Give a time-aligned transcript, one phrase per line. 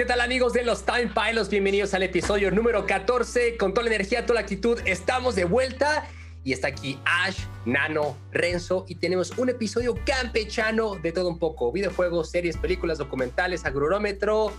[0.00, 1.50] ¿Qué tal amigos de los Time Pilots?
[1.50, 3.58] Bienvenidos al episodio número 14.
[3.58, 6.06] Con toda la energía, toda la actitud, estamos de vuelta.
[6.42, 11.70] Y está aquí Ash, Nano, Renzo y tenemos un episodio campechano de todo un poco.
[11.70, 14.54] Videojuegos, series, películas, documentales, agrurómetro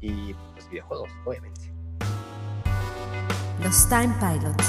[0.00, 1.70] y pues, videojuegos, obviamente.
[3.62, 4.66] Los Time Pilots.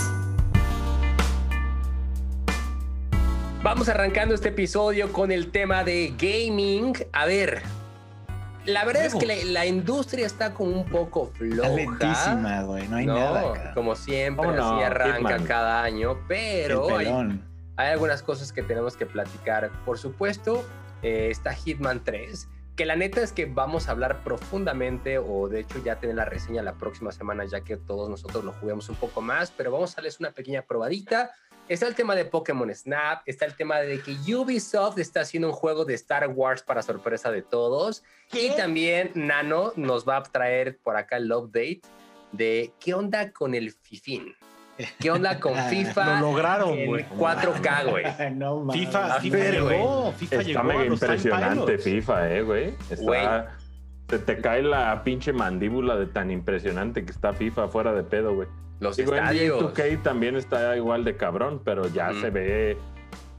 [3.64, 6.98] Vamos arrancando este episodio con el tema de gaming.
[7.14, 7.64] A ver,
[8.68, 11.68] la verdad es que la, la industria está como un poco floja.
[11.70, 13.50] Está lentísima, güey, no hay No, nada.
[13.52, 13.74] acá.
[13.74, 15.46] Como siempre, Oh, no, así arranca Hitman.
[15.46, 17.08] cada año, pero hay,
[17.78, 19.72] hay algunas cosas que tenemos que platicar.
[19.86, 20.64] Por supuesto,
[21.02, 25.62] eh, está Hitman 3, que la neta es que vamos a hablar profundamente, o de
[25.62, 28.96] hecho ya tener la reseña la próxima semana, ya que todos nosotros lo juguemos un
[28.96, 31.32] poco más, pero vamos a darles una pequeña probadita.
[31.70, 35.54] Está el tema de Pokémon Snap, está el tema de que Ubisoft está haciendo un
[35.54, 38.04] juego de Star Wars para sorpresa de todos.
[38.32, 41.82] Y también Nano nos va a traer por acá el update
[42.32, 44.34] de qué onda con el FIFIN.
[45.00, 46.22] ¿Qué onda con FIFA?
[46.22, 47.06] Lo lograron, en güey.
[47.10, 48.06] 4K, güey.
[48.36, 48.86] no mames.
[48.86, 51.02] FIFA, A FIFA ver, llegó, FIFA llegó Ah, a los Time eh, Pilots.
[51.04, 52.74] impresionante FIFA, eh, güey.
[52.90, 53.58] Está-.
[54.10, 58.36] Se te cae la pinche mandíbula de tan impresionante que está FIFA fuera de pedo,
[58.36, 58.48] güey.
[58.80, 59.74] Los Digo, NBA estadios.
[59.74, 62.78] 2K también está igual de cabrón, pero ya se ve,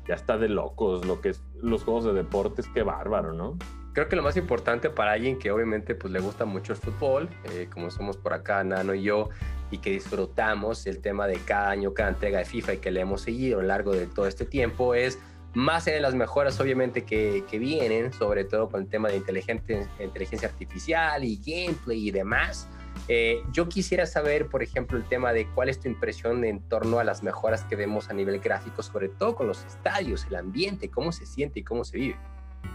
[0.07, 3.57] ya está de locos lo que es los juegos de deportes, qué bárbaro, ¿no?
[3.93, 7.29] Creo que lo más importante para alguien que obviamente pues le gusta mucho el fútbol,
[7.53, 9.29] eh, como somos por acá Nano y yo,
[9.71, 13.01] y que disfrutamos el tema de cada año, cada entrega de FIFA y que le
[13.01, 15.19] hemos seguido a lo largo de todo este tiempo, es
[15.55, 19.89] más en las mejoras obviamente que, que vienen, sobre todo con el tema de inteligente-
[19.99, 22.69] inteligencia artificial y gameplay y demás.
[23.07, 26.99] Eh, yo quisiera saber, por ejemplo, el tema de cuál es tu impresión en torno
[26.99, 30.91] a las mejoras que vemos a nivel gráfico, sobre todo con los estadios, el ambiente,
[30.91, 32.17] cómo se siente y cómo se vive.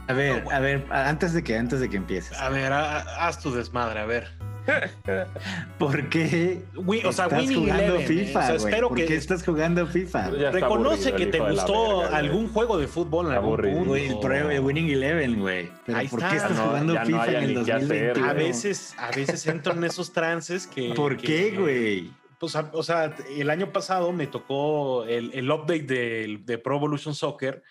[0.07, 2.37] A ver, a ver, antes de que, antes de que empieces.
[2.39, 4.27] A ver, ha- haz tu desmadre, a ver.
[5.77, 8.97] ¿Por qué Wi- o sea, estás Winning jugando Eleven, FIFA, eh, o sea, espero ¿Por
[8.97, 10.29] que- qué estás jugando FIFA?
[10.51, 12.15] Reconoce aburrido que te gustó verga, güey.
[12.19, 13.89] algún juego de fútbol en algún punto.
[13.89, 14.07] Güey,
[14.51, 15.69] el, Winning Eleven, güey.
[15.85, 16.29] Pero Ahí ¿por está.
[16.31, 18.29] qué estás no- jugando no FIFA haya en el ni qué hacer, 2021?
[18.29, 20.93] A veces, a veces entro en esos trances que.
[20.95, 22.11] ¿Por que- qué, güey?
[22.39, 26.75] Pues, a- o sea, el año pasado me tocó el, el update de, de Pro
[26.77, 27.63] Evolution Soccer.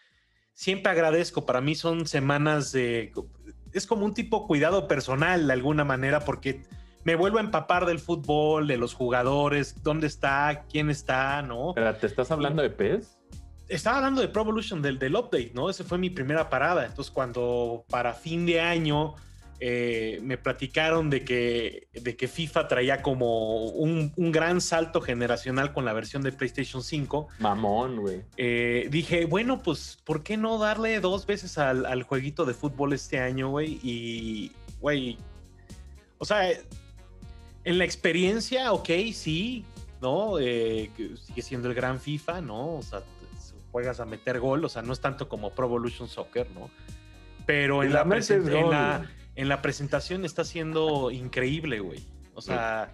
[0.54, 1.46] Siempre agradezco.
[1.46, 3.12] Para mí son semanas de.
[3.72, 6.62] Es como un tipo cuidado personal de alguna manera, porque
[7.04, 11.70] me vuelvo a empapar del fútbol, de los jugadores, dónde está, quién está, ¿no?
[11.70, 13.18] Espera, ¿te estás hablando de PES?
[13.68, 15.70] Estaba hablando de Pro Evolution del, del update, ¿no?
[15.70, 16.84] Ese fue mi primera parada.
[16.84, 19.14] Entonces, cuando para fin de año
[19.64, 25.72] eh, me platicaron de que, de que FIFA traía como un, un gran salto generacional
[25.72, 28.22] con la versión de PlayStation 5, Mamón, güey.
[28.36, 32.92] eh, dije, bueno, pues, ¿por qué no darle dos veces al, al jueguito de fútbol
[32.92, 33.78] este año, güey?
[33.84, 34.50] Y,
[34.80, 35.16] güey,
[36.18, 39.64] o sea, en la experiencia, ok, sí,
[40.00, 40.40] ¿no?
[40.40, 40.90] Eh,
[41.24, 42.78] sigue siendo el gran FIFA, ¿no?
[42.78, 43.02] O sea,
[43.70, 46.68] juegas a meter gol, o sea, no es tanto como Pro Evolution Soccer, ¿no?
[47.46, 49.08] Pero en la la, en la-.
[49.36, 52.04] En la presentación está siendo increíble, güey.
[52.34, 52.92] O sea,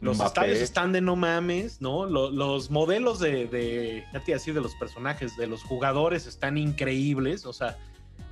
[0.00, 0.28] los Mbappé.
[0.28, 2.06] estadios están de no mames, ¿no?
[2.06, 5.62] Lo- los modelos de, de, ya te iba a decir, de los personajes, de los
[5.62, 7.46] jugadores están increíbles.
[7.46, 7.76] O sea,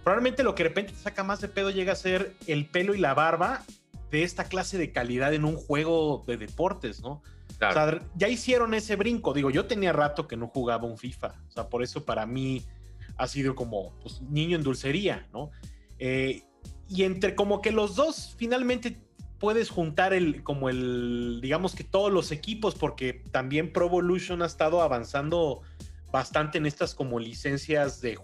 [0.05, 2.95] probablemente lo que de repente te saca más de pedo llega a ser el pelo
[2.95, 3.63] y la barba
[4.11, 7.23] de esta clase de calidad en un juego de deportes, ¿no?
[7.69, 9.33] O sea, ya hicieron ese brinco.
[9.33, 11.35] Digo, yo tenía rato que no jugaba un FIFA.
[11.49, 12.63] O sea, por eso para mí
[13.17, 15.51] ha sido como pues, niño en dulcería, ¿no?
[15.99, 16.43] Eh,
[16.89, 18.99] y entre como que los dos finalmente
[19.39, 24.47] puedes juntar el, como el, digamos que todos los equipos, porque también Pro Evolution ha
[24.47, 25.63] estado avanzando
[26.11, 28.19] bastante en estas como licencias de,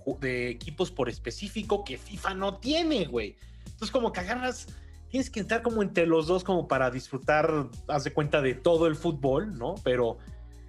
[0.48, 3.36] equipos por específico que FIFA no tiene, güey.
[3.66, 4.68] Entonces como que agarras,
[5.08, 8.86] tienes que entrar como entre los dos como para disfrutar, haz de cuenta de todo
[8.86, 9.74] el fútbol, ¿no?
[9.84, 10.18] Pero...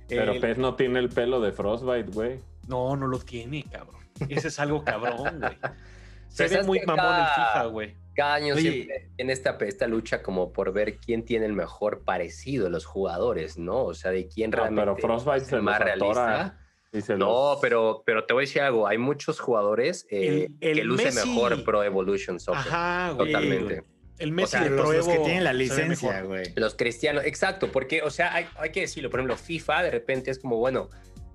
[0.10, 2.40] Pero eh, PES no tiene el pelo de Frostbite, güey.
[2.68, 4.02] no, no lo tiene, cabrón.
[4.28, 5.58] Ese es algo cabrón, güey.
[6.34, 7.96] Se ve muy mamón el cada- FIFA, güey.
[8.16, 8.72] Cada año Oye.
[8.72, 12.86] siempre tiene esta, esta lucha como por ver quién tiene el mejor parecido de los
[12.86, 13.84] jugadores, ¿no?
[13.86, 16.60] O sea, de quién No, realmente pero Frostbite es se el más los atora realista.
[16.92, 18.88] y se No, los- pero, pero te voy a decir algo.
[18.88, 22.60] Hay muchos jugadores eh, El- el que lucen Messi- mejor Pro Evolution Soccer.
[22.60, 23.32] Ajá, güey.
[23.32, 23.84] Totalmente.
[24.20, 26.54] El Messi sea, de Los, Pro los que tienen la se licencia, güey.
[26.56, 30.30] Los cristianos, exacto, porque, o sea, hay, hay que decirlo, por ejemplo, FIFA de repente
[30.30, 30.90] es como, bueno,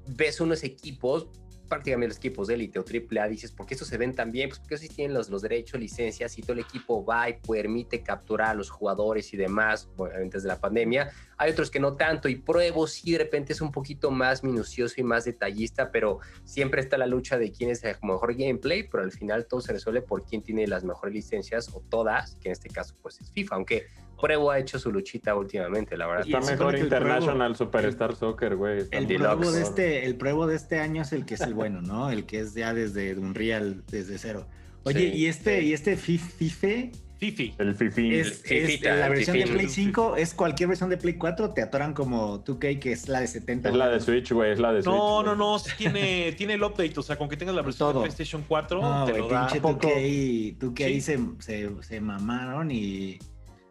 [0.07, 1.27] ves unos equipos,
[1.69, 4.33] prácticamente los equipos de élite o triple A, dices, ¿por qué estos se ven tan
[4.33, 4.49] bien?
[4.49, 8.03] Pues porque sí tienen los, los derechos, licencias y todo el equipo va y permite
[8.03, 9.89] capturar a los jugadores y demás,
[10.21, 11.11] antes de la pandemia.
[11.39, 14.95] Hay otros que no tanto y pruebo sí de repente es un poquito más minucioso
[14.99, 19.05] y más detallista, pero siempre está la lucha de quién es el mejor gameplay, pero
[19.05, 22.53] al final todo se resuelve por quién tiene las mejores licencias o todas, que en
[22.53, 23.87] este caso pues es FIFA, aunque
[24.21, 26.27] Pruebo ha hecho su luchita últimamente, la verdad.
[26.27, 28.85] Y Está mejor el International Superstar Soccer, güey.
[28.91, 31.83] El pruebo, de este, el pruebo de este año es el que es el bueno,
[31.83, 32.11] ¿no?
[32.11, 34.49] El que es ya desde Unreal, desde cero.
[34.83, 35.67] Oye, Sí, y este, sí.
[35.69, 37.55] y este Fif- Fife Fifi.
[37.59, 38.15] El Fifi.
[38.15, 39.47] es, es Fifita, la versión de.
[39.47, 43.21] Play 5, es cualquier versión de Play 4, te atoran como 2K, que es la
[43.21, 43.69] de 70.
[43.71, 44.01] Es la de.
[44.01, 44.53] Switch, güey.
[44.53, 44.95] Es la de Switch.
[44.95, 47.91] No, no, no, sí tiene, tiene el update, o sea, con que tengas la versión
[47.91, 48.03] Todo.
[48.03, 49.47] de PlayStation 4, No, te güey, lo da.
[49.47, 49.89] pinche poco.
[49.89, 51.01] 2K, 2K Sí.
[51.01, 53.19] se, se, se mamaron y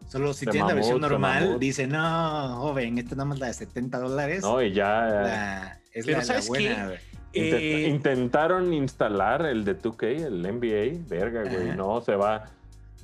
[0.06, 3.98] solo si tienes la versión normal, dice, no, joven, esta nada más la de 70
[3.98, 4.42] dólares.
[4.42, 5.04] No, y ya.
[5.06, 6.50] la- es Pero la, la ¿sabes qué?
[6.50, 6.92] buena.
[7.34, 11.04] Intent- Eh, intentaron instalar el de 2K, el NBA.
[11.08, 11.68] Verga, güey.
[11.68, 11.76] Ajá.
[11.76, 12.44] No, se va.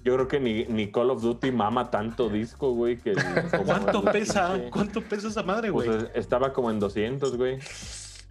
[0.04, 2.96] Yo creo que ni, ni Call of Duty mama tanto disco, güey.
[2.98, 3.14] Que
[3.66, 4.54] ¿Cuánto el pesa?
[4.54, 5.98] pinche- ¿Cuánto pesa esa madre, Pues güey?
[5.98, 7.58] es- estaba como en 200, güey.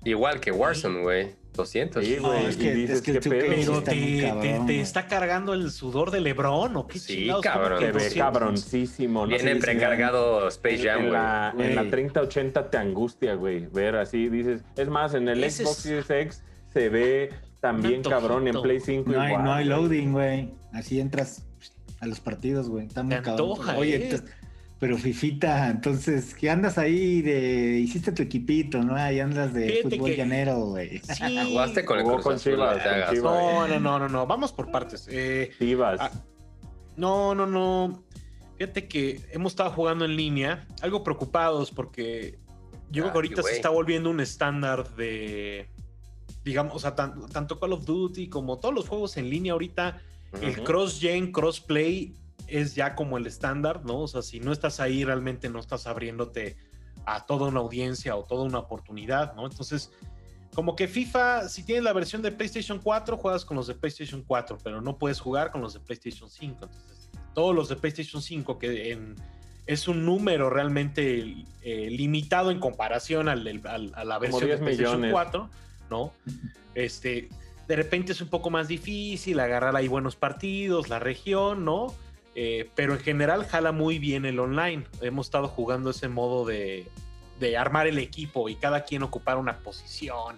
[0.05, 1.35] Igual que Warzone, güey.
[1.53, 2.03] 200.
[2.03, 2.45] Sí, No, güey.
[2.47, 3.53] es y que- dices, es que el ¿qué 2K pedo?
[3.55, 7.43] sí Pero te, te- te está cargando el sudor de Lebron o qué Sí, chingados,
[7.43, 7.79] ¿Cómo cabrón.
[7.79, 8.17] que Se ve 200?
[8.33, 9.21] cabroncísimo.
[9.21, 9.27] ¿no?
[9.27, 11.11] Viene Sí, sí, precargado Space Jam, en güey.
[11.13, 11.91] la, en la Güey.
[11.91, 13.67] 3080 te angustia, güey.
[13.67, 14.61] Ver así, dices.
[14.75, 16.43] Es más, en el Ese Xbox es- Series X
[16.73, 17.29] se ve
[17.61, 18.47] también cabrón.
[18.47, 18.61] En.
[18.61, 20.53] Play 5 No hay, igual, no hay loading, güey.
[20.73, 21.45] Así entras
[22.03, 22.85] a los partidos, güey.
[22.88, 23.31] Está muy cabrón.
[23.51, 24.03] antoja, Oye, ¿eh?
[24.05, 24.29] entonces-
[24.79, 27.79] pero Fifita, entonces, ¿qué andas ahí de.
[27.79, 28.95] Hiciste tu equipito, ¿no?
[28.95, 31.00] Ahí andas de Fíjate fútbol que- llanero, güey.
[31.00, 31.23] Sí.
[31.51, 33.23] Jugaste con el Cruz con Chivas, no Chivas.
[33.23, 34.27] No, no, no, no, no.
[34.27, 35.07] Vamos por partes.
[35.09, 36.00] Eh, Chivas.
[36.01, 36.11] Ah,
[36.97, 38.03] no, no, no.
[38.57, 42.38] Fíjate que hemos estado jugando en línea, algo preocupados porque
[42.91, 45.69] yo creo que ahorita se está volviendo un estándar de,
[46.44, 50.01] digamos, o sea, tan- tanto Call of Duty como todos los juegos en línea ahorita,
[50.41, 52.15] el cross-gen, cross-play
[52.47, 54.00] es ya como el estándar, ¿no?
[54.01, 56.57] O sea, si no estás ahí, realmente no estás abriéndote
[57.06, 59.45] a toda una audiencia o toda una oportunidad, ¿no?
[59.45, 59.91] Entonces,
[60.53, 64.24] como que FIFA, si tienes la versión de PlayStation 4, juegas con los de PlayStation
[64.25, 66.65] 4, pero no puedes jugar con los de PlayStation 5.
[66.65, 69.15] Entonces, todos los de PlayStation 5, que en-
[69.65, 74.59] es un número realmente eh, limitado en comparación al, al- a la versión de 10
[74.59, 75.12] PlayStation millones.
[75.13, 75.50] 4,
[75.89, 76.12] ¿no?
[76.75, 77.30] Este,
[77.68, 81.94] de repente es un poco más difícil agarrar ahí buenos partidos, la región, ¿no?
[82.36, 84.86] Eh, pero en general jala muy bien el online.
[85.01, 86.88] Hemos estado jugando ese modo de,
[87.39, 90.38] de armar el equipo y cada quien ocupar una posición.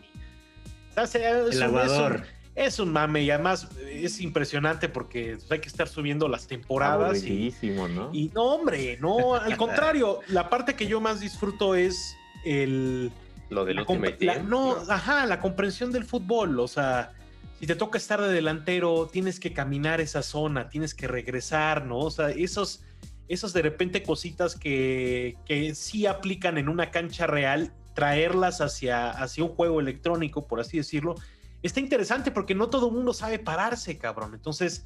[0.96, 2.24] Es El un- es un- aguador.
[2.56, 7.54] es un mame y además es impresionante porque hay que estar subiendo las temporadas y,
[7.94, 8.10] ¿no?
[8.14, 13.12] y no, hombre, no, al contrario, la parte que yo más disfruto es el...
[13.50, 14.50] Lo del la Ultimate compre- la- Team.
[14.50, 17.12] no, ajá, la comprensión del fútbol, o sea,
[17.60, 22.00] si te toca estar de delantero, tienes que caminar esa zona, tienes que regresar, ¿no?
[22.00, 22.82] O sea, esos,
[23.28, 29.44] esos de repente cositas que, que sí aplican en una cancha real, traerlas hacia, hacia
[29.44, 31.16] un juego electrónico, por así decirlo,
[31.64, 34.34] está interesante porque no todo el mundo sabe pararse, cabrón.
[34.34, 34.86] Entonces,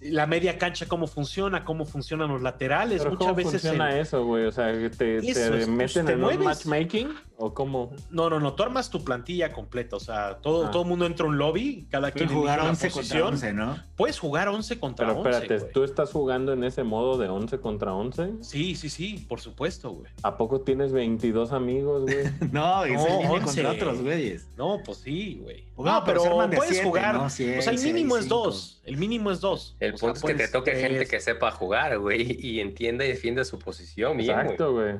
[0.00, 3.52] la media cancha, cómo funciona, cómo funcionan los laterales, Pero muchas ¿cómo veces...
[3.62, 4.46] funciona el- eso, güey?
[4.46, 6.38] O sea, ¿te, pues, meten te en mueves.
[6.38, 7.08] un matchmaking?
[7.38, 7.92] ¿O cómo?
[8.10, 10.70] No, no, no, tú armas tu plantilla completa, o sea, todo, Ah.
[10.70, 13.28] todo el mundo entra a un lobby, cada quien jugar elige una 11 contra posición.
[13.34, 13.76] 11, ¿no?
[13.94, 15.72] Puedes jugar 11 contra Pero 11, espérate, güey.
[15.72, 18.36] ¿tú estás jugando en ese modo de 11 contra 11?
[18.40, 20.10] Sí, sí, sí, por supuesto, güey.
[20.22, 22.16] ¿A poco tienes 22 amigos, güey?
[22.52, 23.44] No, es No, línea 11.
[23.44, 24.48] contra otros, güeyes.
[24.56, 25.64] No, pues sí, güey.
[25.76, 27.14] Bueno, No, pero de puedes siete, jugar.
[27.16, 27.28] ¿no?
[27.28, 28.36] Sí, o sea, el mínimo es cinco.
[28.44, 28.80] dos.
[28.84, 29.76] El mínimo es dos.
[29.78, 30.82] El O sea, punto es que te toque tres.
[30.88, 34.18] gente que sepa jugar, güey, y entienda y defienda su posición.
[34.20, 34.94] Exacto, güey.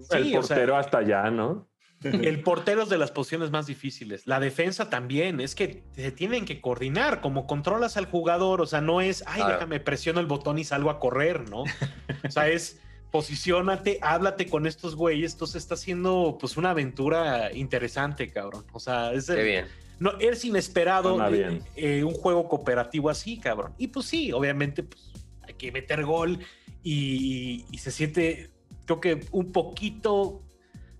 [0.00, 1.66] Sí, el o sea, portero hasta allá, ¿no?
[2.02, 4.22] El portero es de las posiciones más difíciles.
[4.26, 5.40] La defensa también.
[5.40, 7.20] Es que se tienen que coordinar.
[7.20, 8.60] Como controlas al jugador.
[8.60, 9.54] O sea, no es, ay, Claro.
[9.54, 11.62] déjame presiono el botón y salgo a correr, ¿no?
[11.62, 15.32] O sea, es posiciónate, háblate con estos güeyes.
[15.32, 18.64] Entonces está haciendo pues una aventura interesante, cabrón.
[18.72, 19.66] O sea, es Qué el- bien.
[19.98, 23.74] no, es inesperado eh, eh, un juego cooperativo así, cabrón.
[23.76, 25.10] Y pues sí, obviamente, pues
[25.42, 26.38] hay que meter gol
[26.82, 28.50] y, y se siente,
[28.84, 30.42] creo que un poquito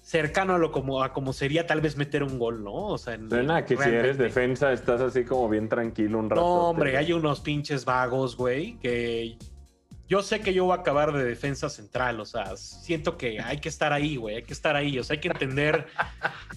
[0.09, 2.73] cercano a lo como, a como sería tal vez meter un gol, ¿no?
[2.73, 6.41] O sea, en- Suena que si eres defensa estás así como bien tranquilo un rato.
[6.41, 9.37] No, hombre, hay unos pinches vagos, güey, que
[10.09, 13.59] yo sé que yo voy a acabar de defensa central, o sea, siento que hay
[13.59, 15.85] que estar ahí, güey, hay que estar ahí, o sea, hay que entender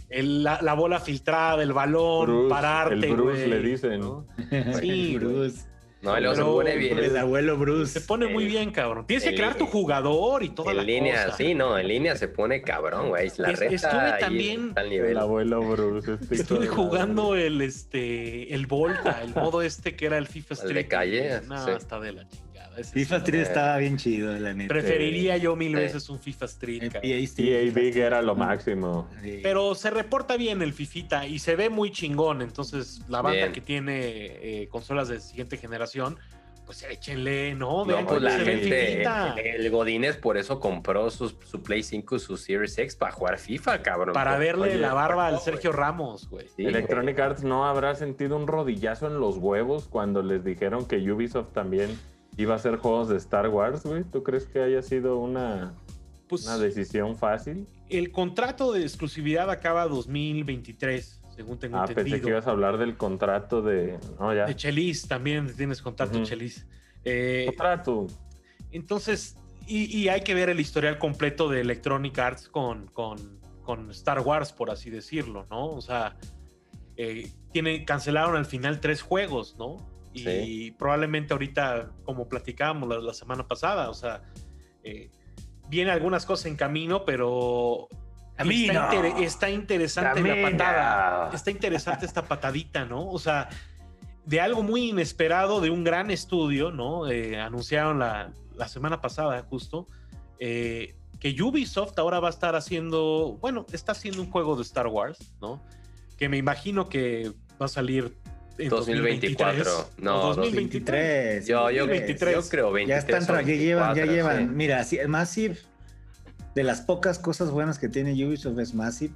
[0.07, 3.99] el- la, la bola filtrada, el balón, Bruce, pararte, el Bruce güey, le dicen.
[3.99, 4.25] ¿no?
[4.79, 5.65] Sí, Bruce.
[6.01, 6.97] No, luego se pone bien.
[6.97, 7.99] El abuelo Bruce.
[7.99, 9.05] Se pone muy bien, cabrón.
[9.05, 11.37] Tienes que crear tu jugador y toda la En línea, cosa.
[11.37, 13.31] sí, no, en línea se pone cabrón, güey.
[13.37, 15.17] La Es- reta estuve ahí también- está al El nivel.
[15.17, 16.13] abuelo Bruce.
[16.19, 20.59] este Estuve jugando el este el Volta, el modo este que era el FIFA El
[20.59, 20.87] de Street.
[20.87, 21.71] calle, No, sí.
[21.71, 22.50] está de la chingada.
[22.81, 24.67] Ese FIFA sí, Street eh, estaba bien chido, la neta.
[24.73, 26.83] Preferiría yo mil veces un FIFA Street.
[26.83, 27.11] El cabrón.
[27.11, 29.09] EA Street, Big era lo máximo.
[29.43, 32.41] Pero se reporta bien el Fifita y se ve muy chingón.
[32.41, 33.51] Entonces, la banda Bien.
[33.53, 36.17] que tiene eh, consolas de siguiente generación,
[36.65, 37.83] pues échenle, ¿no?
[37.85, 39.35] Vean pues cómo la se ve gente, finita.
[39.35, 43.39] el Godínez por eso compró sus- su Play 5 y su Series X para jugar
[43.39, 44.13] FIFA, cabrón.
[44.13, 46.47] Para verle Oye, la barba al Sergio Ramos, güey.
[46.55, 50.95] Sí, Electronic Arts no habrá sentido un rodillazo en los huevos cuando les dijeron que
[51.11, 51.89] Ubisoft también
[52.41, 54.03] iba a hacer juegos de Star Wars, güey.
[54.03, 55.73] ¿Tú crees que haya sido una,
[56.27, 57.67] Pues una decisión fácil?
[57.89, 62.23] el contrato de exclusividad acaba 2023, según tengo Ah, pensé entendido.
[62.23, 63.99] que ibas a hablar del contrato de.
[64.19, 64.45] No, ya.
[64.45, 66.25] De Chelis también tienes contrato, Ujú.
[66.25, 66.65] Chelis.
[67.03, 68.07] Eh, Contrato.
[68.71, 69.35] entonces,
[69.67, 74.19] y, y hay que ver el historial completo de Electronic Arts con, con, con Star
[74.21, 75.67] Wars, por así decirlo, ¿no?
[75.67, 76.15] O sea,
[76.97, 79.77] eh, tiene, cancelaron al final tres juegos, ¿no?
[80.13, 80.75] Y Sí.
[80.77, 84.21] probablemente ahorita, como platicábamos la, la semana pasada, o sea,
[84.83, 85.09] eh,
[85.69, 87.87] viene algunas cosas en camino, pero
[88.35, 88.73] Camino.
[88.73, 91.29] Está, inter- está interesante la patada.
[91.33, 93.07] Está interesante esta patadita, ¿no?
[93.07, 93.47] O sea,
[94.25, 97.07] de algo muy inesperado, de un gran estudio, ¿no?
[97.09, 99.87] Eh, anunciaron la, la semana pasada, justo,
[100.39, 104.87] eh, que Ubisoft ahora va a estar haciendo, bueno, está haciendo un juego de Star
[104.87, 105.61] Wars, ¿no?
[106.17, 108.17] Que me imagino que va a salir
[108.57, 109.63] en 2024.
[109.63, 111.45] 2023, No, o 2023.
[111.45, 111.47] 23.
[111.47, 112.35] Yo, yo, 2023.
[112.35, 114.37] yo creo 23 Ya están, ya llevan, ya 24, llevan.
[114.49, 114.55] sí.
[114.55, 115.57] Mira, sí, Massive,
[116.55, 119.13] de las pocas cosas buenas que tiene Ubisoft es Massive.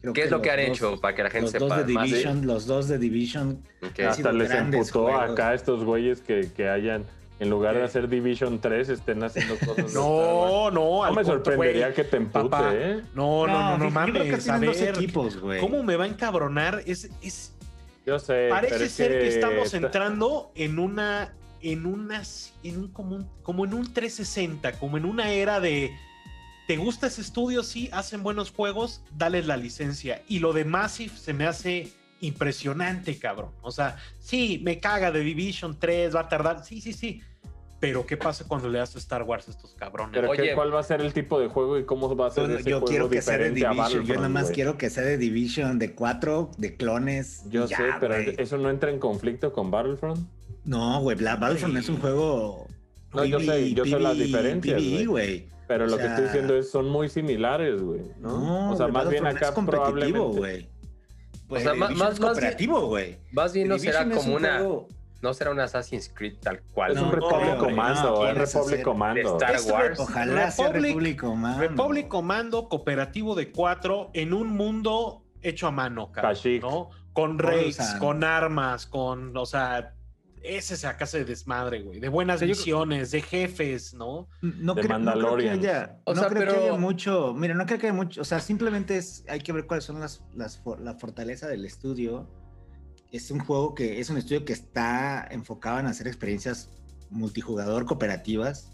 [0.00, 1.66] Creo ¿Qué es lo que han dos- hecho para que la gente Los sepa?
[1.66, 3.62] dos de Division, los dos de Division.
[3.82, 3.98] Ok.
[4.00, 5.30] han Hasta les emputó juegos.
[5.30, 7.04] acá a estos güeyes que, que hayan,
[7.40, 9.92] en lugar de hacer Division 3, estén haciendo cosas.
[9.92, 13.00] No, no, No me sorprendería que te empute, ¿eh?
[13.14, 14.48] No, no, no, no, yo creo que mames.
[14.48, 15.60] A tienen dos equipos, güey.
[15.60, 16.82] ¿cómo me va a encabronar?
[16.86, 17.52] Es, es,
[18.08, 18.48] Yo sé.
[18.48, 23.74] Parece ser que, estamos entrando en una, en unas, en un, como, un- como en
[23.74, 25.94] un 360, como en una era de,
[26.66, 27.62] ¿te gusta ese estudio?
[27.62, 30.22] Sí, hacen buenos juegos, dale la licencia.
[30.26, 33.50] Y lo de Massive se me hace impresionante, cabrón.
[33.60, 37.20] O sea, sí, me caga de Division 3, va a tardar, sí, sí, sí.
[37.80, 40.10] Pero ¿qué pasa cuando le das a Star Wars a estos cabrones?
[40.12, 40.54] Pero ¿qué- Oye.
[40.54, 42.70] ¿cuál va a ser el tipo de juego y cómo va a ser Yo, ese
[42.70, 44.04] yo juego quiero que sea de Division.
[44.04, 47.44] Yo nada más quiero que sea de Division de cuatro, de clones.
[47.50, 48.14] Yo ya, sé, pero.
[48.16, 50.18] ¿eso no entra en conflicto con Battlefront?
[50.64, 51.80] No, güey, Battlefront Sí.
[51.80, 52.66] es un juego.
[53.14, 55.06] No, yo sé- yo sé las diferencias, PvE, güey.
[55.06, 55.48] güey.
[55.68, 58.00] Pero O lo que estoy diciendo es son muy similares, güey.
[58.20, 58.38] ¿no?
[58.40, 59.86] No, o sea, más bien acá es competitivo,
[60.32, 60.38] probablemente.
[60.38, 60.68] güey.
[61.46, 63.18] Pues, O sea, más- cooperativo, güey.
[63.32, 64.58] Más bien no Division será como un una.
[64.58, 64.88] juego-
[65.20, 66.92] No será un Assassin's Creed tal cual.
[66.92, 69.32] Es No, un Republic no, Commando, no, es quieres Republic Commando.
[69.38, 69.98] Star Wars.
[70.00, 71.60] Ojalá sea Republic- Republic Commando.
[71.60, 76.36] Republic Commando cooperativo de cuatro en un mundo hecho a mano, cabrón.
[76.60, 76.90] ¿no?
[77.12, 79.94] Con raids, con armas, con, o sea,
[80.40, 84.28] ese es acá de desmadre, güey, de buenas misiones, de jefes, ¿no?
[84.40, 85.58] No, de creo, no creo que Mandalorians.
[85.58, 87.34] haya, O no sea, creo que pero- haya mucho.
[87.34, 88.20] Mira, no creo que haya mucho.
[88.20, 91.64] O sea, simplemente es, hay que ver cuáles son las, las for- la fortaleza del
[91.64, 92.28] estudio.
[93.12, 96.68] Es un juego que es un estudio que está enfocado en hacer experiencias
[97.10, 98.70] multijugador cooperativas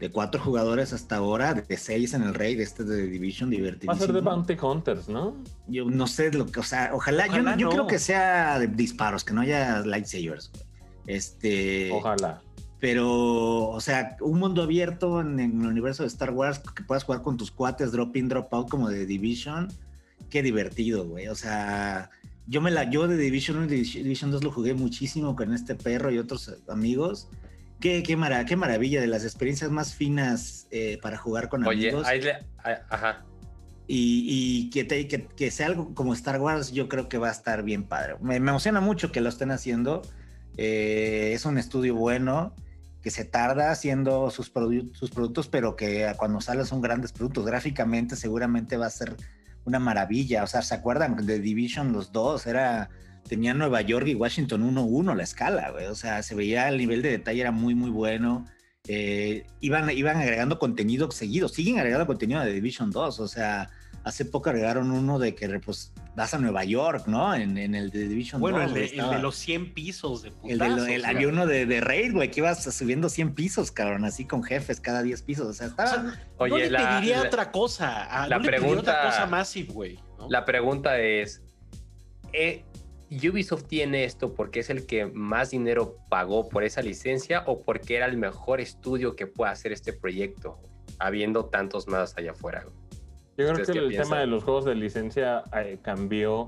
[0.00, 3.96] de cuatro jugadores hasta ahora, de seis en el Raid, este de Division Va a
[3.96, 5.36] ser de Bounty Hunters, ¿no?
[5.66, 7.72] Yo no sé lo que, o sea, ojalá, yo- Ojalá yo, no.
[7.72, 10.50] creo que sea de disparos, que no haya lightsabers.
[10.52, 10.64] güey.
[11.06, 12.40] Este, Ojalá.
[12.80, 17.04] pero, o sea, un mundo abierto en, en el universo de Star Wars que puedas
[17.04, 19.68] jugar con tus cuates, drop in, drop out, como de Division,
[20.30, 21.28] qué divertido, güey.
[21.28, 22.08] O sea,
[22.46, 25.52] yo me la, yo de Division 1 y Division Division 2 lo jugué muchísimo con
[25.54, 27.28] este perro y otros amigos.
[27.80, 31.88] Qué, qué, mara- qué maravilla, de las experiencias más finas eh, para jugar con Oye,
[31.88, 32.06] amigos.
[32.06, 33.24] ahí le- ah, ajá.
[33.86, 34.24] Y,
[34.66, 37.32] y que, te- que, que sea algo como Star Wars, yo creo que va a
[37.32, 38.14] estar bien padre.
[38.22, 40.02] Me, me emociona mucho que lo estén haciendo.
[40.56, 42.54] Eh, es un estudio bueno,
[43.02, 47.44] que se tarda haciendo sus, produ- sus productos, pero que cuando salen son grandes productos.
[47.44, 49.16] Gráficamente seguramente va a ser
[49.64, 50.44] una maravilla.
[50.44, 52.46] O sea, ¿se acuerdan de Division los dos?
[52.46, 52.90] Era,
[53.28, 55.86] tenía Nueva York y Washington 1-1 la escala, güey.
[55.86, 58.44] O sea, se veía el nivel de detalle era muy, muy bueno.
[58.86, 63.70] Eh, iban, iban agregando contenido seguido, siguen agregando contenido de Division 2, o sea,
[64.02, 67.34] hace poco agregaron uno de que pues vas a Nueva York, ¿no?
[67.34, 68.66] En, en el de Division Bueno, 2.
[68.68, 71.80] el de, el los 100 pisos de el de lo- el- había uno de, de
[71.80, 75.52] Raid, güey, que ibas subiendo 100 pisos, cabrón, así con jefes cada 10 pisos, o
[75.52, 75.90] sea, O estaba...
[75.90, 76.02] sea,
[76.38, 78.04] no le la- pediría la- otra cosa.
[78.04, 79.98] a- la no le pediría pregunta- otra cosa Massive, güey.
[80.18, 80.28] ¿no?
[80.28, 81.42] La pregunta es,
[82.32, 82.64] ¿eh,
[83.10, 87.96] ¿Ubisoft tiene esto porque es el que más dinero pagó por esa licencia o porque
[87.96, 90.58] era el mejor estudio que puede hacer este proyecto,
[90.98, 92.64] habiendo tantos más allá afuera?
[92.64, 92.74] güey?
[93.36, 94.08] Yo creo ¿Ustedes que el piensan?
[94.10, 96.46] tema de los juegos de licencia eh, cambió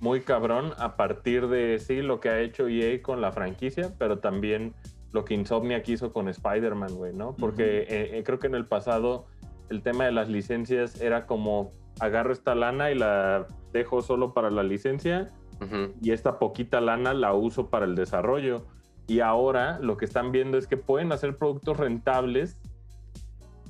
[0.00, 4.18] muy cabrón a partir de sí lo que ha hecho EA con la franquicia, pero
[4.18, 4.74] también
[5.12, 7.34] lo que Insomniac hizo con Spider-Man, güey, ¿no?
[7.36, 9.26] Porque eh, eh, creo que en el pasado
[9.70, 14.50] el tema de las licencias era como agarro esta lana y la dejo solo para
[14.50, 15.94] la licencia Ujú.
[16.02, 18.66] y esta poquita lana la uso para el desarrollo.
[19.06, 22.56] Y ahora lo que están viendo es que pueden hacer productos rentables,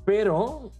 [0.04, 0.70] pero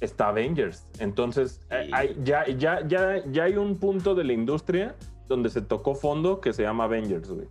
[0.00, 0.86] está Avengers.
[0.98, 1.90] Entonces, Sí.
[1.92, 4.94] hay- ya, ya, ya, ya hay un punto de la industria
[5.28, 7.48] donde se tocó fondo que se llama Avengers, güey.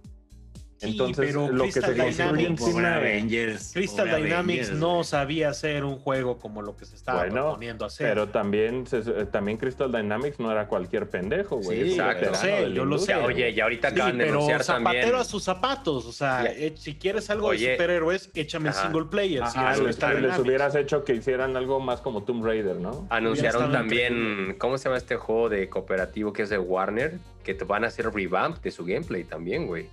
[0.77, 3.71] Sí, Entonces, pero lo que se Crystal construye Dynamics- encima de- Avengers.
[3.73, 7.85] Crystal Dynamics Avengers, no sabía hacer un juego como lo que se estaba Bueno, proponiendo
[7.85, 8.09] hacer.
[8.09, 11.83] Pero también, se- eh, también Crystal Dynamics no era cualquier pendejo, güey.
[11.83, 12.25] Sí, exacto.
[12.25, 13.15] Yo sé, yo lo sé.
[13.15, 15.15] Oye, y ahorita Sí, acaban de pero anunciar zapatero también.
[15.15, 16.05] a sus zapatos.
[16.07, 17.67] O sea, eh, si quieres algo Oye.
[17.69, 18.83] de superhéroes, échame el Ajá.
[18.83, 19.43] single player.
[19.47, 23.07] si Ajá, les, Crystal les hubieras hecho que hicieran algo más como Tomb Raider, ¿no?
[23.09, 24.57] Anunciaron también, increíble.
[24.57, 27.17] ¿cómo se llama este juego de cooperativo que es de Warner?
[27.45, 29.87] Que te van a hacer revamp de su gameplay también, güey.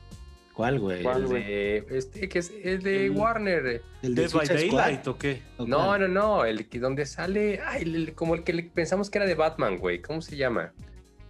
[0.55, 1.03] ¿Cuál, güey?
[1.03, 1.43] ¿Cuál, güey?
[1.45, 3.83] de, este, que es, es de El- Warner.
[4.03, 4.47] ¿El de Dead by?
[4.47, 5.43] Daylight o qué?
[5.57, 6.01] ¿O No, cuál?
[6.03, 9.27] no, no, el que donde sale, ay, el- como el que le- pensamos que era
[9.27, 10.03] de Batman, güey.
[10.03, 10.73] ¿Cómo se llama?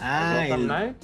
[0.00, 0.96] Ah, Gotham el, Knight.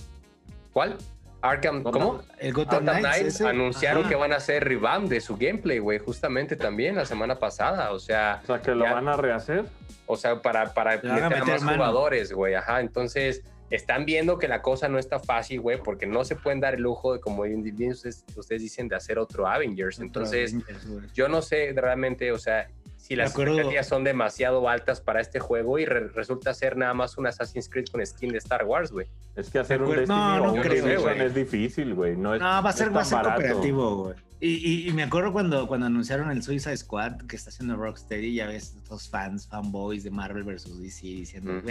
[0.73, 0.97] ¿Cuál?
[1.41, 2.23] Arkham, Gotham- ¿cómo?
[2.41, 3.19] el Gotham Knights.
[3.21, 3.47] Ese.
[3.47, 4.09] anunciaron Ajá.
[4.09, 7.93] que van a hacer revamp de su gameplay, güey, justamente también la semana pasada.
[7.93, 8.95] O sea, O sea, que lo Ya.
[8.95, 9.65] van a rehacer.
[10.07, 11.77] o sea, para, para meter a meter más mano.
[11.77, 12.55] jugadores, güey.
[12.55, 16.61] Ajá, entonces están viendo que la cosa no está fácil, güey, porque no se pueden
[16.61, 17.61] dar el lujo de, como bien
[17.91, 19.99] ustedes, ustedes dicen, de hacer otro Avengers.
[20.01, 21.05] Entonces, Avengers, güey.
[21.15, 25.79] yo no sé realmente, o sea, si las expectativas son demasiado altas para este juego
[25.79, 29.07] y re- resulta ser nada más un Assassin's Creed con skin de Star Wars, güey.
[29.37, 31.21] Es que hacer un Destiny no, creo, güey.
[31.23, 32.17] es difícil, güey.
[32.17, 34.17] No, es, No, va a ser, va a ser cooperativo, güey.
[34.41, 38.35] Y, y- y me acuerdo cuando, cuando anunciaron el Suicide Squad que está haciendo Rocksteady,
[38.35, 41.67] ya ves, estos fans, fanboys de Marvel versus DC diciendo, Mm.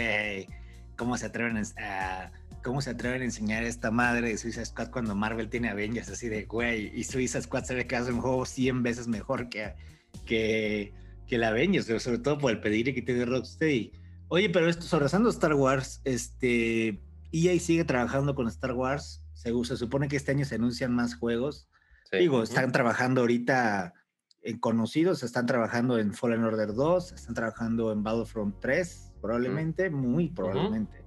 [0.98, 5.14] ¿Cómo se atreven a, cómo se atreven a enseñar esta madre de Suicide Squad cuando
[5.14, 8.44] Marvel tiene Avengers así de, güey, y Suicide Squad se ve que hace un juego
[8.44, 9.74] 100 veces mejor que,
[10.26, 10.92] que,
[11.26, 13.92] que el Avengers, sobre todo por el pedigrí que tiene Rocksteady.
[14.28, 17.00] Oye, pero esto, abrazando Star Wars, este,
[17.32, 19.22] EA sigue trabajando con Star Wars.
[19.32, 21.68] Se, se supone que este año se anuncian más juegos.
[22.10, 22.18] Sí.
[22.18, 23.94] Digo, están trabajando ahorita
[24.42, 30.28] en conocidos, están trabajando en Fallen Order 2, están trabajando en Battlefront 3, probablemente, muy
[30.28, 31.04] probablemente.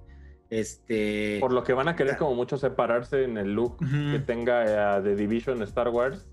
[0.50, 1.38] Este.
[1.40, 5.02] Por lo que van a querer como mucho separarse en el look que tenga eh,
[5.02, 6.26] The Division Star Wars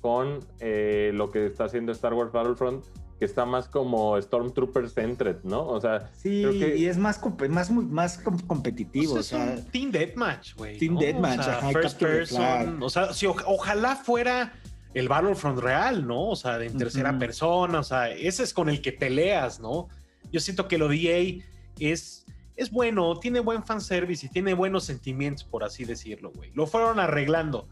[0.00, 2.84] con eh, lo que está haciendo Star Wars Battlefront,
[3.18, 5.64] que está más como Stormtrooper centered, ¿no?
[5.66, 9.14] O sea, Sí, creo que- y es más, más, más com- competitivo.
[9.14, 10.76] Pues o es sea, un Team Deathmatch, güey.
[10.78, 11.00] Team ¿no?
[11.00, 12.82] Deathmatch, o sea, ajá, first person.
[12.82, 14.52] O sea, si o- ojalá fuera
[14.92, 16.28] el Battlefront real, ¿no?
[16.30, 17.78] O sea, de en tercera persona.
[17.78, 19.88] O sea, ese es con el que peleas, ¿no?
[20.32, 21.44] Yo siento que lo de EA
[21.78, 26.50] es, es bueno, tiene buen fanservice y tiene buenos sentimientos, por así decirlo, güey.
[26.54, 27.68] Lo fueron arreglando,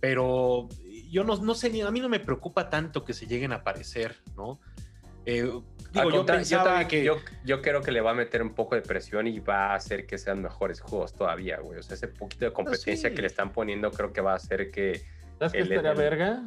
[0.00, 0.68] pero
[1.10, 3.56] yo no, no sé, ni a mí no me preocupa tanto que se lleguen a
[3.56, 4.60] aparecer, ¿no?
[5.26, 5.50] Eh,
[5.92, 7.04] digo, yo pensaba también- que...
[7.04, 9.74] yo, yo creo que le va a meter un poco de presión y va a
[9.76, 11.78] hacer que sean mejores juegos todavía, güey.
[11.78, 13.14] O sea, ese poquito de competencia sí.
[13.14, 15.02] que le están poniendo creo que va a hacer que...
[15.38, 16.42] ¿sabes qué estaría el- verga?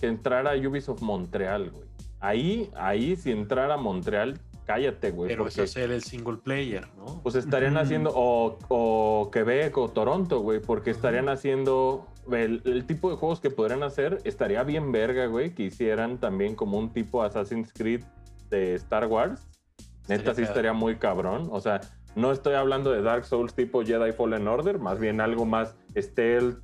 [0.00, 1.88] Que entrara Ubisoft Montreal, güey.
[2.20, 5.28] Ahí, ahí, si entrara Montreal, cállate, güey.
[5.30, 7.20] pero porque- es hacer el single player, ¿no?
[7.22, 13.10] Pues estarían haciendo, o, o Quebec o Toronto, güey, porque estarían haciendo el, el tipo
[13.10, 14.18] de juegos que podrían hacer.
[14.24, 18.04] Estaría bien verga, güey, que hicieran también como un tipo Assassin's Creed
[18.50, 19.48] de Star Wars.
[20.08, 21.48] Neta, sí estaría muy cabrón.
[21.50, 21.80] O sea,
[22.14, 26.58] no estoy hablando de Dark Souls tipo Jedi Fallen Order, más bien algo más stealth,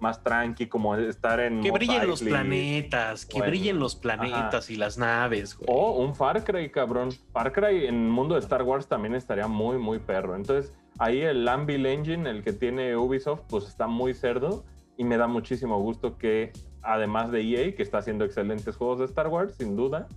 [0.00, 1.60] más tranqui, como estar en.
[1.60, 5.68] Que brillen los planetas, que Bueno, brillen los planetas y las naves, güey.
[5.70, 7.10] O un Far Cry, cabrón.
[7.32, 10.36] Far Cry en el mundo de Star Wars también estaría muy, muy perro.
[10.36, 14.64] Entonces, ahí el Anvil Engine, el que tiene Ubisoft, pues está muy cerdo.
[14.96, 19.04] Y me da muchísimo gusto que, además de EA, que está haciendo excelentes juegos de
[19.04, 20.08] Star Wars, sin duda,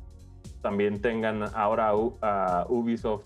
[0.62, 3.26] también tengan ahora a Ubisoft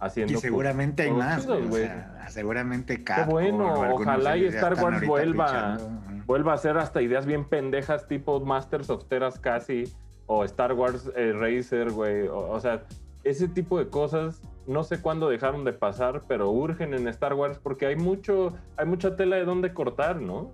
[0.00, 0.32] haciendo.
[0.32, 4.74] y pues, seguramente hay más, chidos, güey, o sea, seguramente Capcom, bueno, ojalá y Star
[4.82, 5.78] Wars vuelva-
[6.26, 9.84] vuelva a hacer hasta ideas bien pendejas tipo Masters of Teras casi
[10.26, 12.28] o Star Wars eh, Racer, güey.
[12.28, 12.84] O, o sea,
[13.24, 17.58] ese tipo de cosas no sé cuándo dejaron de pasar, pero urgen en Star Wars
[17.60, 20.50] porque hay mucho, hay mucha tela de dónde cortar, ¿no?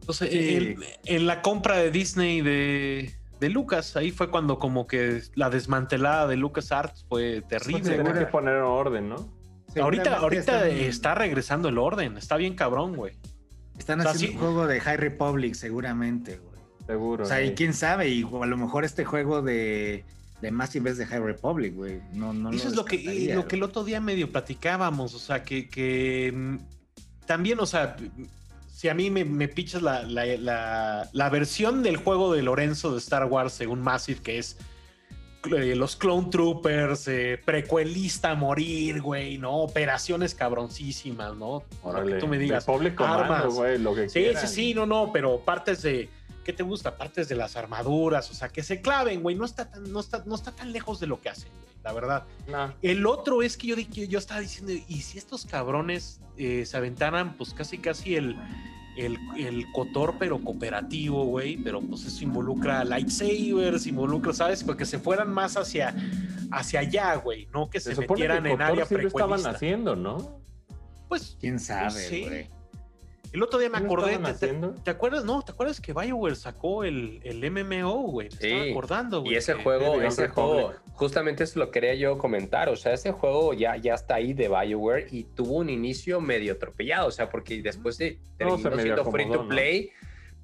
[0.00, 0.74] Entonces, Sí.
[1.04, 6.26] en la compra de Disney de, de Lucas, ahí fue cuando como que la desmantelada
[6.26, 7.84] de Lucas Arts fue terrible.
[7.84, 8.14] Seguro.
[8.14, 9.38] que poner en orden, ¿no?
[9.80, 13.14] Ahorita, ahorita están- está regresando el orden, está bien cabrón, güey.
[13.78, 14.44] Están o sea, haciendo sí.
[14.44, 16.58] un juego de High Republic, seguramente, güey.
[16.86, 17.24] Seguro.
[17.24, 20.04] O sea, y quién sabe, y a lo mejor este juego de,
[20.40, 22.00] de Massive es de High Republic, güey.
[22.12, 25.44] No, no Eso es lo que, lo que el otro día medio platicábamos, o sea,
[25.44, 26.56] que, que, mm,
[27.26, 27.94] también, o sea,
[28.78, 32.92] si a mí me, me pichas la, la, la- la versión del juego de Lorenzo
[32.92, 34.56] de Star Wars según Massive, que es
[35.56, 39.56] eh, los Clone Troopers, eh, precuelista a morir, güey, ¿no?
[39.56, 41.54] Operaciones cabroncísimas, ¿no?
[41.54, 42.18] Lo que Órale.
[42.18, 42.64] tú me digas.
[42.68, 43.46] Armas.
[43.52, 44.46] güey, lo que Sí, quieran.
[44.46, 46.08] sí, sí, no, no, pero partes de
[46.48, 46.96] ¿qué te gusta?
[46.96, 49.36] Partes de las armaduras, o sea, que se claven, güey.
[49.36, 51.92] No está tan, no está, no está tan lejos de lo que hacen, güey, la
[51.92, 52.24] verdad.
[52.46, 52.70] Nah.
[52.80, 57.36] El otro es que yo, yo estaba diciendo, ¿y si estos cabrones eh, se aventaran,
[57.36, 58.34] pues casi, casi el,
[58.96, 61.58] el, el cotor, pero cooperativo, güey?
[61.58, 64.64] Pero pues eso involucra lightsabers, involucra, ¿sabes?
[64.64, 65.94] Porque se fueran más hacia,
[66.50, 69.46] hacia allá, güey, no que se, Se supone que metieran en área sí lo estaban
[69.46, 70.40] haciendo, ¿no?
[71.10, 72.24] Pues ¿Quién sabe, Sí.
[72.26, 72.57] güey?
[73.32, 74.70] El otro día me ¿Sí acordé, te- te, haciendo?
[74.82, 75.24] ¿te acuerdas?
[75.24, 78.28] No, ¿te acuerdas que BioWare sacó el, el MMO, güey?
[78.28, 78.70] Me estaba Sí.
[78.70, 79.32] acordando, güey.
[79.34, 82.68] Y ese que- juego, ese juego, justamente eso lo quería yo comentar.
[82.68, 86.54] O sea, ese juego ya, ya está ahí de BioWare y tuvo un inicio medio
[86.54, 87.08] atropellado.
[87.08, 89.48] O sea, porque después se No, terminó se medio siendo free to ¿no?
[89.48, 89.90] play.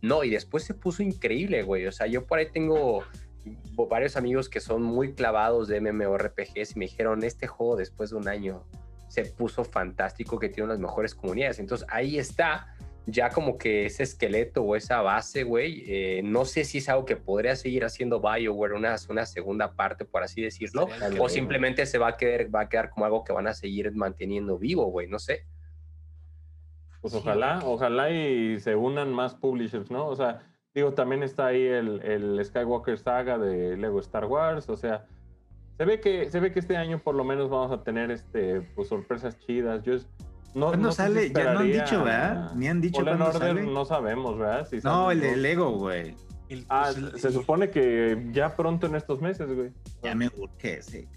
[0.02, 0.22] ¿no?
[0.22, 1.86] y después se puso increíble, güey.
[1.86, 3.02] O sea, yo por ahí tengo
[3.88, 8.16] varios amigos que son muy clavados de MMORPGs y me dijeron, este juego después de
[8.16, 8.64] un año
[9.08, 11.58] se puso fantástico, que tiene unas mejores comunidades.
[11.58, 12.74] Entonces ahí está
[13.06, 15.84] ya como que ese esqueleto o esa base, güey.
[15.86, 20.04] Eh, no sé si es algo que podría seguir haciendo BioWare, una, una segunda parte,
[20.04, 20.88] por así decirlo,
[21.20, 23.92] o simplemente se va a, quedar, va a quedar como algo que van a seguir
[23.92, 25.06] manteniendo vivo, güey.
[25.08, 25.46] No sé.
[27.00, 30.06] Pues Sí, ojalá, ojalá y se unan más publishers, ¿no?
[30.06, 30.40] O sea,
[30.74, 35.06] digo, también está ahí el, el Skywalker Saga de Lego Star Wars, o sea,
[35.76, 38.60] se ve que, se ve que este año por lo menos vamos a tener este,
[38.74, 39.82] pues, sorpresas chidas.
[39.82, 40.06] Yo es-
[40.54, 41.32] no, ¿Cuándo no sale?
[41.32, 42.52] Ya no han dicho, ¿verdad?
[42.54, 43.62] Ni han dicho cuándo Order sale.
[43.62, 44.68] no sabemos, ¿verdad?
[44.68, 45.36] Si No, el de.
[45.36, 46.14] Lego, güey.
[46.48, 49.72] El- Ah, pues, el- se supone que ya pronto en estos meses, güey.
[50.02, 51.08] Ya me urge, sí.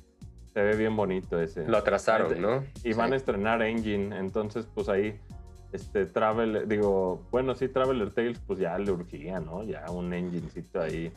[0.54, 1.68] Se ve bien bonito ese.
[1.68, 2.64] Lo atrasaron, ¿no?
[2.84, 3.14] Y van Sí.
[3.14, 5.20] a estrenar Engine, entonces pues ahí,
[5.72, 9.64] este, Travel, digo, bueno, sí, Traveler Tales, pues ya le urgía, ¿no?
[9.64, 11.12] Ya un enginecito ahí.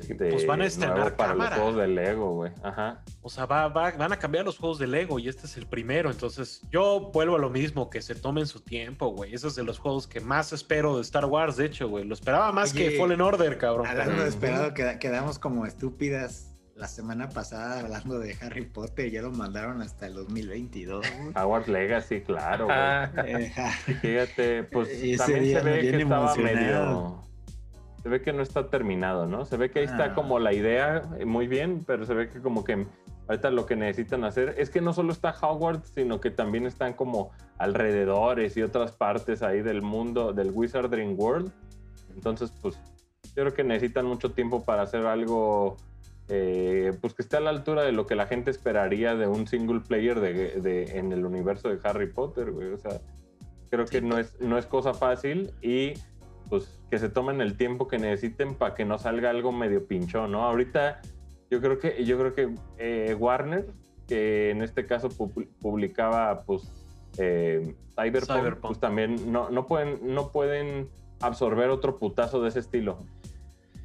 [0.00, 1.50] Este, pues van a estrenar nuevo para cámara.
[1.56, 2.52] los juegos de Lego, güey.
[2.62, 3.02] Ajá.
[3.22, 5.66] O sea, va, va- van a cambiar los juegos de Lego y este es el
[5.66, 6.10] primero.
[6.10, 9.34] Entonces, yo vuelvo a lo mismo, que se tomen su tiempo, güey.
[9.34, 12.04] Ese es de los juegos que más espero de Star Wars, de hecho, güey.
[12.04, 13.86] Lo esperaba más Oye, que Fallen Order, cabrón.
[13.86, 14.22] Hablando Ujú.
[14.22, 19.10] de esperado, queda- quedamos como estúpidas la semana pasada hablando de Harry Potter.
[19.10, 21.04] Ya lo mandaron hasta el 2022.
[21.18, 21.32] güey.
[21.34, 23.48] Howard Legacy, claro, güey.
[23.50, 26.54] Ja, Fíjate, pues Ese también día se ve que viene estaba emocionado.
[27.00, 27.27] medio.
[28.02, 29.44] Se ve que no está terminado, ¿no?
[29.44, 30.14] Se ve que ahí está Ah.
[30.14, 32.86] como la idea eh, muy bien, pero se ve que como que
[33.26, 36.92] ahorita lo que necesitan hacer es que no solo está Hogwarts, sino que también están
[36.94, 41.50] como alrededores y otras partes ahí del mundo, del Wizarding World.
[42.14, 42.76] Entonces, pues
[43.36, 45.76] yo creo que necesitan mucho tiempo para hacer algo
[46.30, 49.46] eh, pues que esté a la altura de lo que la gente esperaría de un
[49.46, 52.68] single player de, de- en el universo de Harry Potter, güey.
[52.72, 53.00] O sea,
[53.70, 55.94] creo que no es, no es cosa fácil y
[56.48, 60.32] pues que se tomen el tiempo que necesiten para que no salga algo medio pinchón,
[60.32, 60.44] ¿no?
[60.44, 61.00] Ahorita
[61.50, 63.66] yo creo que, yo creo que eh, Warner,
[64.06, 66.70] que en este caso pu- publicaba pues
[67.18, 68.66] eh, Cyberpunk, Cyberpunk.
[68.66, 70.88] pues también no, no, pueden, no pueden
[71.20, 72.98] absorber otro putazo de ese estilo.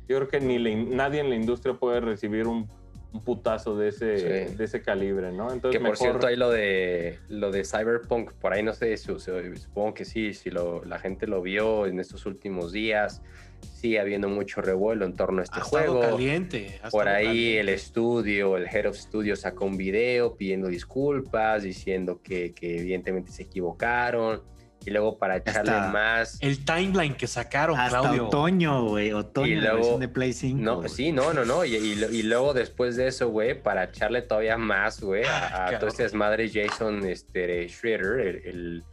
[0.07, 2.67] Yo creo que ni nadie en la industria puede recibir un,
[3.13, 4.55] un putazo de ese, Sí.
[4.55, 5.51] de ese calibre, ¿no?
[5.53, 8.97] Entonces, que por mejor- cierto, ahí lo de lo de Cyberpunk, por ahí no sé,
[8.97, 13.21] su- su- supongo que sí, si lo, la gente lo vio en estos últimos días,
[13.61, 16.01] sigue habiendo mucho revuelo en torno a este ha juego.
[16.01, 16.79] caliente.
[16.81, 17.59] ha Por ahí caliente.
[17.61, 23.31] el estudio, el Head of Studio sacó un video pidiendo disculpas, diciendo que, que evidentemente
[23.31, 24.41] se equivocaron.
[24.85, 26.37] Y luego para echarle Hasta más...
[26.41, 28.27] El timeline que sacaron, hasta Claudio.
[28.27, 29.11] otoño, güey.
[29.13, 30.61] Otoño, Y la luego- versión de Play 5.
[30.61, 31.63] No, sí, no, no, no.
[31.65, 35.47] Y, y, lo- y luego después de eso, güey, para echarle todavía más, güey, a,
[35.47, 38.83] a Ay, todo este desmadre, Jason este, Schroeder, el, el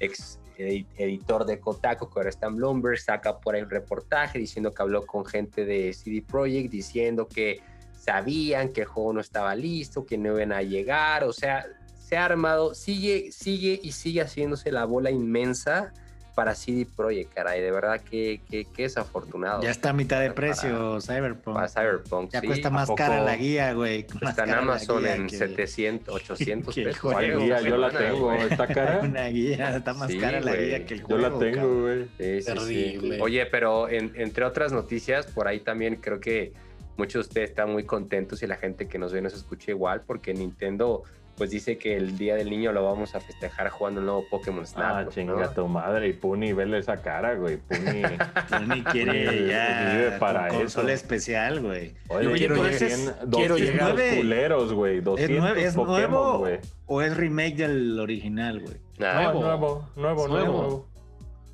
[0.00, 4.38] ex edi- editor de Kotaku, que ahora está en Bloomberg, saca por ahí un reportaje
[4.38, 7.60] diciendo que habló con gente de CD Projekt, diciendo que
[7.98, 11.66] sabían que el juego no estaba listo, que no iban a llegar, o sea,
[12.06, 15.92] se ha armado, sigue, sigue y sigue haciéndose la bola inmensa
[16.36, 19.62] para CD Projekt, caray, de verdad que, que, que desafortunado.
[19.62, 21.54] Ya está a mitad de Para- precio, Cyberpunk.
[21.56, 22.46] Para Cyberpunk, ya sí.
[22.46, 22.96] cuesta más poco?
[22.96, 24.06] cara la guía, güey.
[24.20, 27.00] Está en Amazon en que- 700, 800 que el pesos.
[27.00, 27.14] juego.
[27.16, 27.60] ¿Cuál creo, guía?
[27.62, 28.42] Yo la tengo, güey.
[28.50, 29.00] está cara.
[29.02, 31.22] Una guía, está más Sí, cara la guía que el Yo juego.
[31.22, 32.04] la tengo, güey.
[32.18, 32.54] Sí, sí, sí.
[32.54, 33.20] Terrible.
[33.22, 36.52] Oye, pero en- entre otras noticias, por ahí también creo que
[36.98, 40.02] muchos de ustedes están muy contentos y la gente que nos ve nos escucha igual,
[40.06, 41.02] porque Nintendo
[41.36, 44.66] pues dice que el Día del Niño lo vamos a festejar jugando el nuevo Pokémon
[44.66, 44.84] Snap.
[44.94, 45.10] Ah, ¿no?
[45.10, 46.08] chinga tu madre.
[46.08, 47.58] Y Puni, vele esa cara, güey.
[47.58, 48.02] Puni.
[48.48, 51.04] Sony quiere Vive ya para con consola eso.
[51.04, 51.94] especial, güey.
[52.08, 54.16] Oye, Yo quiero quiero 200 llegar.
[54.16, 55.00] culeros, güey.
[55.00, 56.58] 200 ¿Es, nuevo, ¿es Pokémon, nuevo güey.
[56.86, 58.76] o es remake del original, güey?
[59.00, 59.40] Ah, No, Nuevo.
[59.42, 60.52] nuevo, nuevo, Es nuevo.
[60.58, 60.86] nuevo.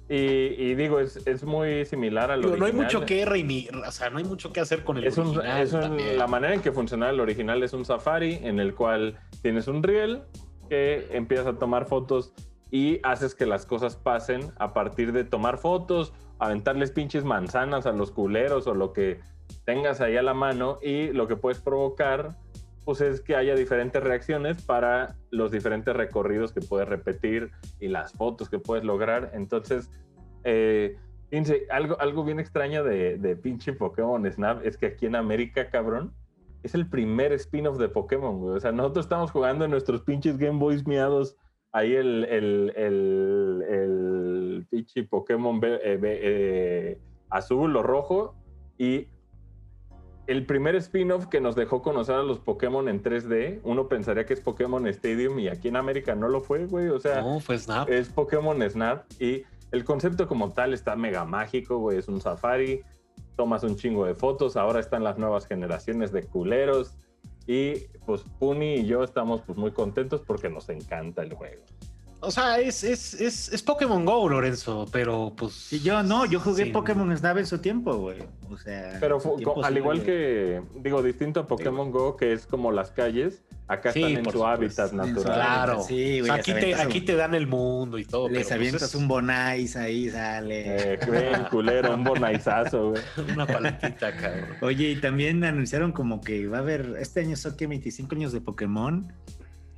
[0.08, 2.84] Y, y digo, es, es muy similar al Digo, no hay original.
[2.84, 5.62] mucho que reini- o sea, no hay mucho que hacer con el Es un, original
[5.62, 9.18] es un- la manera en que funciona el original es un safari en el cual
[9.42, 10.22] tienes un riel
[10.68, 12.32] que empiezas a tomar fotos
[12.70, 17.92] y haces que las cosas pasen a partir de tomar fotos, aventarles pinches manzanas a
[17.92, 19.20] los culeros o lo que
[19.64, 22.36] tengas ahí a la mano y lo que puedes provocar
[22.84, 28.12] pues es que haya diferentes reacciones para los diferentes recorridos que puedes repetir y las
[28.12, 29.30] fotos que puedes lograr.
[29.34, 29.90] Entonces,
[30.42, 30.96] eh,
[31.70, 36.12] algo, algo bien extraño de, de pinche Pokémon Snap es que aquí en América, cabrón,
[36.62, 38.56] es el primer spin-off de Pokémon, güey.
[38.56, 41.36] O sea, nosotros estamos jugando en nuestros pinches Game Boys miados
[41.72, 46.98] ahí el, el, el, el pinche Pokémon ve- eh, eh,
[47.30, 48.34] azul o rojo
[48.78, 49.08] y
[50.28, 54.34] el primer spin-off que nos dejó conocer a los Pokémon en 3D, uno pensaría que
[54.34, 56.88] es Pokémon Stadium y aquí en América no lo fue, güey.
[56.88, 57.88] O sea, No, fue Snap.
[57.88, 61.98] es Pokémon Snap y el concepto como tal está mega mágico, güey.
[61.98, 62.82] Es un safari,
[63.36, 66.96] tomas un chingo de fotos, ahora están las nuevas generaciones de culeros
[67.46, 67.74] y
[68.06, 71.62] pues Puni y yo estamos pues muy contentos porque nos encanta el juego.
[72.24, 75.70] O sea, es, es, es, es Pokémon Go, Lorenzo, pero pues.
[75.82, 76.70] Yo no, yo jugué Sí.
[76.70, 78.18] Pokémon Snap en su tiempo, güey.
[78.48, 78.96] O sea.
[79.00, 79.18] Pero
[79.64, 84.04] al igual que, digo, distinto a Pokémon Go, que es como las calles, acá Sí,
[84.04, 85.34] están en su hábitat natural.
[85.34, 85.82] Claro.
[85.82, 86.24] Sí, O güey.
[86.26, 88.28] sea, aquí, te, aquí te dan el mundo y todo.
[88.28, 90.92] Les pero, pues, avientas un Bonais ahí, sale.
[90.94, 93.02] Eh, ven, culero, un bonaizazo, güey.
[93.34, 94.44] Una paletita, cabrón.
[94.60, 98.32] Oye, y también anunciaron como que va a haber, este año son que 25 años
[98.32, 99.12] de Pokémon,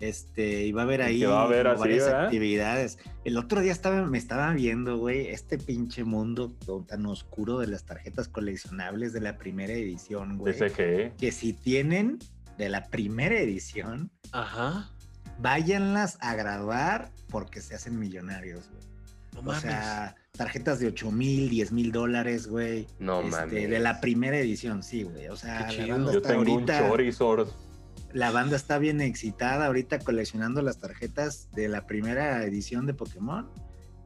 [0.09, 2.25] este, y va a haber ahí que va a haber como así, varias ¿verdad?
[2.25, 2.99] actividades.
[3.25, 6.53] El otro día estaba, me estaba viendo, güey, este pinche mundo
[6.87, 10.55] tan oscuro de las tarjetas coleccionables de la primera edición, güey.
[10.55, 11.17] SG.
[11.17, 12.19] Que si tienen
[12.59, 14.91] de la primera edición, Ajá.
[15.39, 18.85] váyanlas a grabar porque se hacen millonarios, güey.
[19.35, 19.63] No O mames.
[19.63, 22.87] sea, tarjetas de 8 mil, 10 mil dólares, güey.
[23.01, 23.71] No Este, mames.
[23.71, 25.27] De la primera edición, sí, güey.
[25.29, 25.89] O sea, Qué la chido.
[25.97, 27.49] banda Yo tengo ahorita, un Charizard.
[28.15, 33.51] La banda está bien excitada ahorita coleccionando las tarjetas de la primera edición de Pokémon.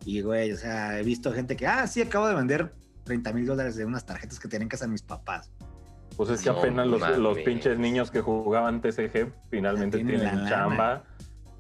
[0.05, 3.45] Y, güey, o sea, he visto gente que, ah, sí, acabo de vender 30 mil
[3.45, 5.53] dólares de unas tarjetas que tenían en casa de mis papás.
[6.17, 10.49] Pues es que No apenas los, pinches niños que jugaban TCG finalmente tienen tienen, la
[10.49, 11.05] chamba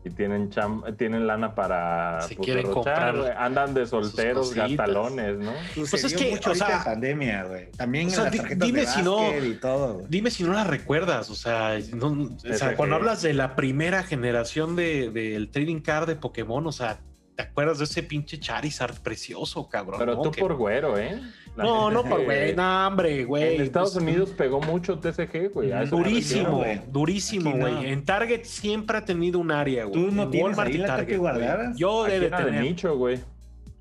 [0.09, 3.33] y tienen cham- tienen lana para Se pues, quieren derrochar, comprar güey.
[3.37, 4.71] Andan de solteros, cositas.
[4.71, 5.53] gatalones, ¿no?
[5.75, 7.71] Pues es Sucedió que, mucho o sea, pandemia, güey.
[7.73, 10.03] También o en sea, las di- tarjetas dime de si no- y todo.
[10.09, 12.77] Dime si no la recuerdas, o sea, no- o sea, SG.
[12.77, 16.99] cuando hablas de la primera generación de- del trading card de Pokémon, o sea,
[17.37, 19.99] ¿te acuerdas de ese pinche Charizard precioso, cabrón?
[20.01, 20.23] Pero ¿no?
[20.23, 21.21] tú Que- por güero, ¿eh?
[21.65, 23.57] No, no que- güey, no, hombre, güey.
[23.57, 25.71] En Estados pues, Unidos pegó mucho TCG, güey.
[25.89, 26.81] Durísimo, güey.
[26.91, 27.67] durísimo, Aquí no.
[27.79, 27.91] güey.
[27.91, 29.95] En Target siempre ha tenido un área, güey.
[30.07, 31.77] ¿Tú no En tienes Walmart ahí la Target, guardadas?
[31.77, 32.63] Yo Aquí debe era de tener.
[32.63, 33.19] nicho, güey.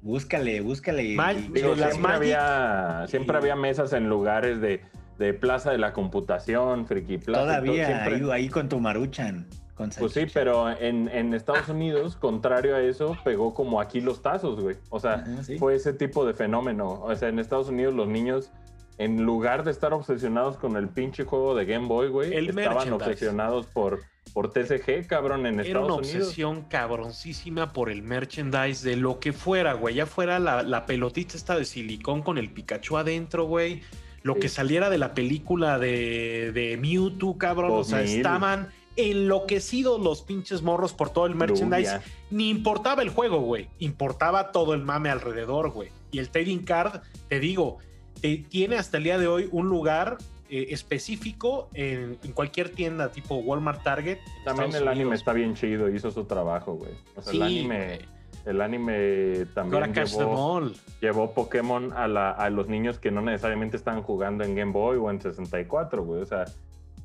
[0.02, 1.16] Búscale, búscale.
[1.16, 4.82] Mal- Digo, las siempre Magic había, siempre y- había mesas en lugares de,
[5.18, 7.42] de Plaza de la Computación, Friki Plaza.
[7.46, 9.48] Todavía siempre- ahí, ahí con tu maruchan.
[9.78, 14.22] Con Pues sí, pero en, en Estados Unidos, contrario a eso, pegó como aquí los
[14.24, 14.76] tazos, güey.
[14.90, 15.58] O sea, Ajá, sí.
[15.60, 17.00] fue ese tipo de fenómeno.
[17.04, 18.50] O sea, en Estados Unidos los niños,
[18.98, 22.92] en lugar de estar obsesionados con el pinche juego de Game Boy, güey, El estaban
[22.92, 24.00] obsesionados por,
[24.34, 26.16] por TCG, cabrón, en Era Estados una Unidos.
[26.24, 29.94] obsesión cabroncísima por el merchandise de lo que fuera, güey.
[29.94, 33.82] Ya fuera la, la pelotita esta de silicón con el Pikachu adentro, güey.
[34.24, 34.40] Lo Sí.
[34.42, 37.70] que saliera de la película de, de Mewtwo, cabrón.
[37.72, 38.18] O sea, 2000.
[38.18, 41.96] estaban enloquecidos los pinches morros por todo el merchandise.
[41.96, 42.02] Lugia.
[42.32, 43.70] Ni importaba el juego, güey.
[43.80, 45.90] Importaba todo el mame alrededor, güey.
[46.12, 47.78] Y el trading card, te digo,
[48.22, 50.18] te- tiene hasta el día de hoy un lugar
[50.50, 54.18] eh, específico en, en cualquier tienda tipo Walmart Target.
[54.46, 55.20] También el anime Unidos.
[55.20, 56.92] está bien chido, hizo su trabajo, güey.
[57.16, 58.00] O sea, Sí, el anime, güey.
[58.46, 60.62] el anime también llevó,
[61.02, 64.98] llevó Pokémon a, la- a los niños que no necesariamente estaban jugando en Game Boy
[64.98, 66.22] o en 64, güey.
[66.22, 66.46] O sea,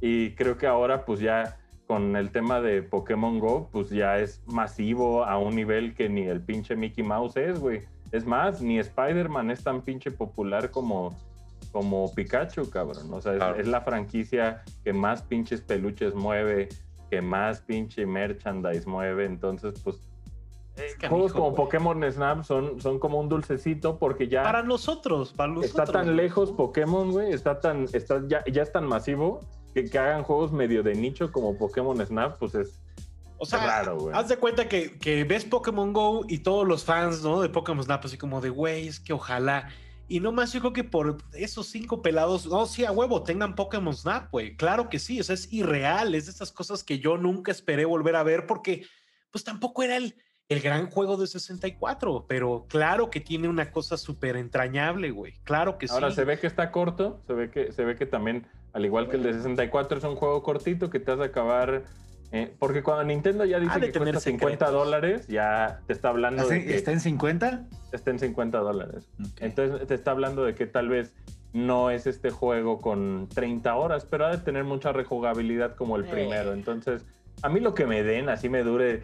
[0.00, 1.58] y creo que ahora, pues ya
[1.92, 6.22] con el tema de Pokémon Go, pues ya es masivo a un nivel que ni
[6.22, 7.82] el pinche Mickey Mouse es, güey.
[8.12, 11.14] Es más, ni Spider-Man es tan pinche popular como,
[11.70, 13.12] como Pikachu, cabrón.
[13.12, 13.56] O sea, es, Claro.
[13.60, 16.70] es la franquicia que más pinches peluches mueve,
[17.10, 19.26] que más pinche merchandise mueve.
[19.26, 19.96] Entonces, pues,
[20.76, 21.54] Es juegos como.
[21.54, 25.86] Pokémon Snap son, son como un dulcecito porque ya Para nosotros, para nosotros.
[25.88, 29.40] está tan lejos Pokémon, güey, está tan, está, ya, ya es tan masivo
[29.74, 32.78] que, que hagan juegos medio de nicho como Pokémon Snap, pues es
[33.38, 34.16] O sea, raro, güey.
[34.16, 37.40] haz de cuenta que, que ves Pokémon Go y todos los fans, ¿no?
[37.40, 39.68] De Pokémon Snap, así como de, güey, es que ojalá.
[40.08, 43.96] Y nomás yo creo que por esos cinco pelados, no, sí, a huevo, tengan Pokémon
[43.96, 44.56] Snap, güey.
[44.56, 47.84] Claro que sí, o sea, es irreal, es de esas cosas que yo nunca esperé
[47.84, 48.86] volver a ver porque,
[49.30, 50.14] pues tampoco era el,
[50.48, 55.34] el gran juego de 64, pero claro que tiene una cosa súper entrañable, güey.
[55.44, 56.16] Claro que Ahora sí.
[56.16, 59.16] se ve que está corto, se ve que, se ve que también, al igual que
[59.16, 61.84] el de 64, es un juego cortito que te hace acabar
[62.34, 64.72] Eh, porque cuando Nintendo ya dice Ha de que tener cuesta 50 secretos.
[64.86, 67.66] dólares, ya te está hablando de que ¿Está en 50?
[67.92, 69.06] está en 50 dólares.
[69.40, 71.12] Entonces te está hablando de que tal vez
[71.52, 76.06] no es este juego con 30 horas, pero ha de tener mucha rejugabilidad como el
[76.06, 76.08] Eh.
[76.10, 76.54] primero.
[76.54, 77.04] Entonces,
[77.42, 79.02] a mí lo que me den, así me dure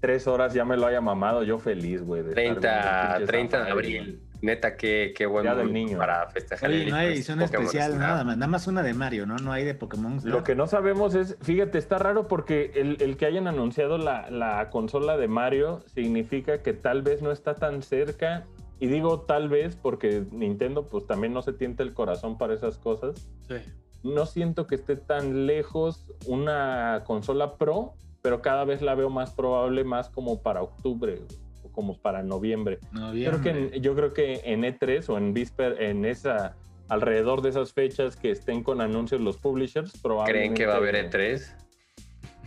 [0.00, 2.22] tres horas, ya me lo haya mamado, yo feliz, güey.
[2.22, 4.22] de estar viendo 30, pinches 30 de abril.
[4.40, 5.98] Neta, qué, qué buen Ya del niño.
[5.98, 6.70] para festejar.
[6.70, 8.00] Oye, el no hay edición Pokémon especial, Snap.
[8.00, 8.36] nada más.
[8.36, 9.36] Nada más una de Mario, ¿no?
[9.36, 10.20] No hay de Pokémon.
[10.22, 14.30] Lo que no sabemos es, fíjate, está raro porque el, el que hayan anunciado la,
[14.30, 18.46] la consola de Mario significa que tal vez no está tan cerca.
[18.80, 22.78] Y digo tal vez porque Nintendo pues también no se tienta el corazón para esas
[22.78, 23.26] cosas.
[23.48, 23.56] Sí.
[24.04, 27.94] No siento que esté tan lejos una consola Pro,
[28.28, 31.22] pero cada vez la veo más probable, más como para octubre
[31.62, 32.78] o como para noviembre.
[32.92, 36.54] Creo que en- yo creo que en E3 o en Visper, en esa
[36.90, 40.76] alrededor de esas fechas que estén con anuncios los publishers, probablemente ¿Creen que va a
[40.76, 41.42] haber E E3?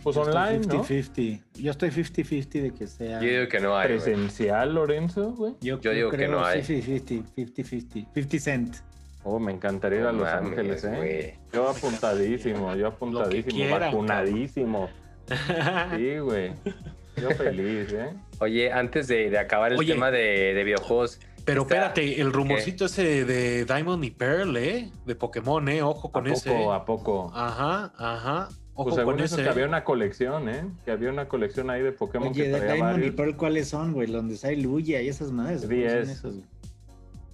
[0.04, 0.84] Pues online, ¿no?
[0.84, 1.42] 50-50.
[1.54, 3.20] Yo estoy 50-50 de que sea.
[3.20, 3.88] Yo digo que no hay.
[3.88, 5.54] Presencial, Lorenzo, güey.
[5.60, 6.60] yo digo que no hay.
[6.62, 7.24] 50-50.
[7.34, 8.06] 50-50.
[8.14, 8.76] 50 cent.
[9.24, 10.96] Oh, me encantaría ir a Los mames, Ángeles, ¿eh?
[10.96, 11.34] güey.
[11.52, 14.88] Yo apuntadísimo, yo apuntadísimo, quieran, vacunadísimo.
[15.96, 16.52] Sí, güey.
[17.20, 18.10] Yo feliz, ¿eh?
[18.40, 19.92] Oye, antes de, de acabar el Oye.
[19.92, 24.90] tema de, de videojuegos, Pero Está- espérate, el rumorcito ese de Diamond y Pearl, ¿eh?
[25.06, 25.82] De Pokémon, ¿eh?
[25.82, 26.50] Ojo ¿A con ese.
[26.50, 27.32] poco, a poco?
[27.34, 28.48] Ajá, ajá.
[28.74, 29.44] Ojo Pues según con eso ese.
[29.44, 30.64] que había una colección, ¿eh?
[30.86, 33.14] Que había una colección ahí de Pokémon Oye, que de traía Diamond y varios.
[33.16, 34.10] Pearl, ¿cuáles son, güey?
[34.10, 35.62] Donde hay Luya y esas madres.
[35.66, 36.18] ¿cuáles Diez.
[36.18, 36.44] son esos?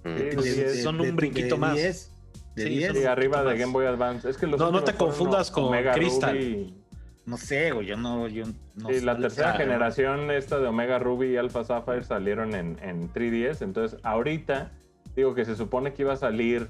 [0.05, 1.74] Sí, Pues sí, son un brinquito más.
[1.77, 2.11] 10?
[2.57, 2.92] ¿De Sí, 10?
[2.98, 3.57] Sí, arriba de.
[3.57, 4.29] Game Boy Advance.
[4.29, 6.35] Es que los No, no te confundas con Crystal.
[6.37, 6.74] Ruby.
[7.29, 7.87] No sé, güey.
[7.87, 8.27] Yo no.
[8.29, 8.45] Yo
[8.77, 12.79] no Sí, la no- tercera generación esta de Omega Ruby y Alpha Sapphire salieron en,
[12.83, 13.62] en 3DS.
[13.62, 14.73] Entonces, ahorita
[15.14, 16.69] digo que se supone que iba a salir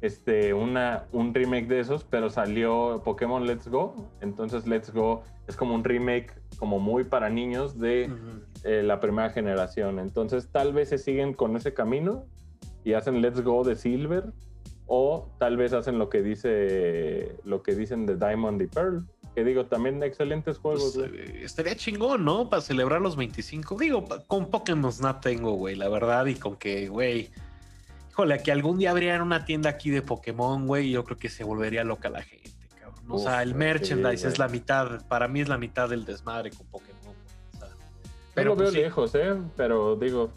[0.00, 4.10] este, una, un remake de esos, pero salió Pokémon Let's Go.
[4.20, 8.10] Entonces, Let's Go es como un remake como muy para niños de
[8.64, 9.98] eh, la primera generación.
[9.98, 12.24] Entonces, tal vez se siguen con ese camino
[12.82, 14.24] y hacen Let's Go de Silver.
[14.92, 19.04] O tal vez hacen lo que dice lo que dicen de Diamond y Pearl.
[19.40, 20.92] Que digo, también excelentes juegos.
[20.94, 21.20] Pues, güey.
[21.20, 22.50] eh, estaría chingón, ¿no?
[22.50, 23.78] Para celebrar los 25.
[23.78, 26.26] Digo, con Pokémon Snap tengo, güey, la verdad.
[26.26, 27.30] Y con que, güey.
[28.10, 31.42] Híjole, que algún día abrieran una tienda aquí de Pokémon, güey, yo creo que se
[31.42, 33.04] volvería loca la gente, cabrón.
[33.08, 36.50] O Uf, sea, el merchandise es la mitad, para mí es la mitad del desmadre
[36.50, 37.00] con Pokémon.
[37.02, 37.14] güey,
[37.54, 37.68] o sea.
[37.68, 37.76] Yo
[38.34, 39.36] pero lo veo pues, lejos, ¿eh?
[39.56, 40.32] Pero digo,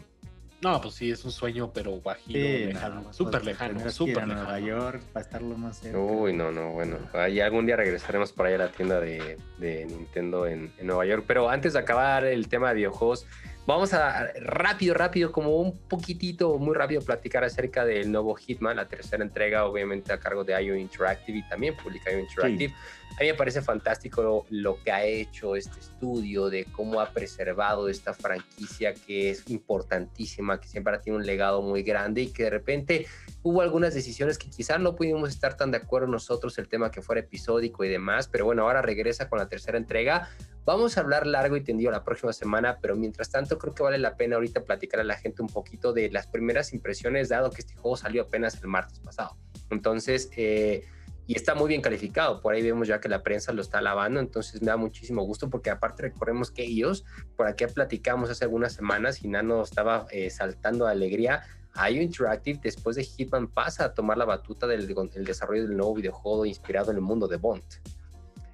[0.64, 3.84] No, pues sí, es un sueño, pero guajiro, Sí, lejano, no, súper pues, lejano, que
[3.84, 4.66] ir súper a Nueva lejano.
[4.66, 5.98] York para estarlo más cerca.
[5.98, 6.96] Uy, no, no, bueno.
[7.12, 11.04] Ahí algún día regresaremos por ahí a la tienda de, de Nintendo en, en Nueva
[11.04, 11.24] York.
[11.26, 13.26] Pero antes de acabar el tema de videojuegos,
[13.66, 18.88] vamos a rápido, rápido, como un poquitito, muy rápido, platicar acerca del nuevo Hitman, la
[18.88, 22.74] tercera entrega, obviamente a cargo de IO Interactive y también publica IO Interactive.
[23.16, 27.88] A mí me parece fantástico lo, que ha hecho este estudio, de cómo ha preservado
[27.88, 32.44] esta franquicia que es importantísima, que siempre ha tenido un legado muy grande y que
[32.44, 33.06] de repente
[33.44, 37.02] hubo algunas decisiones que quizás no pudimos estar tan de acuerdo nosotros, el tema que
[37.02, 40.28] fuera episódico y demás, pero bueno, ahora regresa con la tercera entrega.
[40.64, 43.98] Vamos a hablar largo y tendido la próxima semana, pero mientras tanto creo que vale
[43.98, 47.60] la pena ahorita platicar a la gente un poquito de las primeras impresiones, dado que
[47.60, 49.36] este juego salió apenas el martes pasado.
[49.70, 50.84] Entonces, eh,
[51.26, 52.40] y está muy bien calificado.
[52.40, 55.48] Por ahí vemos ya que la prensa lo está alabando, entonces me da muchísimo gusto
[55.48, 57.04] porque aparte recordemos que ellos,
[57.36, 61.42] por aquí platicamos hace algunas semanas y Nano estaba eh, saltando de alegría.
[61.90, 65.94] IO Interactive después de Hitman pasa a tomar la batuta del, del desarrollo del nuevo
[65.94, 67.64] videojuego inspirado en el mundo de Bond.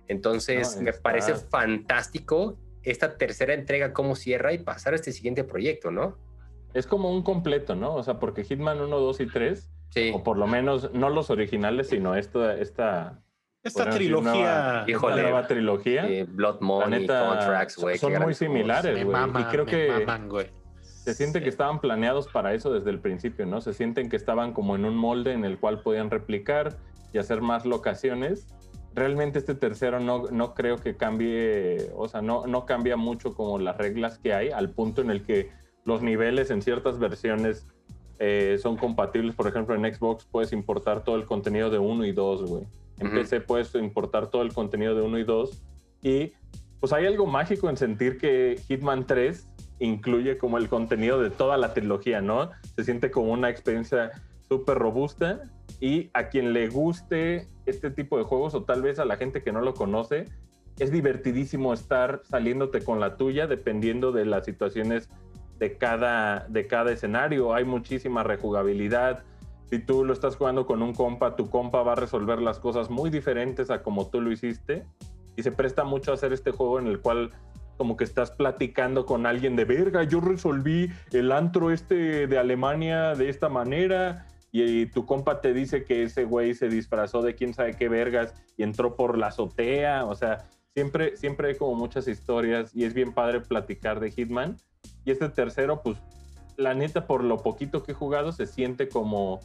[0.09, 5.45] Entonces No, me parece fantástico esta tercera entrega cómo cierra y pasar a este siguiente
[5.45, 6.17] proyecto, ¿no?
[6.75, 7.95] Es como un completo, ¿no?
[7.95, 10.13] O sea, porque Hitman 1, 2 y 3, Sí.
[10.15, 13.21] o por lo menos no los originales, sino esta, esta,
[13.63, 14.31] Esta trilogía.
[14.33, 15.23] nueva, esta Híjole.
[15.23, 16.07] nueva trilogía.
[16.09, 17.99] Eh, Blood Money, neta, Contracts, güey.
[17.99, 19.05] son muy similares.
[19.05, 20.47] güey, y creo me que- maman, güey.
[20.81, 23.61] Se siente que estaban planeados para eso desde el principio, ¿no?
[23.61, 26.77] Se sienten que estaban como en un molde en el cual podían replicar
[27.13, 28.47] y hacer más locaciones.
[28.95, 33.59] Realmente este tercero no, no creo que cambie, o sea, no, no cambia mucho como
[33.59, 35.51] las reglas que hay, al punto en el que
[35.85, 37.67] los niveles en ciertas versiones
[38.19, 39.35] eh, son compatibles.
[39.35, 42.65] Por ejemplo, en Xbox puedes importar todo el contenido de 1 y 2, güey.
[42.99, 43.17] En Ujú.
[43.17, 45.63] PC puedes importar todo el contenido de 1 y 2.
[46.03, 46.33] Y
[46.81, 49.47] pues hay algo mágico en sentir que Hitman 3
[49.81, 52.51] incluye como el contenido de toda la trilogía, ¿no?
[52.77, 54.11] Se siente como una experiencia
[54.49, 55.43] súper robusta
[55.81, 59.43] y a quien le guste este tipo de juegos o tal vez a la gente
[59.43, 60.27] que no lo conoce,
[60.79, 65.09] es divertidísimo estar saliéndote con la tuya dependiendo de las situaciones
[65.61, 67.55] de cada, de cada escenario.
[67.55, 69.23] Hay muchísima rejugabilidad.
[69.67, 72.91] Si tú lo estás jugando con un compa, tu compa va a resolver las cosas
[72.91, 74.85] muy diferentes a como tú lo hiciste.
[75.37, 77.31] y se presta mucho a hacer este juego en el cual
[77.79, 83.15] como que estás platicando con alguien de verga, yo resolví el antro este de Alemania
[83.15, 87.55] de esta manera y, tu compa te dice que ese güey se disfrazó de quién
[87.55, 92.07] sabe qué vergas y entró por la azotea, o sea, siempre, siempre hay como muchas
[92.07, 94.57] historias y es bien padre platicar de Hitman.
[95.05, 95.99] Y este tercero, pues,
[96.57, 99.41] la neta, por lo poquito que he jugado, se siente como,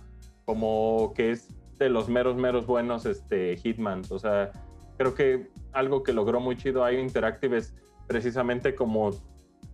[0.46, 4.12] como que es de los meros, meros buenos este, Hitmans.
[4.12, 4.52] O sea,
[4.98, 7.76] creo que algo que logró muy chido IO Interactive es
[8.08, 9.12] precisamente como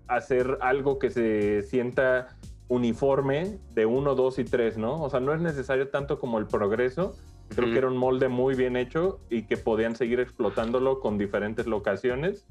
[0.07, 2.27] hacer algo que se sienta
[2.67, 5.01] uniforme de 1, 2 y 3, ¿no?
[5.01, 7.15] O sea, no es necesario tanto como el progreso.
[7.49, 11.67] Creo que era un molde muy bien hecho y que podían seguir explotándolo con diferentes
[11.67, 12.47] locaciones.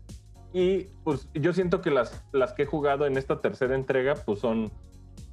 [0.53, 4.40] Y pues yo siento que las, las que he jugado en esta tercera entrega, pues
[4.40, 4.70] son,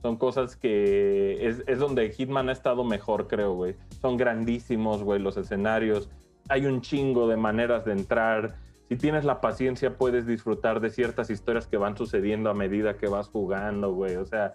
[0.02, 3.76] son cosas que es, es donde Hitman ha estado mejor, creo, güey.
[4.02, 6.10] Son grandísimos, güey, los escenarios.
[6.50, 8.56] Hay un chingo de maneras de entrar
[8.88, 13.08] si tienes la paciencia, puedes disfrutar de ciertas historias que van sucediendo a medida que
[13.08, 14.16] vas jugando, güey.
[14.16, 14.54] O sea,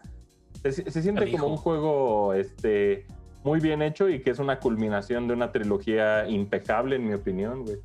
[0.63, 3.07] se, siente como un juego este,
[3.45, 7.65] muy bien hecho y que es una culminación de una trilogía impecable, en mi opinión,
[7.65, 7.77] güey.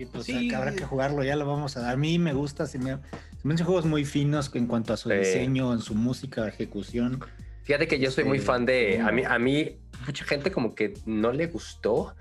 [0.00, 1.92] Y pues habrá que jugarlo, ya lo vamos a dar.
[1.92, 2.98] A mí me gusta, se me, se
[3.44, 7.22] me hacen juegos muy finos en cuanto a su diseño, en su música, ejecución.
[7.64, 8.98] Fíjate que yo soy muy fan de.
[9.00, 9.76] A mí, a mí,
[10.06, 12.14] mucha gente como que no le gustó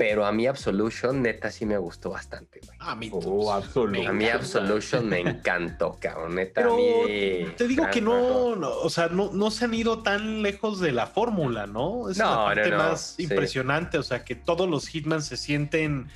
[0.00, 2.78] pero a mí Absolution, neta, sí me gustó bastante, güey.
[2.80, 4.06] A mí, oh, Absolution.
[4.06, 6.36] A mí Absolution me encantó, cabrón.
[6.36, 7.44] Neta, a mí...
[7.54, 11.06] Te digo que no, o sea, no, no, se han ido tan lejos de la
[11.06, 12.08] fórmula, ¿no?
[12.08, 16.08] Es la parte más impresionante, o sea, que todos los Hitman se sienten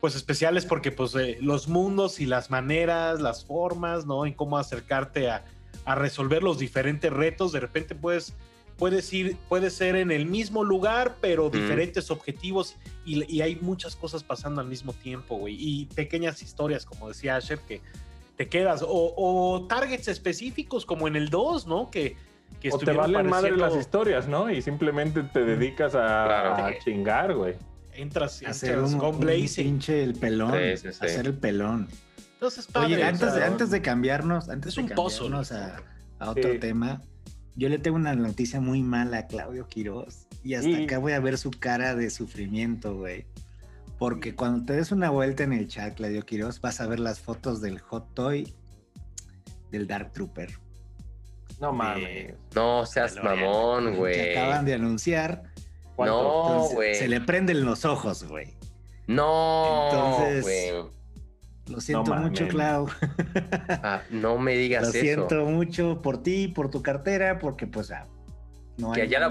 [0.00, 4.26] pues especiales porque pues eh, los mundos y las maneras, las formas, ¿no?
[4.26, 5.44] En cómo acercarte a,
[5.84, 8.34] a resolver los diferentes retos, de repente puedes
[8.78, 14.22] puedes ir, puede ser en el mismo lugar, pero diferentes objetivos y, hay muchas cosas
[14.22, 15.56] pasando al mismo tiempo, güey.
[15.58, 17.80] Y pequeñas historias, como decía Asher, que
[18.36, 21.90] te quedas, o, targets específicos, como en el 2, ¿no?
[21.90, 22.16] Que,
[22.60, 24.50] que o te valen madre las historias, ¿no?
[24.50, 27.54] Y simplemente te dedicas a, chingar, güey.
[27.98, 31.88] Entras, hacer un, con pinche el pelón, hacer el pelón.
[32.34, 35.82] Entonces, Oye, antes, de, antes de cambiarnos, antes de cambiarnos a,
[36.20, 37.02] a, otro tema,
[37.56, 41.20] yo le tengo una noticia muy mala a Claudio Quiroz y hasta acá voy a
[41.20, 43.26] ver su cara de sufrimiento, güey.
[43.98, 47.18] Porque cuando te des una vuelta en el chat, Claudio Quiroz, vas a ver las
[47.18, 48.54] fotos del Hot Toy
[49.72, 50.50] del Dark Trooper.
[51.60, 52.34] No mames.
[52.54, 54.14] no seas mamón, güey.
[54.14, 55.47] Que acaban de anunciar.
[55.98, 56.94] No, güey.
[56.94, 58.54] Se le prenden los ojos, güey.
[59.06, 60.74] No, Entonces,
[61.68, 62.88] lo siento mucho, Clau.
[63.68, 64.96] Ah, no me digas eso.
[64.96, 68.06] Lo siento mucho por ti, por tu cartera, porque pues ah,
[68.78, 69.28] no hay ya,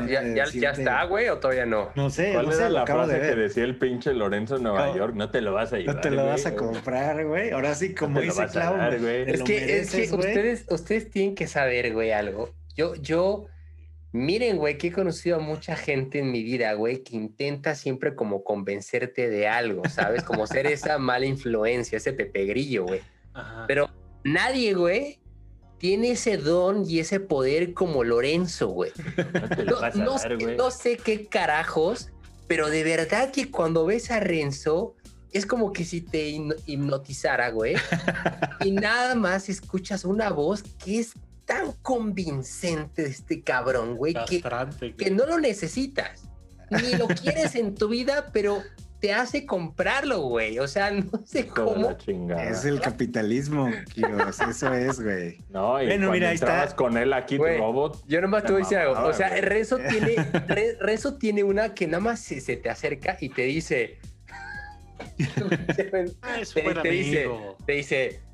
[0.53, 1.89] ya, está, güey, o todavía no.
[1.95, 2.33] No sé.
[2.33, 5.15] ¿Cuál no era sé, la frase que decía el pinche Lorenzo en Nueva York?
[5.15, 5.95] No te lo vas a llevar.
[5.95, 7.51] No te lo vas a comprar, güey.
[7.51, 8.75] Ahora sí, como dice Clau.
[8.91, 12.49] Es que, es que ustedes, ustedes tienen que saber, güey, algo.
[12.75, 13.45] Yo, yo
[14.13, 18.15] Miren, güey, que he conocido a mucha gente en mi vida, güey, que intenta siempre
[18.15, 20.23] como convencerte de algo, ¿sabes?
[20.23, 23.01] Como ser esa mala influencia, ese pepegrillo, güey.
[23.67, 23.89] Pero
[24.23, 25.19] nadie, güey,
[25.77, 28.91] tiene ese don y ese poder como Lorenzo, güey.
[30.55, 32.09] No, sé qué carajos,
[32.47, 34.95] pero de verdad que cuando ves a Renzo,
[35.31, 37.75] es como que si te hipnotizara, güey.
[38.63, 41.13] y nada más escuchas una voz que es
[41.47, 44.43] tan convincente este cabrón, güey, que,
[44.95, 46.29] que no lo necesitas.
[46.69, 48.61] Ni lo quieres en tu vida, pero
[48.99, 50.59] te hace comprarlo, güey.
[50.59, 51.95] O sea, no sé cómo.
[52.37, 53.71] Es el capitalismo.
[54.49, 55.37] Eso es, güey.
[55.49, 56.75] No, y bueno, mira, ahí está.
[56.75, 58.03] con él aquí, güey, robot.
[58.07, 59.07] Yo nomás te voy a decir algo.
[59.07, 60.15] O sea, Rezo tiene,
[60.81, 63.99] Rezo tiene una que nada más se, te acerca y te dice.
[64.29, 64.77] ah,
[66.41, 67.29] es te, te dice,
[67.65, 68.26] te dice,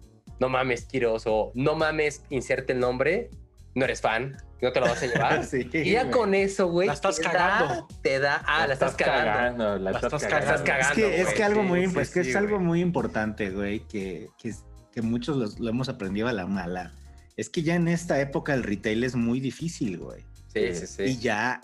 [0.43, 3.29] no mames, Kiros, o no mames, inserte el nombre,
[3.75, 5.47] no eres fan, no te lo vas a llevar.
[5.73, 6.87] y ya con eso, güey.
[6.87, 7.87] La estás cagando.
[8.01, 9.79] te da, ah, la, estás, cagando.
[9.79, 11.07] La, estás, cagando.
[11.07, 15.69] Es que, algo muy, es que es algo muy importante, güey, que, que, muchos lo,
[15.69, 16.91] hemos aprendido a la mala.
[17.37, 20.25] Es que ya en esta época el retail es muy difícil, güey.
[20.53, 21.03] Sí, sí, sí.
[21.03, 21.61] Y ya,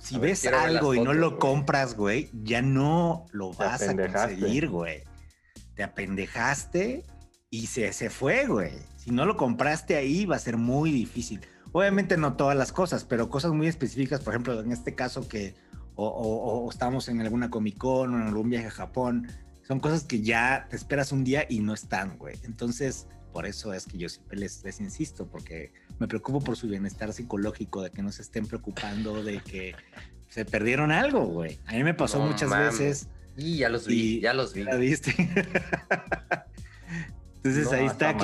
[0.00, 5.04] si ves algo y no lo compras, güey, ya no lo vas a conseguir, güey.
[5.76, 7.04] Te apendejaste
[7.50, 8.72] y se, se fue, güey.
[8.96, 11.40] Si no lo compraste ahí, va a ser muy difícil.
[11.72, 15.54] Obviamente no todas las cosas, pero cosas muy específicas, por ejemplo, en este caso que
[15.94, 19.28] o, estamos en alguna Comic Con o en algún viaje a Japón,
[19.66, 22.36] son cosas que ya te esperas un día y no están, güey.
[22.44, 26.68] Entonces, por eso es que yo siempre les, les insisto, porque me preocupo por su
[26.68, 29.74] bienestar psicológico, de que no se estén preocupando de que
[30.28, 31.58] se perdieron algo, güey.
[31.66, 34.64] A mí me pasó muchas veces Y ya los vi, Y- ya los vi.
[34.64, 35.14] ¿La viste?
[37.48, 38.18] Entonces No, ahí está güey.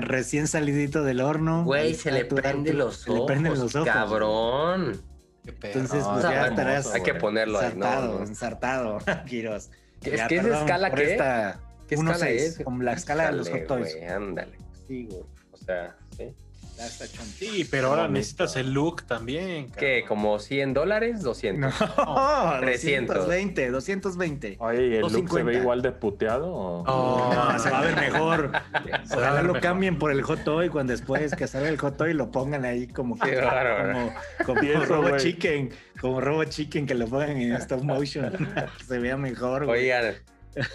[0.00, 1.64] recién salidito del horno.
[1.64, 2.42] Güey, se le Arthur,
[2.76, 3.88] los se le prenden los ojos.
[3.88, 5.02] cabrón.
[5.44, 5.72] Qué pedo.
[5.72, 8.24] Entonces, No, pues ya hermoso, estarás Hay que ponerlo ahí, no, ensartado, no.
[8.26, 9.70] ensartado, Quiroz.
[10.02, 11.12] ¿Qué- Ya, ¿Qué es perdón escala por qué?
[11.12, 12.60] esta ¿Qué 1.6, escala es?
[12.64, 13.94] como la escala de los hot toys.
[13.96, 14.58] güey, ándale.
[14.86, 15.22] Sí, güey.
[15.52, 16.32] O sea, sí.
[16.80, 17.30] Ya está choncho.
[17.38, 18.18] Sí, pero ahora Bonito.
[18.18, 19.66] necesitas el look también.
[19.70, 20.00] ¿Qué?
[20.02, 20.08] cabrón.
[20.08, 21.20] ¿Como 100 dólares?
[21.22, 21.74] 200.
[21.98, 23.16] No, 300.
[23.16, 24.56] 220, 220.
[24.60, 25.50] Oye, ¿y el look se 250.
[25.52, 26.46] ve igual de puteado?
[26.54, 27.34] o- Oh.
[27.34, 28.50] No, se va a ver mejor.
[28.82, 29.60] Se va a Ojalá ver lo mejor.
[29.60, 32.86] cambien por el hot toy cuando después que salga el hot toy lo pongan ahí
[32.86, 34.10] como Qué bárbaro.
[34.46, 35.16] como, Robo.
[35.18, 35.70] Chicken,
[36.00, 38.32] como Robo Chicken que lo pongan en stop motion,
[38.88, 39.66] se vea mejor.
[39.66, 39.82] güey.
[39.82, 40.14] Oigan,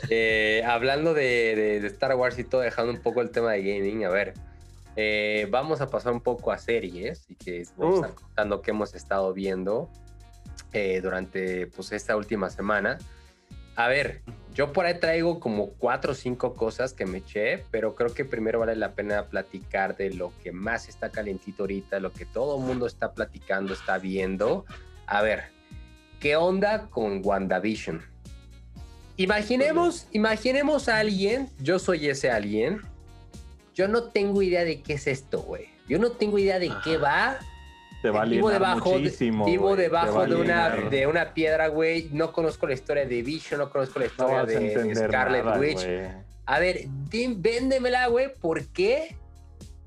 [0.10, 3.64] eh, hablando de, de- de Star Wars y todo, dejando un poco el tema de
[3.64, 4.34] gaming, a ver,
[4.95, 8.71] eh, vamos a pasar un poco a series y que vamos a estar contando qué
[8.71, 9.89] hemos estado viendo
[10.71, 12.97] eh, durante pues, esta última semana.
[13.75, 14.21] A ver,
[14.53, 18.23] yo por ahí traigo como cuatro o cinco cosas que me eché, pero creo que
[18.23, 22.57] primero vale la pena platicar de lo que más está calentito ahorita, lo que todo
[22.57, 24.65] el mundo está platicando, está viendo.
[25.07, 25.45] A ver,
[26.21, 28.01] ¿qué onda con WandaVision?
[29.17, 32.81] Imaginemos, imaginemos a alguien, yo soy ese alguien,
[33.76, 35.65] yo no tengo idea de qué es esto, güey.
[35.88, 37.38] Yo no tengo idea de qué va.
[38.01, 39.45] Te va a vivo debajo, de- muchísimo.
[39.45, 40.89] vivo debajo de una, alienar.
[40.89, 42.09] de una piedra, güey.
[42.11, 45.86] No conozco la historia de Vision, no conozco la No historia de, Scarlet nada, Witch.
[46.47, 49.15] A ver, dim- véndemela, güey, ¿por qué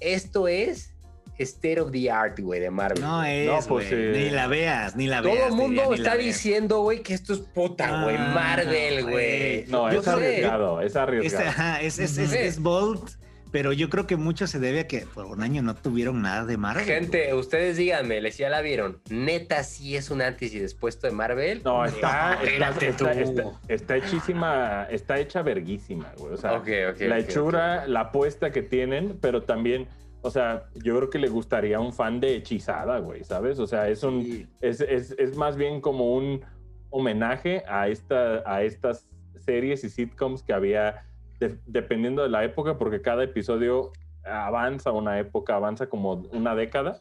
[0.01, 0.93] esto es
[1.39, 3.01] State of the Art, güey, de Marvel?
[3.01, 5.49] No es, No, pues, eh, Ni la veas, ni la Todo veas.
[5.51, 8.16] el mundo diría, está diciendo, güey, que esto es puta, güey.
[8.18, 9.64] Ah, Marvel, güey.
[9.68, 11.49] No, Yo es arriesgado, es Este, arriesgado.
[11.49, 12.36] ajá, es, es, es, Ujú.
[12.39, 13.11] es bold,
[13.51, 16.44] pero yo creo que mucho se debe a que por un año no tuvieron nada
[16.44, 16.84] de Marvel.
[16.84, 19.01] Gente, ustedes díganme, les ya la vieron.
[19.11, 21.62] Neta, sí es un antes y después de Marvel.
[21.64, 23.20] No, está, está, espérate está, tú.
[23.20, 26.34] está- está hechísima, está hecha verguísima, güey.
[26.34, 26.62] O sea,
[27.01, 29.88] la hechura, la apuesta que tienen, pero también,
[30.22, 33.59] o sea, yo creo que le gustaría a un fan de hechizada, güey, ¿sabes?
[33.59, 34.46] O sea, es un, Sí.
[34.61, 36.44] es, es, es más bien como un
[36.90, 39.07] homenaje a, esta, a estas
[39.44, 41.05] series y sitcoms que había
[41.41, 43.93] de- dependiendo de la época, porque cada episodio
[44.24, 47.01] avanza una época, avanza como una década.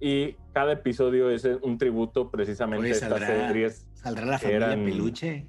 [0.00, 3.86] Y cada episodio es un tributo precisamente Oye, a estas saldrá- series.
[3.94, 5.46] ¿Saldrá la familia Eran- Peluche?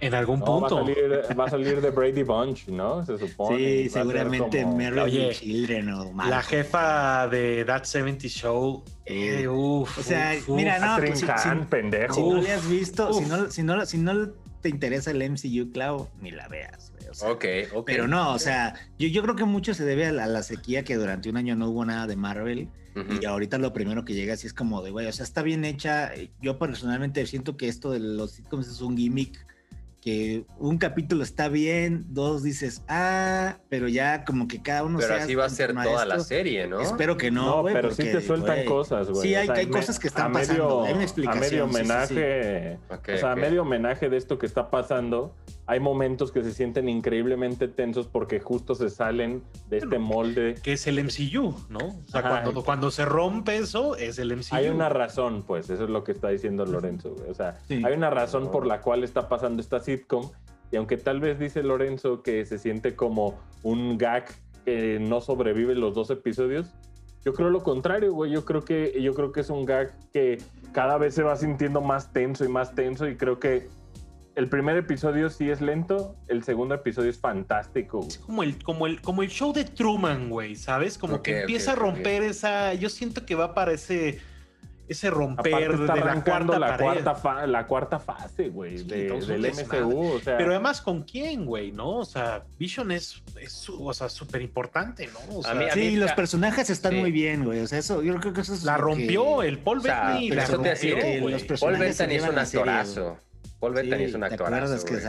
[0.00, 0.78] En algún No, va, a punto.
[0.94, 3.04] salir, va a salir de Brady Bunch, ¿no?
[3.04, 3.56] Se supone.
[3.58, 6.42] Sí, seguramente como- Mary Oye, Children o La Malcolm.
[6.44, 8.84] jefa de That 70 Show.
[9.06, 12.14] eh, uf, O sea, uf, mira, no, pues, si- si- pendejo.
[12.14, 14.28] Si no le has visto, si no, si, no, si no
[14.60, 16.92] te interesa el MCU, Clau, ni la veas.
[17.10, 17.44] O sea, Ok,
[17.74, 17.86] ok.
[17.86, 20.42] Pero no, o sea, yo, yo creo que mucho se debe a la, a la
[20.42, 22.68] sequía que durante un año no hubo nada de Marvel.
[23.20, 25.64] Y ahorita lo primero que llega así es como de, güey, o sea, está bien
[25.64, 26.10] hecha.
[26.42, 29.46] Yo personalmente siento que esto de los sitcoms es un gimmick
[30.08, 35.14] que un capítulo está bien, dos dices, ah, pero ya como que cada uno Pero
[35.14, 36.80] sea así va a ser toda la serie, ¿no?
[36.80, 39.28] Espero que no, No, pero sí porque, te sueltan cosas, güey.
[39.28, 40.62] Sí, O hay, sea, hay me- cosas que están a pasando.
[40.64, 41.40] medio- hay una A explicación.
[41.40, 41.80] medio sí, sí, sí.
[41.82, 45.34] homenaje, o sea, a medio homenaje de esto que está pasando,
[45.66, 50.54] hay momentos que se sienten increíblemente tensos porque justo se salen de este molde.
[50.62, 51.78] Que es el MCU, ¿no?
[51.78, 52.42] O sea, Ajá.
[52.42, 54.56] cuando, cuando se rompe eso, es el MCU.
[54.56, 57.28] Hay una razón, pues, eso es lo que está diciendo Lorenzo, güey.
[57.30, 57.82] O sea, Sí.
[57.84, 60.30] hay una razón por la cual está pasando esta sitcom.
[60.70, 64.26] Y aunque tal vez dice Lorenzo que se siente como un gag
[64.64, 66.74] que no sobrevive los dos episodios,
[67.24, 68.30] yo creo lo contrario, güey.
[68.30, 70.38] Yo creo que yo creo que es un gag que
[70.72, 73.08] cada vez se va sintiendo más tenso y más tenso.
[73.08, 73.68] Y creo que
[74.34, 77.98] el primer episodio sí es lento, el segundo episodio es fantástico.
[77.98, 78.08] güey.
[78.10, 80.96] Es como el, como el, como el show de Truman, güey, ¿sabes?
[80.96, 82.72] Como que empieza a romper esa.
[82.74, 84.20] Yo siento que va para ese,
[84.88, 86.84] ese romper está de la arrancando cuarta la pared.
[87.02, 89.44] cuarta, fa- la cuarta fase, güey, Sí, de- del.
[89.46, 90.14] MCU.
[90.16, 91.72] O sea, Pero además, ¿con quién, güey?
[91.72, 91.96] ¿No?
[91.98, 95.38] O sea, Vision es, es o sea, súper importante, ¿no?
[95.38, 96.98] O sea, A mí- a Sí, los personajes están Sí.
[97.00, 97.60] muy bien, güey.
[97.60, 98.64] O sea, eso, yo creo que eso es.
[98.64, 100.28] la que- rompió el Paul O sea, Bettany.
[100.30, 103.18] pero la eso te rompió, los Paul Bettany es un serie, actorazo.
[103.60, 104.54] Paul Bettany es un ¿Te actorazo.
[104.54, 105.02] acuerdas que güey.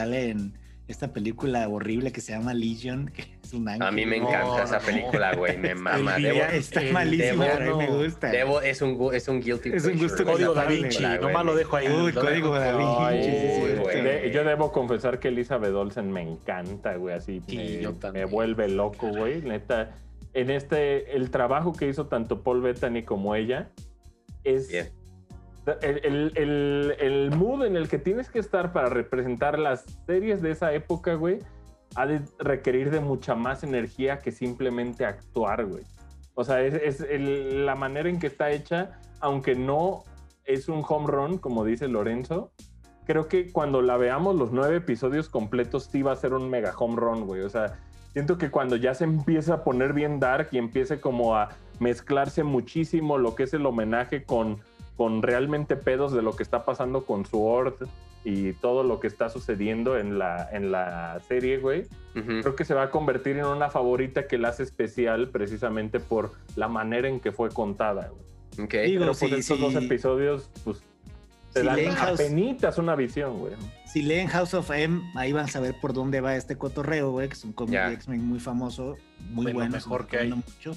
[0.89, 3.11] Esta película horrible que se llama Legion?
[3.15, 3.81] Que es un ángel.
[3.87, 4.85] A mí me No, encanta esa no.
[4.85, 5.57] película, güey.
[5.57, 6.17] Me mama.
[6.17, 8.31] El Debo, Está malísima, Debo- pero mí me gusta.
[8.31, 11.75] Debo- es, un, es un guilty Es un gusto Código Da Vinci, nomás lo dejo
[11.75, 11.87] ahí.
[11.87, 12.95] Uy, Lo código Da Vinci.
[12.99, 17.95] Ay, sí, yo debo confesar que Elizabeth Olsen me encanta, güey, así Sí, me, yo
[18.13, 19.95] me vuelve loco, güey, neta.
[20.33, 23.69] En este, el trabajo que hizo tanto Paul Bettany como ella
[24.43, 24.89] es Bien.
[25.81, 30.51] El, el- el- mood en el que tienes que estar para representar las series de
[30.51, 31.39] esa época, güey,
[31.95, 35.83] ha de requerir de mucha más energía que simplemente actuar, güey.
[36.35, 40.03] O sea, es, la manera en que está hecha, aunque no
[40.45, 42.51] es un home run, como dice Lorenzo,
[43.05, 46.73] creo que cuando la veamos los nueve episodios completos sí va a ser un mega
[46.77, 47.41] home run, güey.
[47.41, 47.79] O sea,
[48.13, 51.49] siento que cuando ya se empieza a poner bien dark y empiece como a
[51.79, 54.59] mezclarse muchísimo lo que es el homenaje con,
[54.99, 57.87] con realmente pedos de lo que está pasando con Sword
[58.25, 61.83] y todo lo que está sucediendo en la, en la serie, güey.
[62.17, 62.41] Ujú.
[62.41, 66.33] Creo que se va a convertir en una favorita que la hace especial precisamente por
[66.57, 68.65] la manera en que fue contada, güey.
[68.65, 68.73] Ok.
[68.73, 69.63] Digo, Pero pues sí, estos sí.
[69.63, 70.81] dos episodios, pues,
[71.53, 73.53] te Si dan leen House- apenitas una visión, güey.
[73.85, 77.29] Si leen House of M, ahí van a saber por dónde va este cotorreo, güey,
[77.29, 77.87] que es un cómic Ya.
[77.87, 78.97] de X-Men muy famoso,
[79.29, 79.71] muy lo bueno.
[79.71, 80.29] mejor que hay.
[80.33, 80.75] Mucho.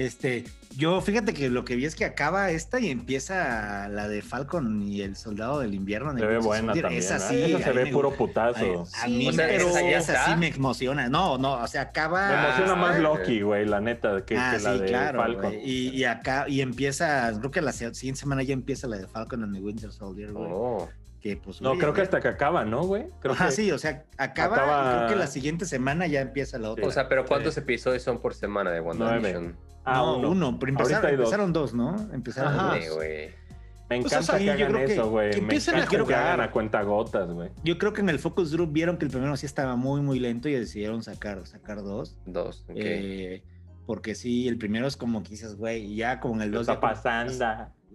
[0.00, 0.44] Este,
[0.78, 4.82] yo fíjate que lo que vi es que acaba esta y empieza la de Falcon
[4.82, 6.16] y el Soldado del Invierno.
[6.16, 6.94] Se ve buena también.
[6.94, 7.20] Esa ¿eh?
[7.46, 8.86] sí, Esa se ve me puro putazo.
[9.02, 11.10] A mí O sea, pero- esa, sí me emociona.
[11.10, 12.28] No, no, o sea, acaba.
[12.28, 15.20] Me emociona más Loki, güey, la neta, que, ah, que la sí, de claro.
[15.20, 15.52] Falcon.
[15.62, 19.42] Y, y acá, y empieza, creo que la siguiente semana ya empieza la de Falcon
[19.42, 20.48] and the Winter Soldier, güey.
[20.50, 20.88] Oh.
[21.20, 21.60] Que pues.
[21.60, 23.04] No, oye, creo que hasta que acaba, ¿no, güey?
[23.20, 26.70] Creo Ajá, que sí, o sea, acaba, creo que la siguiente semana ya empieza la
[26.70, 26.86] otra.
[26.86, 27.60] O sea, pero ¿cuántos Sí.
[27.60, 29.54] episodios son por semana de WandaVision?
[29.84, 30.30] Ah, no, uno.
[30.30, 31.24] uno, pero empezaron, hay dos.
[31.24, 31.96] empezaron dos, ¿no?
[32.12, 32.74] Empezaron Ajá.
[32.76, 32.84] dos.
[32.84, 32.90] Sí.
[33.88, 35.30] Me Pues, encanta o sea, que yo hagan eso, güey.
[35.32, 36.22] Me empiecen a que jugar.
[36.22, 37.50] hagan a cuenta gotas, güey.
[37.64, 40.20] Yo creo que en el Focus Group vieron que el primero sí estaba muy, muy
[40.20, 42.16] lento y decidieron sacar, sacar dos.
[42.24, 42.64] Dos.
[42.68, 42.76] ok.
[42.76, 43.42] Eh,
[43.86, 46.56] porque sí, el primero es como que dices, güey, y ya como en el ¿Qué
[46.58, 47.44] dos está pasando?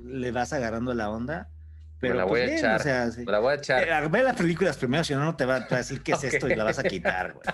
[0.03, 1.49] le vas agarrando la onda.
[1.99, 2.79] Pero la pues, voy a bien, echar.
[2.79, 3.23] o sea, sí.
[3.25, 3.83] Me la voy a echar.
[4.03, 6.23] Eh, ve las películas primero, si no, no te va, a decir qué es Ok.
[6.25, 7.45] esto y la vas a quitar, güey.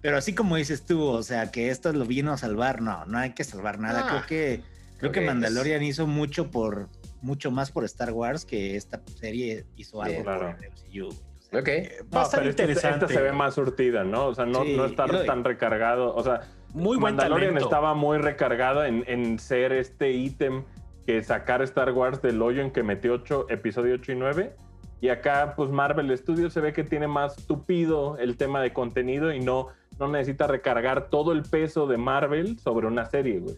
[0.00, 3.18] Pero así como dices tú, o sea, que esto lo vino a salvar, no, no
[3.18, 4.04] hay que salvar nada.
[4.04, 4.08] Ah.
[4.08, 4.62] creo que,
[4.98, 6.88] creo Ok, que es- Mandalorian hizo mucho por,
[7.20, 10.22] mucho más por Star Wars que esta serie hizo algo Bien.
[10.24, 10.56] Claro.
[10.56, 11.18] por el MCU, güey.
[11.38, 11.64] O sea, Ok.
[11.66, 13.04] que- Va No, pero interesante.
[13.04, 14.26] Esta se ve más surtida, ¿no?
[14.26, 16.14] O sea, no, Sí, no estar lo- tan recargado.
[16.14, 16.40] O sea,
[16.72, 17.66] Muy buen Mandalorian talento.
[17.68, 20.64] estaba muy recargada en, en ser este ítem
[21.06, 24.56] que sacar Star Wars del hoyo en que metió 8, episodio 8 y 9.
[25.00, 29.32] Y acá, pues Marvel Studios se ve que tiene más tupido el tema de contenido
[29.32, 33.56] y no, no necesita recargar todo el peso de Marvel sobre una serie, güey.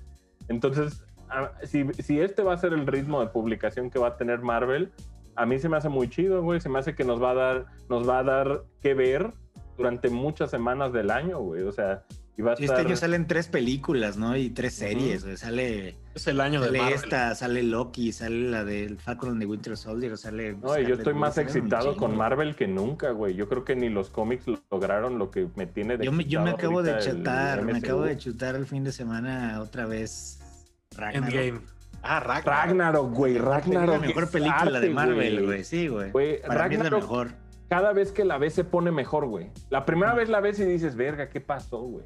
[0.49, 1.05] Entonces,
[1.65, 4.91] si, si este va a ser el ritmo de publicación que va a tener Marvel,
[5.37, 6.61] a mí se me hace muy chido, güey.
[6.61, 9.33] Se me hace que nos va a dar, nos va a dar que ver
[9.77, 11.63] durante muchas semanas del año, güey.
[11.63, 12.05] O sea,
[12.37, 12.79] y va a Sí, estar...
[12.79, 14.37] este año salen tres películas, ¿no?
[14.37, 15.37] Y tres series, güey.
[15.37, 16.95] Sale, Es el año de sale Marvel.
[16.95, 20.55] esta, sale Loki, sale la del Falcon and the Winter Soldier, sale...
[20.55, 22.17] No, y yo estoy más excitado con.
[22.17, 23.35] Marvel que nunca, güey.
[23.35, 26.41] Yo creo que ni los cómics lograron lo que me tiene de Yo me, yo
[26.43, 30.41] me acabo de chutar, me acabo de chutar el fin de semana otra vez
[30.97, 31.29] Ragnarok.
[31.35, 31.61] Endgame.
[32.03, 32.47] Ah, Ragnarok.
[32.47, 33.39] Ragnarok, güey.
[33.39, 33.95] Ragnarok.
[34.03, 35.65] la mejor película de Marvel, güey.
[35.65, 36.11] Sí, güey.
[36.11, 37.31] Güey, Para mí es la Ragnarok, mejor.
[37.69, 39.51] cada vez que la ves se pone mejor, güey.
[39.71, 42.05] La primera vez la ves y dices, verga, ¿qué pasó, güey?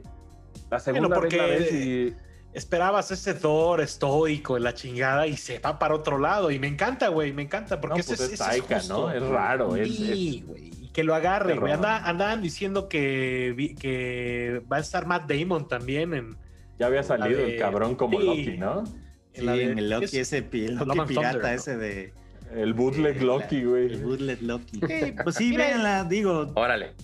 [0.71, 2.14] La segunda porque- vez la ves y...
[2.55, 6.51] Esperabas ese Thor estoico en la chingada y se va para otro lado.
[6.51, 7.33] Y me encanta, güey.
[7.33, 9.09] Me encanta porque No, ese, pues es ese Taika, justo.
[9.09, 9.12] ¿no?
[9.12, 10.71] Es raro, es- Sí, güey.
[10.81, 11.73] Y que lo agarre, güey.
[11.75, 16.37] Anda- andaban diciendo que, va a estar Matt Damon también en,
[16.79, 18.27] Ya había salido de- el cabrón como Sí.
[18.27, 18.87] Loki, ¿no?
[18.87, 18.93] Sí,
[19.35, 22.12] en la de- en el Loki, es- ese Loki pirata ese de...
[22.55, 23.87] El bootleg Sí, Loki, güey.
[23.93, 24.81] El bootleg Loki.
[24.89, 26.95] Sí, Pues sí, véanla, digo, Órale.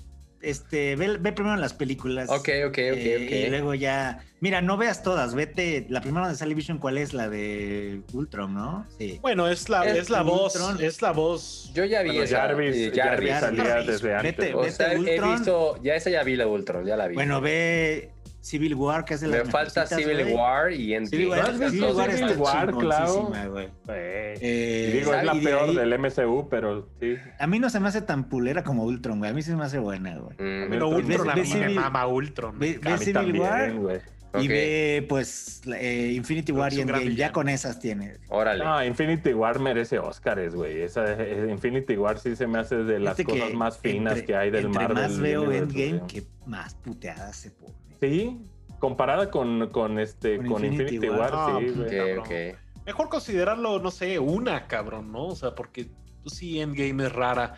[0.44, 2.28] Este, ve, ve primero las películas.
[2.30, 3.32] Ok, ok, ok, eh, ok.
[3.32, 7.12] Y luego ya, mira, no veas todas, vete, la primera de Sally Vision, ¿cuál es?
[7.14, 8.86] La de Ultron, ¿no?
[8.98, 9.18] Sí.
[9.22, 10.54] Bueno, es la, Es es la voz.
[10.56, 10.82] Ultron.
[10.84, 11.70] Es la voz.
[11.74, 12.38] Yo ya vi Bueno, esa.
[12.42, 13.40] Jarvis, eh, Jarvis Jarvis.
[13.40, 13.86] salía Jarvis.
[13.86, 14.36] desde antes.
[14.36, 15.32] Vete, O vete sea, he Ultron.
[15.34, 17.14] visto, ya esa ya vi la Ultron, ya la vi.
[17.14, 18.10] Bueno, ve
[18.44, 20.34] Civil War, que es de las Me falta Civil.
[20.34, 21.06] War y Endgame.
[21.08, 23.48] Civil War, ¿No has visto Civil War Civil está War.
[23.50, 23.68] Güey.
[23.88, 27.16] Eh, Y digo, es la de peor ahí- del MCU, pero sí.
[27.38, 29.30] A mí no se me hace tan pulera como Ultron, güey.
[29.30, 30.34] A mí se me hace buena, güey.
[30.34, 32.58] Mm, Pero Ultron a mí me Civil- mama Ultron.
[32.58, 34.02] ve- Civil también, War.
[34.36, 37.14] Y ve, pues, eh, Infinity War y Endgame.
[37.14, 38.14] Ya con esas tiene.
[38.30, 38.64] Órale.
[38.64, 40.82] No, Infinity War merece Oscars, güey.
[40.82, 44.36] Esa eh, Infinity War sí se me hace de las cosas más finas entre- que
[44.36, 45.02] hay del entre Marvel.
[45.02, 47.74] más veo Endgame, que más puteadas se pone.
[48.00, 48.38] Sí,
[48.78, 51.62] comparada con, con este Con con Infinity Infinity, War.
[51.62, 52.18] Sí, güey.
[52.18, 52.58] ok.
[52.86, 55.28] Mejor considerarlo, no sé, una, cabrón, ¿no?
[55.28, 55.86] O sea, porque
[56.22, 57.54] pues, sí, Endgame es rara.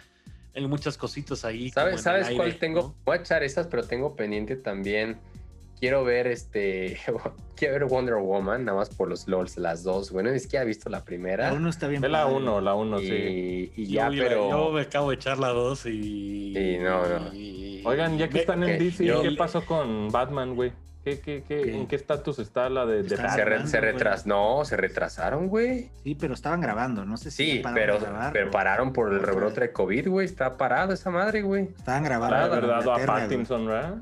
[0.55, 1.71] Hay muchas cositas ahí.
[1.71, 2.81] como en ¿Sabes, el ¿sabes aire, cuál tengo?
[2.83, 2.95] ¿no?
[3.05, 5.19] Voy a echar estas, pero tengo pendiente también.
[5.79, 6.99] Quiero ver este.
[7.57, 10.11] Quiero ver Wonder Woman, nada más por los LOLs, las dos.
[10.11, 11.51] Bueno, es que he visto la primera.
[11.51, 12.01] La uno está bien.
[12.03, 12.27] Ve la.
[12.27, 13.73] 1, la 1, y, sí.
[13.83, 14.51] y Yo ya, pero.
[14.51, 16.53] Yo me acabo de echar la dos y.
[16.55, 17.35] Sí, no, no.
[17.35, 20.73] y- Oigan, ya que están en DC, yo- ¿qué pasó con Batman, güey?
[21.07, 21.77] ¿Qué, qué, qué, ¿Qué?
[21.77, 25.89] ¿En qué estatus está la de, de se, re- se retras, no, se retrasaron, güey.
[26.03, 27.05] Sí, pero estaban grabando.
[27.05, 30.27] No sé si Sí, pero, grabar, pero pararon por el rebrote de COVID, güey.
[30.27, 31.69] Está parada esa madre, güey.
[31.79, 32.51] Estaban grabando.
[32.51, 33.07] Verdad, a.
[33.07, 33.95] Pattinson, ¿verdad?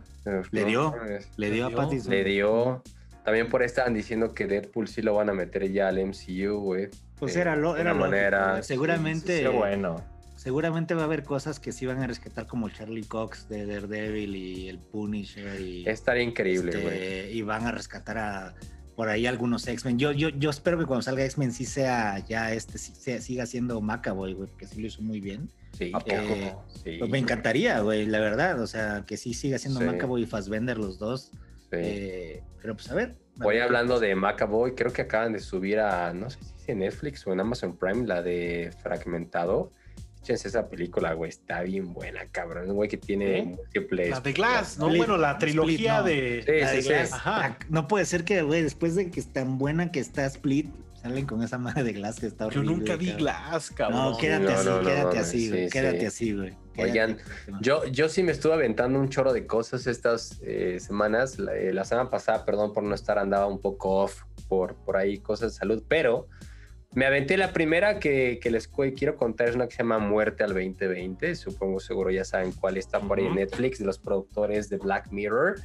[0.50, 0.94] Le dio.
[1.36, 1.70] Le dio a.
[1.72, 2.10] Pattinson.
[2.10, 2.82] Le dio.
[3.22, 6.58] También por ahí estaban diciendo que Deadpool sí lo van a meter ya al MCU,
[6.58, 6.88] güey.
[7.18, 8.62] Pues Eh, era, lo, era lógico, manera.
[8.62, 9.42] Seguramente.
[9.42, 9.96] Qué bueno.
[10.48, 14.36] Seguramente va a haber cosas que sí van a rescatar como Charlie Cox de Daredevil
[14.36, 17.38] y el Punisher y, Estaría increíble, este, güey.
[17.38, 18.54] y van a rescatar a
[18.94, 19.98] por ahí algunos X-Men.
[19.98, 23.46] Yo, yo, yo espero que cuando salga X-Men sí sea ya este, sí sea- siga
[23.46, 25.50] siendo Macaboy, güey, porque sí lo hizo muy bien.
[25.72, 26.12] Sí, ¿A poco?
[26.14, 28.60] Eh, sí, Pues me encantaría, güey, la verdad.
[28.60, 29.86] O sea, que sí siga siendo Sí.
[29.86, 31.30] Macaboy y Fassbender los dos.
[31.70, 31.76] sí.
[31.80, 33.16] Eh, pero pues a ver.
[33.40, 33.64] a Voy ver.
[33.64, 37.26] hablando de Macaboy, creo que acaban de subir a, no sé si es en Netflix
[37.26, 39.72] o en Amazon Prime, la de Fragmentado.
[40.24, 42.70] Échense esa película, güey, está bien buena, cabrón.
[42.70, 43.46] Un güey que tiene ¿Sí?
[43.48, 44.08] múltiples.
[44.08, 44.86] La de Glass, ¿no?
[44.86, 46.04] Split, bueno, la Split, trilogía no.
[46.04, 46.42] de.
[46.46, 47.14] Sí, La de sí, Glass, sí.
[47.14, 47.58] Ajá.
[47.68, 50.72] no puede ser que, güey, después de que es tan buena que está Split,
[51.02, 52.70] salen con esa madre de Glass que está Yo horrible.
[52.76, 53.18] nunca vi cabrón.
[53.22, 54.00] Glass, cabrón.
[54.12, 55.64] No, quédate No, así, no, no, quédate así, güey.
[55.66, 56.06] sí, quédate sí.
[56.06, 56.54] así, güey.
[56.78, 57.18] Oigan.
[57.60, 61.38] Yo, yo sí me estuve aventando un chorro de cosas estas eh, semanas.
[61.38, 64.96] La, eh, la semana pasada, perdón por no estar, andaba un poco off por, por
[64.96, 66.28] ahí cosas de salud, pero
[66.94, 70.44] me aventé la primera que, que les quiero contar, es una que se llama Muerte
[70.44, 71.34] al 2020.
[71.34, 73.34] Supongo seguro ya saben cuál está por ahí en.
[73.34, 75.60] Netflix, de los productores de Black Mirror.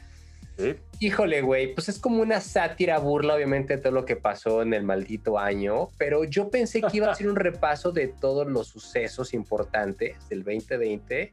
[0.58, 0.76] Sí.
[1.00, 4.74] Híjole, güey, pues es como una sátira burla, obviamente, de todo lo que pasó en
[4.74, 8.68] el maldito año, pero yo pensé que iba a ser un repaso de todos los
[8.68, 11.32] sucesos importantes del 2020,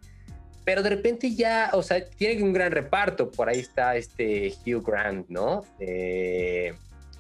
[0.65, 4.85] pero de repente ya, o sea, tiene un gran reparto, por ahí está este Hugh
[4.87, 5.65] Grant, ¿no?
[5.81, 6.75] Eh,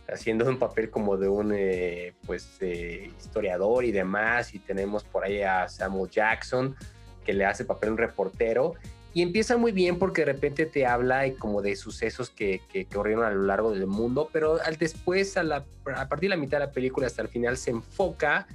[0.08, 5.24] haciendo un papel como de un, eh, pues, eh, historiador y demás, y tenemos por
[5.24, 6.76] ahí a Samuel Jackson,
[7.24, 8.74] que le hace papel un reportero,
[9.12, 12.84] y empieza muy bien porque de repente te habla y como de sucesos que, que,
[12.84, 15.64] que ocurrieron a lo largo del mundo, pero al después, a, la,
[15.96, 18.46] a partir de la mitad de la película hasta el final, se enfoca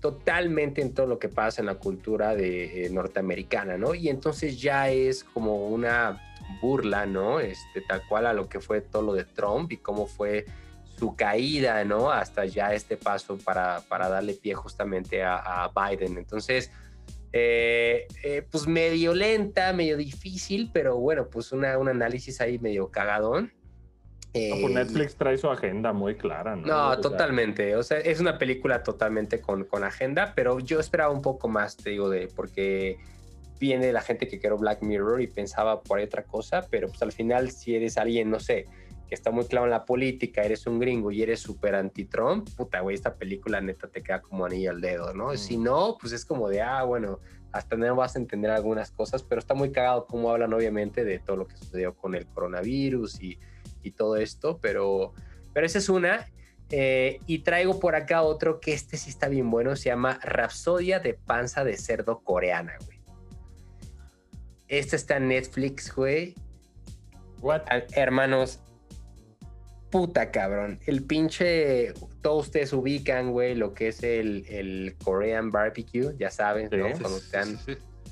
[0.00, 3.94] totalmente en todo lo que pasa en la cultura de, eh, norteamericana, ¿no?
[3.94, 6.20] Y entonces ya es como una
[6.60, 7.40] burla, ¿no?
[7.40, 10.44] Este, tal cual a lo que fue todo lo de Trump y cómo fue
[10.98, 12.10] su caída, ¿no?
[12.10, 16.18] Hasta ya este paso para, para darle pie justamente a, a Biden.
[16.18, 16.70] Entonces,
[17.32, 22.90] eh, eh, pues medio lenta, medio difícil, pero bueno, pues una, un análisis ahí medio
[22.90, 23.52] cagadón.
[24.34, 26.66] No, pues Eh, Netflix trae su agenda muy clara, ¿no?
[26.66, 27.76] no, O sea, totalmente.
[27.76, 31.76] O sea, es una película totalmente con, con agenda, pero yo esperaba un poco más,
[31.76, 32.98] te digo, de porque
[33.60, 37.00] viene la gente que quiero Black Mirror y pensaba por ahí otra cosa, pero pues
[37.02, 38.66] al final si eres alguien, no sé,
[39.08, 42.80] que está muy claro en la política, eres un gringo y eres súper anti-Trump, puta,
[42.80, 45.32] güey, esta película neta te queda como anillo al dedo, ¿no?
[45.32, 45.36] Mm.
[45.36, 47.20] Si no, pues es como de, ah, bueno,
[47.52, 51.18] hasta no vas a entender algunas cosas, pero está muy cagado cómo hablan obviamente de
[51.20, 53.38] todo lo que sucedió con el coronavirus y,
[53.82, 55.12] y todo esto, pero,
[55.52, 56.26] pero esa es una.
[56.70, 60.98] Eh, y traigo por acá otro que este sí está bien bueno, se llama Rapsodia
[60.98, 62.98] de panza de cerdo coreana, güey.
[64.66, 66.34] Este está en Netflix, güey.
[67.40, 67.62] What?
[67.70, 68.60] Ah, Hermanos,
[69.94, 70.80] puta cabrón.
[70.86, 76.68] El pinche, todos ustedes ubican, güey, lo que es el, el Korean barbecue, ya saben,
[76.72, 76.88] ¿no?
[76.88, 77.00] Sí.
[77.00, 77.58] Cuando te dan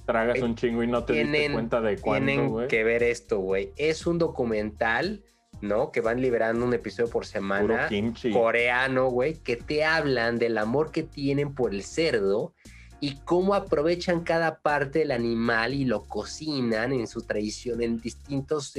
[0.07, 3.73] Tragas un chingo y no te diste cuenta de cuándo, tienen que ver esto, güey.
[3.77, 5.25] Es un documental,
[5.61, 5.91] ¿no?
[5.91, 7.89] Que van liberando un episodio por semana.
[8.33, 12.55] coreano, güey, que te hablan del amor que tienen por el cerdo
[13.03, 18.73] y cómo aprovechan cada parte del animal y lo cocinan en su tradición, en distintas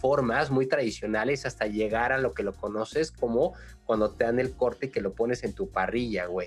[0.00, 3.52] formas muy tradicionales hasta llegar a lo que lo conoces como
[3.84, 6.46] cuando te dan el corte que lo pones en tu parrilla, güey.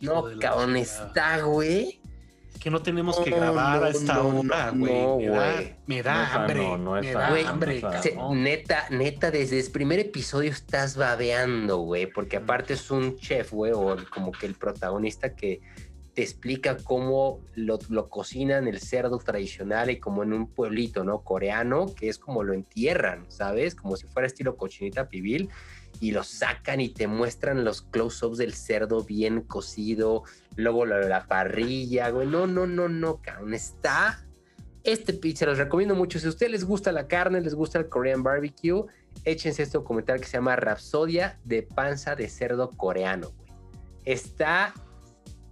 [0.00, 2.00] No, cabrón, está, güey.
[2.60, 4.78] Que no tenemos que No, grabar no, a esta no, hora, no,
[5.16, 5.26] güey.
[5.26, 5.74] me, da, güey.
[5.86, 6.78] me da No es hambre.
[6.78, 8.42] no me da hambre, Se- cabrón.
[8.44, 13.72] neta, neta, desde el primer episodio estás babeando, güey, porque aparte es un chef, güey,
[13.74, 15.60] o como que el protagonista que
[16.14, 21.22] te explica cómo lo, lo cocinan el cerdo tradicional y como en un pueblito, ¿no?
[21.22, 23.74] Coreano, que es como lo entierran, ¿sabes?
[23.74, 25.50] Como si fuera estilo cochinita pibil
[26.00, 30.22] y lo sacan y te muestran los close-ups del cerdo bien cocido,
[30.54, 32.28] luego de la parrilla, güey.
[32.28, 33.54] No, no, no, no, cabrón.
[33.54, 34.24] Está.
[34.84, 36.18] Este se los recomiendo mucho.
[36.18, 38.84] Si a ustedes les gusta la carne, les gusta el Korean barbecue,
[39.24, 43.50] échense este documental que se llama Rapsodia de panza de cerdo coreano, güey.
[44.04, 44.74] Está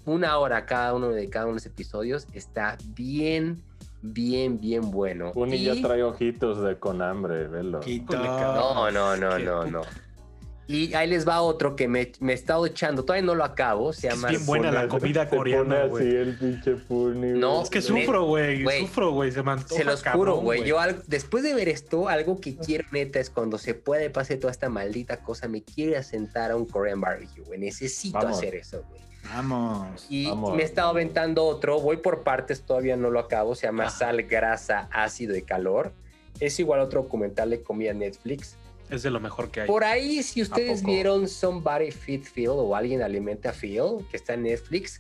[0.05, 2.27] una hora cada uno de cada uno de los episodios.
[2.33, 3.63] Está bien,
[4.03, 5.33] bien, bien bueno.
[5.35, 7.81] Uni Y- ya trae ojitos de con hambre, velo.
[8.11, 9.83] No, no, no, Qué no, no.
[10.69, 13.05] Y ahí les va otro que me, me he estado echando.
[13.05, 13.93] Todavía no lo acabo.
[13.93, 14.29] Se Es llama.
[14.29, 16.07] bien buena la comida coreana, güey.
[16.17, 17.63] el pinche Puni, No.
[17.63, 18.65] Es que sufro, güey.
[18.81, 19.33] Sufro, güey.
[19.33, 20.65] Se me antoja, Se los cabrón, juro, güey.
[20.65, 24.37] Yo al- después de ver esto, algo que quiero neta es cuando se puede pase
[24.37, 27.59] toda esta maldita cosa, me quiero sentar a un Korean barbecue, güey.
[27.59, 28.39] Necesito Vamos.
[28.39, 29.03] hacer eso, güey.
[29.25, 30.07] Vamos.
[30.09, 33.67] Y Vamos, me he estado aventando otro, voy por partes, todavía no lo acabo, se
[33.67, 33.91] llama Ah.
[33.91, 35.93] Sal, Grasa, Ácido y Calor.
[36.41, 38.57] Es igual otro documental de comida Netflix.
[38.91, 39.67] Es de lo mejor que hay.
[39.67, 44.43] Por ahí, si ustedes vieron Somebody Feed Phil o Alguien Alimenta Phil, que está en
[44.43, 44.99] Netflix,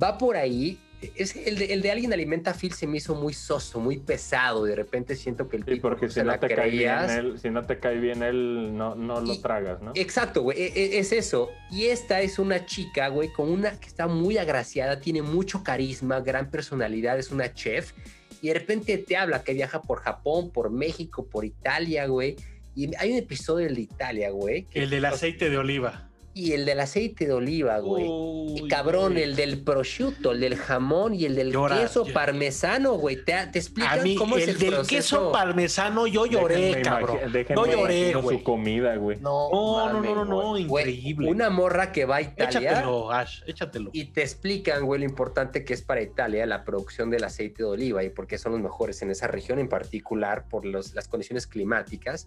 [0.00, 0.78] va por ahí.
[1.16, 3.98] Es el, de, el de alguien alimenta a Phil se me hizo muy soso, muy
[3.98, 4.64] pesado.
[4.64, 6.70] De repente siento que el Sí, tipo porque no si se no, la te cae
[6.70, 7.10] bien creías.
[7.12, 9.92] él, si no te cae bien él, no, no lo Y- tragas, ¿no?
[9.94, 11.50] Exacto, güey, e- e- es eso.
[11.70, 16.20] Y esta es una chica, güey, con una que está muy agraciada, tiene mucho carisma,
[16.20, 17.92] gran personalidad, es una chef.
[18.40, 22.36] Y de repente te habla que viaja por Japón, por México, por Italia, güey.
[22.74, 24.64] Y hay un episodio del de Italia, güey.
[24.64, 26.08] que- El del aceite de oliva.
[26.34, 28.06] Y el del aceite de oliva, güey.
[28.08, 29.24] Uy, Y cabrón, güey.
[29.24, 33.16] el del prosciutto, el del jamón y el del Llora, queso parmesano, güey.
[33.16, 34.94] Te, te A explican mí, cómo es el el del proceso.
[35.18, 37.18] queso parmesano, yo lloré, Déjenme cabrón.
[37.54, 38.38] No lloré, güey.
[38.38, 39.18] su comida, güey.
[39.20, 40.24] No, No, no, mames, no, no,
[40.58, 40.66] no.
[40.68, 41.30] Güey, increíble.
[41.30, 43.90] Una morra que va a Italia Échatelo, Ash, échatelo.
[43.92, 47.68] y te explican, güey, lo importante que es para Italia la producción del aceite de
[47.68, 51.08] oliva y por qué son los mejores en esa región en particular por los- las
[51.08, 52.26] condiciones climáticas.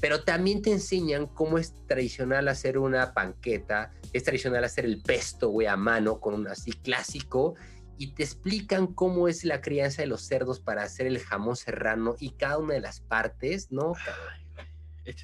[0.00, 5.50] Pero también te enseñan cómo es tradicional hacer una panqueta, es tradicional hacer el pesto,
[5.50, 7.54] güey, a mano, con un así clásico,
[7.98, 12.16] y te explican cómo es la crianza de los cerdos para hacer el jamón serrano
[12.18, 13.92] y cada una de las partes, ¿no?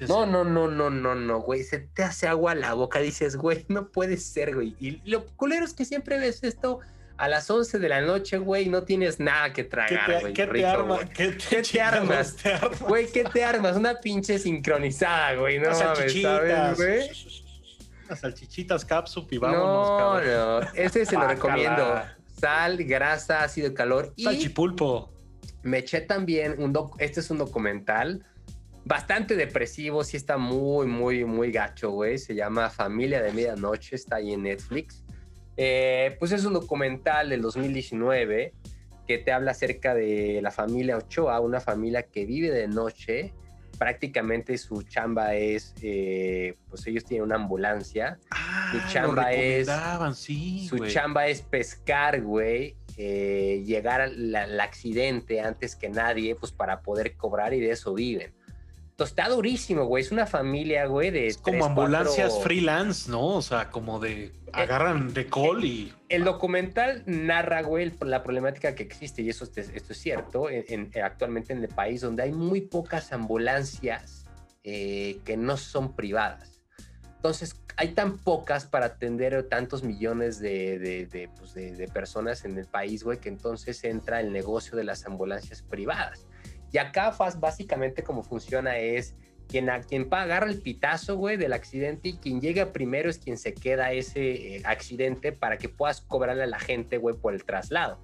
[0.07, 1.63] No, no, no, no, no, no, güey.
[1.63, 2.99] Se te hace agua a la boca.
[2.99, 4.75] Dices, güey, no puede ser, güey.
[4.79, 6.79] Y lo culero es que siempre ves esto
[7.17, 10.33] a las 11 de la noche, güey, no tienes nada que ¿Qué tragar, güey.
[10.33, 10.95] qué te rico, arma?
[10.95, 11.09] güey.
[11.09, 11.27] ¿Qué
[11.63, 12.35] te, armas?
[12.35, 12.79] te armas?
[12.81, 13.75] Güey, ¿qué te armas?
[13.75, 15.57] Una pinche sincronizada, güey.
[15.59, 16.77] No mames, salchichitas.
[16.77, 17.09] ¿sabes, güey?
[18.05, 20.65] Unas salchichitas capsup y vámonos, No, cabrón.
[20.65, 20.69] no.
[20.75, 22.01] Ese se lo recomiendo.
[22.39, 24.13] Sal, grasa, ácido, calor.
[24.15, 25.11] Y Salchipulpo.
[25.63, 28.23] me eché también un doc, este es un documental
[28.85, 32.17] bastante depresivo, sí está muy, muy, muy gacho, güey.
[32.17, 35.03] Se llama Familia de Medianoche, está ahí en Netflix.
[35.57, 38.53] Eh, pues es un documental del 2019
[39.07, 43.33] que te habla acerca de la familia Ochoa, una familia que vive de noche.
[43.79, 48.19] Prácticamente su chamba es, eh, pues ellos tienen una ambulancia.
[48.31, 50.91] Ah, Su chamba es- recomendaban, sí, Su güey.
[50.91, 57.15] chamba es pescar, güey, eh, llegar al al accidente antes que nadie, pues para poder
[57.15, 58.33] cobrar y de eso viven.
[58.97, 60.03] Entonces está durísimo, güey.
[60.03, 61.27] Es una familia, güey, de.
[61.27, 63.27] Es como tres, ambulancias cuatro- freelance, ¿no?
[63.27, 68.81] O sea, como de agarran de call y El documental narra, güey, la problemática que
[68.81, 72.31] existe, y eso es- esto es cierto, en, en- actualmente en el país, donde hay
[72.31, 74.25] muy pocas ambulancias
[74.63, 76.59] eh, que no son privadas.
[77.17, 82.45] Entonces, hay tan pocas para atender tantos millones de, de- de, pues, de- de personas
[82.45, 86.25] en el país, güey, que entonces entra el negocio de las ambulancias privadas.
[86.71, 89.15] Y acá, básicamente, como funciona es
[89.47, 93.37] quien, a, quien agarra el pitazo, güey, del accidente y quien llega primero es quien
[93.37, 97.45] se queda ese eh, accidente para que puedas cobrarle a la gente, güey, por el
[97.45, 97.99] traslado.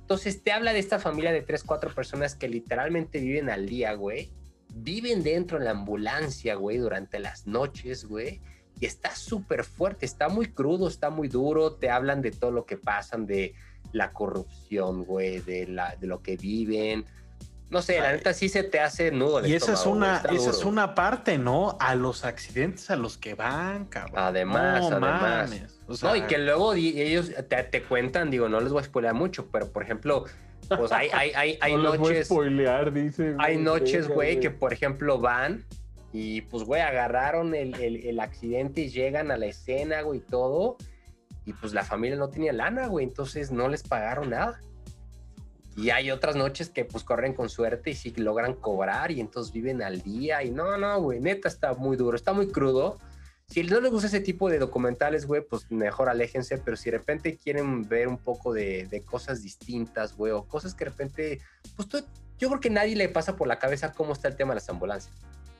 [0.00, 3.94] Entonces, te habla de esta familia de tres, cuatro personas que literalmente viven al día,
[3.94, 4.30] güey.
[4.74, 8.40] Viven dentro de la ambulancia, güey, durante las noches, güey.
[8.78, 11.74] Y está súper fuerte, está muy crudo, está muy duro.
[11.76, 13.54] Te hablan de todo lo que pasan, de
[13.92, 15.66] la corrupción, güey, de
[16.02, 17.06] lo que viven.
[17.74, 18.16] No sé, la Ay.
[18.18, 19.42] neta sí se te hace nudo.
[19.42, 21.76] de Y esa es una, esa es una parte, ¿no?
[21.80, 24.14] A los accidentes a los que van, cabrón.
[24.16, 25.50] Además, No además.
[25.50, 25.80] mames.
[25.88, 28.84] O sea, no, y que luego ellos te, te cuentan, digo, no les voy a
[28.84, 30.24] spoiler mucho, pero por ejemplo,
[30.68, 33.34] pues hay, hay, hay, hay no les voy a noches, spoilear, dice.
[33.40, 35.64] hay noches, güey, que por ejemplo van
[36.12, 40.22] y pues, güey, agarraron el, el, el accidente y llegan a la escena, güey, y
[40.22, 40.76] todo,
[41.44, 44.60] y pues la familia no tenía lana, güey, entonces no les pagaron nada.
[45.76, 49.52] Y hay otras noches que pues corren con suerte y sí logran cobrar y entonces
[49.52, 52.98] viven al día y no, no, güey, neta está muy duro, está muy crudo.
[53.46, 56.98] Si no les gusta ese tipo de documentales, güey, pues mejor aléjense, pero si de
[56.98, 61.40] repente quieren ver un poco de, de cosas distintas, güey, o cosas que de repente,
[61.76, 62.04] pues tú-
[62.38, 64.68] yo creo que nadie le pasa por la cabeza cómo está el tema de las
[64.68, 65.14] ambulancias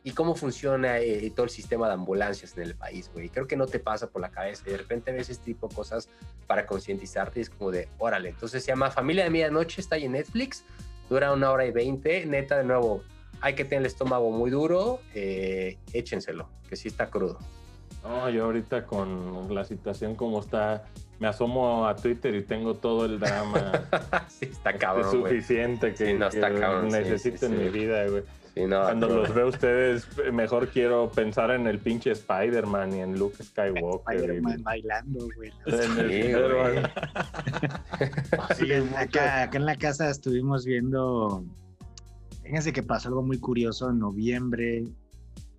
[0.06, 3.30] y cómo funciona eh, todo el sistema de ambulancias en el país, güey.
[3.30, 5.74] Creo que no te pasa por la cabeza y de repente ves este tipo de
[5.74, 6.10] cosas
[6.46, 8.28] para concientizarte y es como de, órale.
[8.28, 10.62] Entonces se llama Familia de Medianoche, está ahí en Netflix,
[11.08, 13.02] dura una hora y veinte, neta, de nuevo,
[13.40, 17.38] hay que tener el estómago muy duro, eh, échenselo, que sí está crudo.
[18.02, 20.84] No, yo ahorita con la situación como está,
[21.18, 23.72] me asomo a Twitter y tengo todo el drama
[24.28, 25.32] sí, está este, cabrón, güey.
[25.32, 27.56] suficiente que, Sí, no, está que cabrón, necesito sí, en sí.
[27.58, 28.22] mi vida, güey.
[28.54, 33.18] Sí, no, Cuando los veo ustedes, mejor quiero pensar en el pinche Spider-Man y en
[33.18, 34.14] Luke Skywalker.
[34.14, 35.50] y- Spider-Man bailando, güey.
[35.66, 36.90] en el Sí, Spider-Man.
[38.56, 41.44] Sí, acá, acá en la casa estuvimos viendo.
[42.44, 43.90] Fíjense que pasó algo muy curioso.
[43.90, 44.84] En noviembre,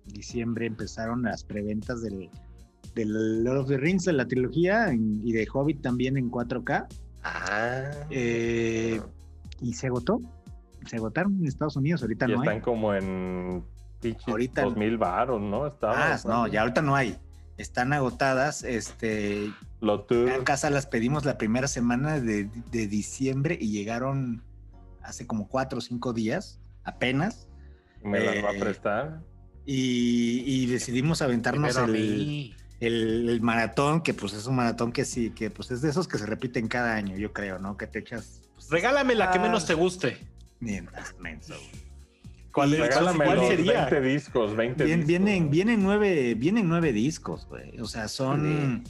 [0.06, 2.30] diciembre empezaron las preventas del,
[2.94, 6.86] del Lord of the Rings de la trilogía en- y de Hobbit también en 4K.
[7.24, 7.90] Ah.
[8.10, 9.00] Eh,
[9.60, 10.20] y se agotó.
[10.86, 12.02] Se agotaron en Estados Unidos.
[12.02, 12.48] Ahorita Y no hay.
[12.48, 13.64] están como en
[14.26, 15.66] Ahorita- 2000 baros, ¿no?
[15.66, 17.16] Estaba, Ah, no, ya ahorita no hay.
[17.56, 18.62] Están agotadas.
[18.64, 19.50] Este,
[19.82, 20.42] A tours.
[20.44, 24.42] casa las pedimos la primera semana de, de diciembre y llegaron
[25.02, 27.48] hace como cuatro o cinco días, apenas.
[28.04, 29.20] Me las va a eh, prestar.
[29.64, 35.50] Y, y decidimos aventarnos el- el maratón, que pues es un maratón que sí, que
[35.50, 37.76] pues es de esos que se repiten cada año, yo creo, ¿no?
[37.78, 38.42] Que te echas.
[38.54, 39.42] Pues, Regálame la que Ah.
[39.42, 40.18] menos te guste.
[40.60, 41.54] Mientras, menso.
[42.52, 43.86] ¿Cuál, es- cuál sería?
[43.86, 45.08] 20 discos, 20 Bien- discos.
[45.08, 47.78] vienen, vienen nueve, vienen nueve discos, güey.
[47.80, 48.82] O sea, son,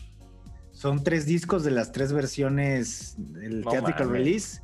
[0.71, 4.61] son tres discos de las tres versiones del No theatrical release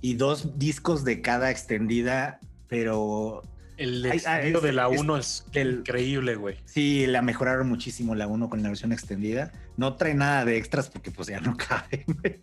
[0.00, 3.42] y dos discos de cada extendida, pero
[3.76, 6.56] El extendido es- de la es 1 es, del- increíble, güey.
[6.64, 9.52] sí, la mejoraron muchísimo la uno con la versión extendida.
[9.76, 12.40] No trae nada de extras porque pues ya no cabe, güey.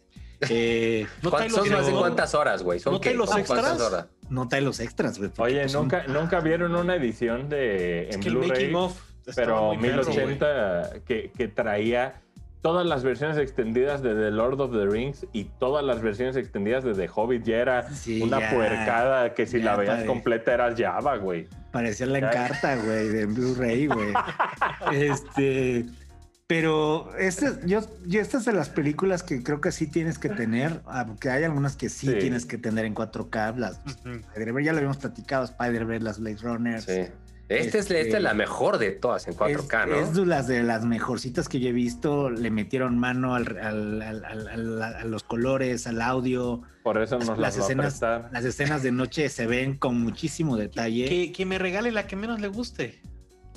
[0.49, 2.79] Eh, No ¿Cuán- trae ¿Son los- más de cuántas horas, güey?
[2.79, 3.81] ¿Son ¿No trae los ¿Cuántas extras?
[3.81, 4.05] horas?
[4.29, 5.31] no trae los extras, güey.
[5.37, 9.35] Oye, pues, son- ¿nunca, nunca vieron una edición de Es en Blu-ray, making of estaba
[9.35, 10.15] pero muy perro, güey.
[10.17, 12.21] 1080 que, que traía
[12.61, 16.83] todas las versiones extendidas de The Lord of the Rings y todas las versiones extendidas
[16.83, 20.07] de The Hobbit ya era Sí, una ya, puercada que si ya, la veías padre.
[20.07, 21.47] completa eras Java, güey.
[21.71, 24.13] Parecía la encarta, güey, de Blu-ray, güey.
[24.91, 25.85] este,
[26.47, 30.81] pero este, yo, yo estas de las películas que creo que sí tienes que tener,
[30.85, 32.15] aunque hay algunas que sí, Sí.
[32.19, 34.15] tienes que tener en 4K, las Ujú.
[34.33, 36.85] Spider-Man, ya lo habíamos platicado, Spider-Man, las Blade Runners.
[36.85, 37.01] Sí.
[37.49, 39.95] Esta, es, Este- esta es la mejor de todas en 4K, es, ¿no?
[39.97, 44.01] es de las de las mejorcitas que yo he visto, le metieron mano al- al-
[44.01, 47.63] al- al- al- a los colores, al audio, Por eso nos las, las, va a
[47.65, 51.07] escenas, las escenas de noche se ven con muchísimo detalle.
[51.09, 53.01] Que, que me regale la que menos le guste.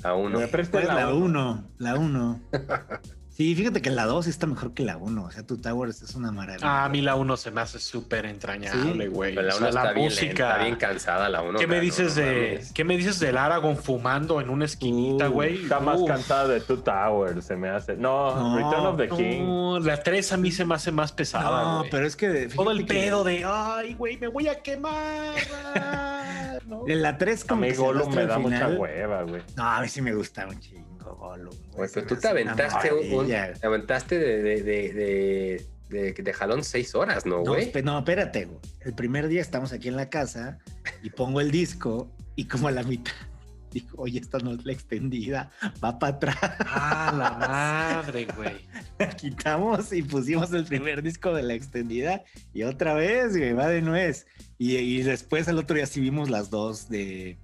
[0.03, 0.39] A uno.
[0.39, 1.51] Me preste la la uno.
[1.51, 2.41] 1, la 1.
[3.33, 5.23] Sí, fíjate que la 2 está mejor que la 1.
[5.23, 6.67] O sea, tu Towers es una maravilla.
[6.67, 9.09] Ah, a mí la 1 se me hace súper entrañable, Sí.
[9.09, 9.33] güey.
[9.33, 11.57] Pero la O uno sea, está, bien lenta, está bien cansada la uno.
[11.57, 12.71] ¿Qué me dices no de mames.
[12.73, 15.63] qué me dices del Aragorn fumando en una esquinita, Uh, güey?
[15.63, 16.07] Está más Uf.
[16.09, 17.95] cansada de Two Towers, se me hace.
[17.95, 19.45] No, No, Return of the King.
[19.45, 21.89] No, la 3 a mí se me hace más pesada, no, güey.
[21.89, 22.49] pero es que.
[22.53, 25.35] Todo el que pedo de, ay, güey, me voy a quemar.
[25.75, 26.83] ah", ¿no?
[26.87, 28.77] En la 3 A como mí que se Gollum me da mucha final.
[28.77, 29.41] hueva, güey.
[29.55, 31.53] No, a mí sí me gusta un chingo Gollum.
[31.73, 35.67] Güey, pero tú te aventaste un, te aventaste de, de, de, de,
[36.13, 37.71] de- de jalón seis horas, ¿no, No, güey?
[37.71, 38.59] espe- no, espérate, güey.
[38.81, 40.59] El primer día estamos aquí en la casa
[41.03, 43.11] y pongo el disco y como a la mitad
[43.71, 45.49] digo, oye, esta no es la extendida,
[45.83, 46.37] va para atrás.
[46.59, 47.31] Ah, la
[48.05, 48.67] madre, güey.
[48.99, 52.23] La quitamos y pusimos el primer disco de la extendida
[52.53, 54.27] y otra vez, güey, va de nuez.
[54.57, 57.37] Y, y después el otro día sí vimos las dos de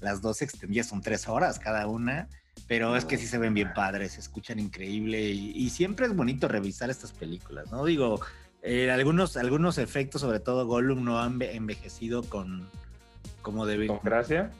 [0.00, 2.28] las dos extendidas, son tres horas cada una,
[2.66, 6.14] pero es que sí se ven bien padres, se escuchan increíble y, y siempre es
[6.16, 7.84] bonito revisar estas películas, ¿no?
[7.84, 8.20] Digo,
[8.62, 12.68] eh, algunos, algunos efectos, sobre todo Gollum, no han enve- envejecido con
[13.42, 14.50] como debe Con gracia.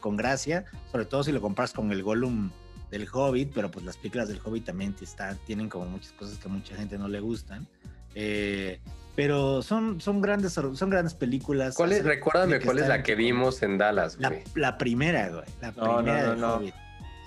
[0.00, 2.50] con gracia, sobre todo si lo compras con el Gollum
[2.90, 6.38] del Hobbit, pero pues las películas del Hobbit también te está- tienen como muchas cosas
[6.38, 7.66] que a mucha gente no le gustan.
[8.14, 8.80] Eh,
[9.14, 11.74] pero son, son, grandes, son grandes películas.
[11.74, 14.42] ¿Cuál es, recuérdame cuál es están- la que vimos en Dallas, La, güey.
[14.54, 15.44] la primera, güey.
[15.60, 16.54] La No, no, primera no, del no.
[16.54, 16.74] Hobbit.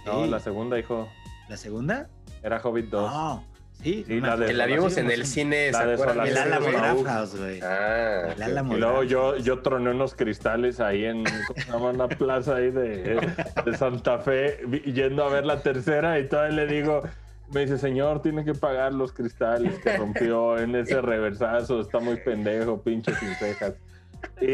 [0.05, 0.29] No, Sí.
[0.29, 1.09] la segunda, hijo.
[1.49, 2.07] ¿La segunda?
[2.43, 3.11] Era Hobbit 2.
[3.11, 3.43] No,
[3.81, 4.03] sí.
[4.07, 5.33] Sí, no la de Que la vimos Sí, en el sí.
[5.33, 6.19] cine, La ¿se de acuerdan?
[6.19, 6.75] El de ese, Álamo güey?
[6.77, 7.35] Drafthouse.
[7.63, 11.23] Ah, El Álamo Y luego yo, yo troné unos cristales ahí en
[11.73, 13.19] una plaza ahí de,
[13.65, 17.01] de Santa Fe, yendo a ver la tercera y todavía le digo,
[17.53, 22.17] me dice, señor, tiene que pagar los cristales que rompió en ese reversazo, está muy
[22.17, 23.73] pendejo, pinche sin cejas.
[24.41, 24.47] Y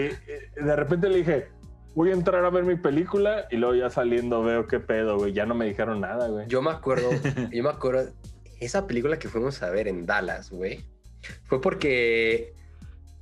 [0.61, 1.47] de repente le dije,
[1.95, 5.33] voy a entrar a ver mi película y luego ya saliendo veo qué pedo, güey,
[5.33, 6.47] ya no me dijeron nada, güey.
[6.47, 7.09] Yo me acuerdo,
[7.51, 8.11] yo me acuerdo,
[8.59, 10.85] esa película que fuimos a ver en Dallas, güey,
[11.45, 12.53] fue porque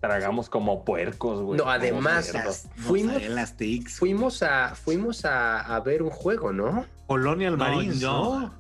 [0.02, 1.58] Tragamos como puercos, güey.
[1.58, 2.34] No, además.
[2.34, 6.86] Las- Fuimos- a, fuimos a, a ver un juego, ¿no?
[7.06, 8.40] Colonial No, Marines, no.
[8.40, 8.54] ¿no?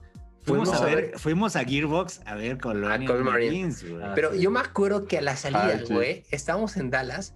[0.43, 4.03] Fuimos, Fuimos a a ver, ver- fuimos a Gearbox a ver Colonial A Marines, güey.
[4.03, 4.41] Ah, Pero sí.
[4.41, 5.93] yo me acuerdo que a la salida, Ah, sí.
[5.93, 7.33] güey, estábamos en Dallas,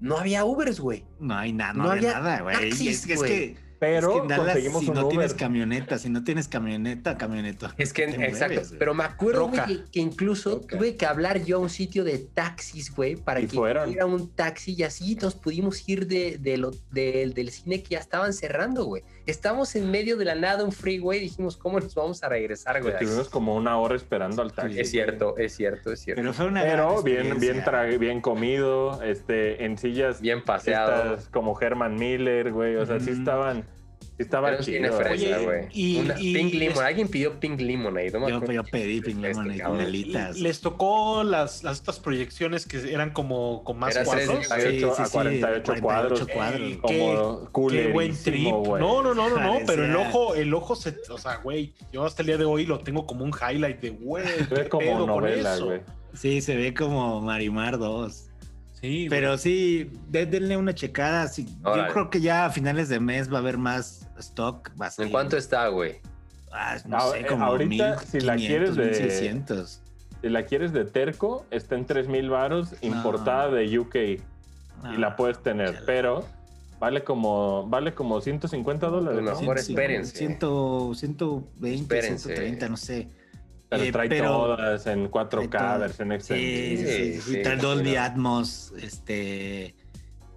[0.00, 1.04] no había Ubers, güey.
[1.18, 2.68] No hay nada, no, No había había nada, güey.
[2.68, 6.22] Es, que- es que, Pero es que conseguimos si un no tienes camioneta, si no
[6.22, 7.74] tienes camioneta, camioneta.
[7.78, 10.76] Es que, mueves, exacto, pero me acuerdo güey, que, que incluso Roca.
[10.76, 14.28] tuve que hablar yo a un sitio de taxis, güey, para Y que hubiera un
[14.34, 18.34] taxi y así nos pudimos ir de, de lo- de- del cine que ya estaban
[18.34, 19.02] cerrando, güey.
[19.30, 22.94] Estamos en medio de la nada, un freeway, dijimos, ¿cómo nos vamos a regresar, güey?
[22.94, 24.80] Estuvimos como una hora esperando al taxi.
[24.80, 26.20] Es cierto, es cierto, es cierto.
[26.20, 27.62] Pero fue una Pero bien, bien,
[28.00, 31.14] bien comido, este, en sillas Bien paseado.
[31.14, 32.74] estas como Herman Miller, güey.
[32.74, 33.20] O sea, sí Ujú.
[33.20, 33.64] estaban,
[34.20, 34.98] Estaba Pero tiene chido.
[35.00, 36.84] fresa, y- Una y- Pink y Lemon.
[36.84, 38.10] Alguien pidió Pink Lemon ahí.
[38.10, 39.78] No Yo, yo pedí Pink este Lemon y cabrón.
[39.78, 40.38] velitas.
[40.38, 44.46] Les tocó las, las estas proyecciones que eran como con más Era cuadros.
[44.48, 45.02] 3D.
[45.02, 46.26] a 48 cuadros.
[46.28, 46.60] cuadros.
[46.60, 46.76] Ey,
[47.50, 48.50] Como Qué buen trip.
[48.52, 48.82] güey.
[48.82, 52.04] No, no, no, no, no, pero el ojo, el ojo se, o sea, güey, yo
[52.04, 54.68] hasta el día de hoy lo tengo como un highlight de, güey, Se qué ve
[54.68, 55.80] como con novela, güey.
[56.12, 58.26] Sí, se ve como Marimar 2.
[58.80, 61.28] Sí, Pero sí, dé- denle una checada.
[61.28, 61.46] sí.
[61.64, 64.70] Yo creo que ya a finales de mes va a haber más stock.
[64.80, 65.96] Va a ¿En cuánto está, güey?
[66.52, 69.82] Ah, no Ah, sé, eh, como ahorita, si la 1500, quieres de- 1600.
[70.22, 74.20] Si la quieres de terco, está en 3000 varos, importada de UK y
[74.82, 75.86] Ah, la puedes tener, chale.
[75.86, 76.24] pero
[76.78, 79.22] vale como vale como 150 dólares.
[79.22, 79.38] ¿no?
[79.40, 80.16] mejor espérense.
[80.16, 82.24] ciento- 120, Espérense.
[82.34, 83.08] 130, no sé.
[83.68, 85.80] Pero Eh, trae pero- todas en 4K, trae todas.
[85.80, 86.88] versión Sí, extendida.
[86.90, 87.96] sí, sí, Sí, sí, trae sí, Dolby.
[87.96, 89.74] Atmos, este,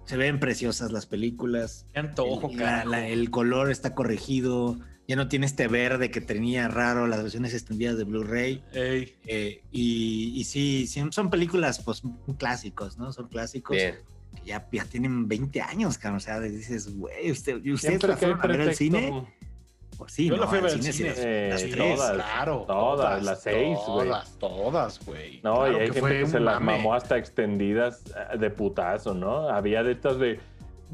[0.06, 1.86] se ven preciosas las películas.
[1.92, 2.88] Qué antojo, el, la- carajo.
[2.90, 4.78] la- el color está corregido,
[5.08, 8.62] ya no tiene este verde que tenía raro las versiones extendidas de Blu-ray.
[8.72, 12.02] Eh, y, y sí, sí, son películas pues
[12.38, 13.12] clásicos, ¿no?
[13.12, 13.96] Son clásicos Bien.
[14.34, 16.16] que ya, ya tienen 20 años, cabrón.
[16.18, 19.26] O sea, dices, güey, usted, ¿y ustedes la fueron a ver al cine?
[19.98, 21.16] Pues sí, Yo no, la fui a ver al al cine, las-
[21.62, 21.76] tres.
[21.76, 22.12] todas.
[22.12, 22.64] claro.
[22.66, 24.08] Todas, las seis, güey.
[24.08, 25.40] Todas, todas, güey.
[25.42, 29.14] No, Claro y hay que gente que se las mamó hasta extendidas eh, de putazo,
[29.14, 29.48] ¿no?
[29.48, 30.40] Había de estas de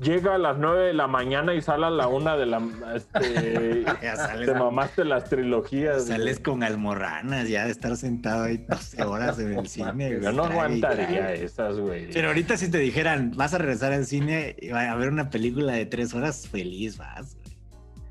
[0.01, 2.62] llega a las 9 de la mañana y sale a la 1 de la
[2.94, 6.07] este, Ya sales, te mamaste las trilogías.
[6.07, 6.42] sales güey.
[6.55, 10.18] con almorranas ya de estar sentado ahí 12 horas en el cine.
[10.22, 12.09] Yo no aguantaría esas, güey.
[12.12, 15.28] Pero ahorita si te dijeran, vas a regresar al cine y va a ver una
[15.28, 17.36] película de tres horas, feliz vas.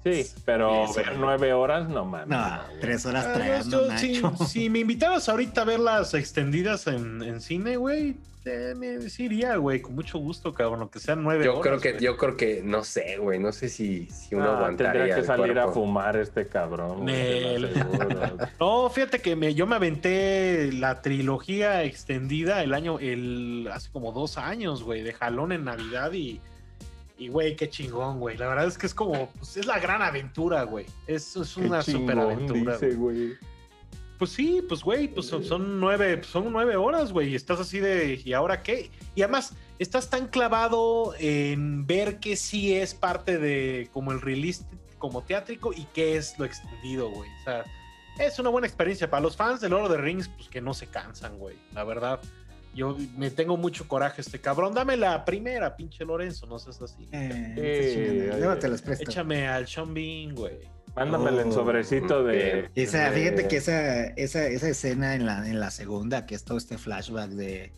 [0.03, 1.17] Sí, pero Eso, ver güey.
[1.19, 2.27] nueve horas, no mames.
[2.29, 4.45] No, tres horas Ah, tragando, si, Nacho.
[4.45, 9.25] si me invitaras ahorita a ver las extendidas en, en cine, güey, eh, me sí
[9.25, 12.03] iría, güey, con mucho gusto, cabrón, aunque sean nueve Yo horas, creo que, güey.
[12.03, 13.37] yo creo que, no sé, güey.
[13.39, 14.93] No sé si, si uno Ah, aguantaría.
[14.93, 17.01] tendría que salir a fumar este cabrón.
[17.01, 17.65] güey.
[18.59, 24.13] No, fíjate que me, yo me aventé la trilogía extendida el año, el hace como
[24.13, 26.39] dos años, güey, de jalón en Navidad y,
[27.19, 28.37] y güey, qué chingón, güey.
[28.37, 30.85] La verdad es que es como, pues, es la gran aventura, güey.
[31.05, 32.73] Es, es Qué una chingón, super aventura.
[32.77, 33.33] dice, güey.
[34.17, 37.79] Pues sí, pues güey, pues son, son nueve, son nueve horas, güey, y estás así
[37.79, 38.91] de, ¿y ahora qué?
[39.15, 44.65] Y además, estás tan clavado en ver que sí es parte de como el release
[44.97, 47.29] como teátrico y qué es lo extendido, güey.
[47.39, 47.63] O sea,
[48.19, 50.73] es una buena experiencia para los fans de Lord of the Rings, pues que no
[50.73, 52.19] se cansan, güey, la verdad.
[52.75, 54.73] Yo me tengo mucho coraje este cabrón.
[54.73, 57.07] Dame la primera, pinche Lorenzo, no seas así.
[57.11, 57.55] Eh,
[58.69, 59.09] las presto.
[59.09, 60.59] Échame al Sean Bean, güey.
[60.95, 62.69] Mándamela en Oh, sobrecito de.
[62.75, 66.43] Esa, de- fíjate que esa, esa, esa escena en la, en la segunda, que es
[66.43, 67.71] todo este flashback de,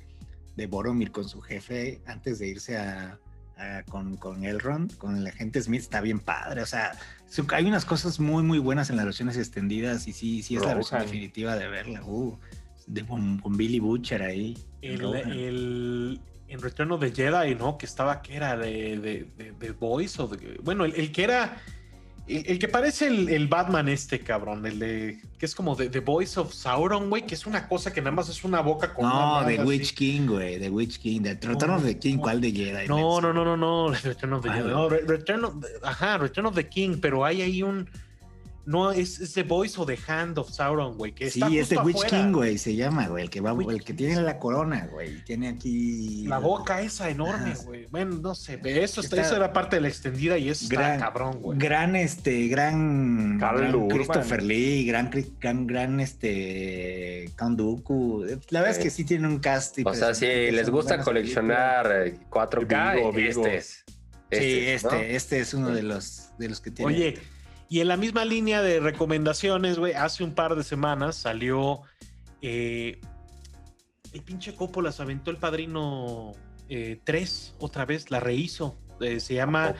[0.55, 3.19] de Boromir con su jefe antes de irse a,
[3.57, 6.61] a- con, con Elrond, con el agente Smith, está bien padre.
[6.61, 6.91] O sea,
[7.29, 10.61] su- hay unas cosas muy, muy buenas en las versiones extendidas y sí, sí es
[10.65, 12.03] la versión definitiva de verla.
[12.05, 12.37] Uh,
[12.87, 14.57] de, con, con Billy Butcher ahí.
[14.81, 17.77] El, el- en Return of the Jedi, ¿no?
[17.77, 18.57] Que estaba, que era?
[18.57, 21.57] De, de, de, de Voice o de, Bueno, el, el que era.
[22.27, 24.65] El, el que parece el, el Batman este, cabrón.
[24.65, 25.19] El de.
[25.39, 27.25] Que es como de The Voice of Sauron, güey.
[27.25, 29.07] Que es una cosa que nada más es una boca con.
[29.07, 29.63] No, de así.
[29.67, 32.21] Witch King, güey, de Witch King, de Return of the King, no.
[32.21, 32.87] ¿cuál de Jedi?
[32.87, 33.91] No, no, no, no, no.
[33.93, 34.69] Return of the Jedi.
[34.69, 36.97] No, Re- Return of, ajá, Return of the King.
[37.01, 37.89] Pero hay ahí un.
[38.65, 41.13] No, es, es The Voice o The Hand of Sauron, güey.
[41.13, 42.23] Que está Sí, este justo Witch afuera.
[42.25, 45.23] King, güey, se llama, güey, el que va, Witch el que tiene la corona, güey,
[45.25, 47.87] tiene aquí La boca esa enorme, güey.
[47.89, 48.59] Bueno, no sé.
[48.63, 51.57] Eso, está, Está- eso era parte de la extendida y eso Gran- está cabrón, güey.
[51.57, 53.87] Gran, este, gran, Carl gran.
[53.89, 55.09] Christopher Lee, gran,
[55.39, 58.25] gran, gran, este, Count Dooku.
[58.49, 59.79] La verdad es que sí tiene un cast.
[59.79, 63.45] y O sea, si les gusta coleccionar eh, 4K, Vigo, Vigo.
[63.45, 63.83] este es.
[63.85, 64.01] películas.
[64.31, 64.91] Sí, es, ¿no?
[64.91, 66.93] este, este es uno de los, de los que tiene.
[66.93, 67.17] Oye,
[67.71, 71.81] y en la misma línea de recomendaciones, güey, hace un par de semanas salió
[72.41, 72.99] eh,
[74.13, 76.33] el pinche Coppola se aventó el padrino
[76.67, 78.77] 3, otra vez, la rehizo.
[78.99, 79.73] Eh, se llama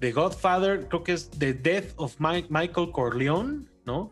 [0.00, 4.10] The Godfather, creo que es The Death of Mi- Michael Corleone, ¿no?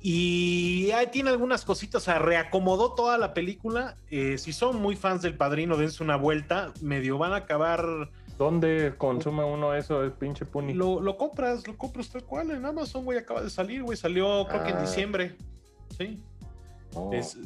[0.00, 3.96] Y ahí tiene algunas cositas, o sea, reacomodó toda la película.
[4.10, 6.72] Eh, si son muy fans del padrino, dense una vuelta.
[6.80, 7.84] Medio van a acabar.
[8.42, 10.74] ¿Dónde consume uno eso, el pinche Puni?
[10.74, 13.18] Lo, lo compras, lo compras tal cual en Amazon, güey.
[13.18, 13.96] Acaba de salir, güey.
[13.96, 14.80] Salió creo que en Ah.
[14.82, 15.36] diciembre.
[15.96, 16.22] Sí.
[16.94, 17.12] Oh.
[17.12, 17.38] Es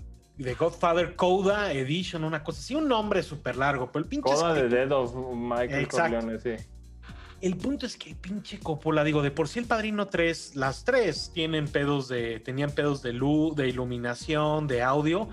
[0.42, 4.24] The Godfather Coda Edition, una cosa así, un nombre súper largo, pero el pinche.
[4.30, 6.18] Coda de escrito- Dead of Michael Exacto.
[6.20, 6.64] Corleone, sí.
[7.42, 11.30] El punto es que pinche Coppola, digo, de por sí el Padrino 3, las tres
[11.34, 15.28] tienen pedos de, tenían pedos de luz, de iluminación, de audio.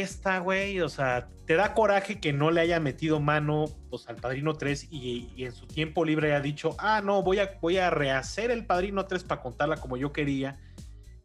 [0.00, 4.16] Esta, güey, o sea, te da coraje que no le haya metido mano pues, al
[4.16, 7.78] Padrino 3 y, y en su tiempo libre haya dicho, ah, no, voy a, voy
[7.78, 10.58] a rehacer el Padrino 3 para contarla como yo quería.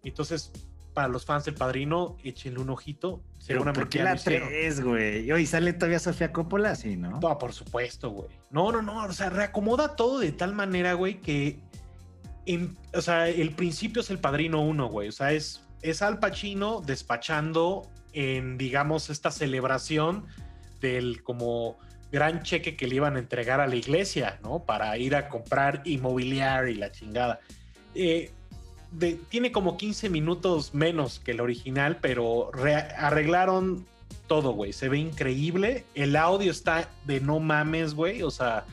[0.03, 0.51] Entonces,
[0.93, 3.21] para los fans del Padrino, échenle un ojito.
[3.37, 4.49] Seguramente ¿por qué la hicieron.
[4.49, 5.31] 3, güey?
[5.31, 7.19] Hoy sale todavía Sofía Coppola, sí, ¿no?
[7.19, 8.29] No, por supuesto, güey.
[8.49, 9.05] No, no, no.
[9.05, 11.59] O sea, reacomoda todo de tal manera, güey, que.
[12.47, 15.09] en- o sea, el principio es el padrino uno, güey.
[15.09, 17.87] O sea, es, es Al Pacino despachando
[18.17, 20.25] en, digamos, esta celebración
[20.81, 21.77] del como
[22.11, 24.63] gran cheque que le iban a entregar a la iglesia, ¿no?
[24.63, 27.39] Para ir a comprar inmobiliario y la chingada.
[27.93, 28.31] Eh,
[29.29, 33.85] tiene como 15 minutos menos que el original, pero re- arreglaron
[34.25, 34.73] todo, güey.
[34.73, 35.85] Se ve increíble.
[35.93, 38.23] El audio está de no mames, güey.
[38.23, 38.65] O sea,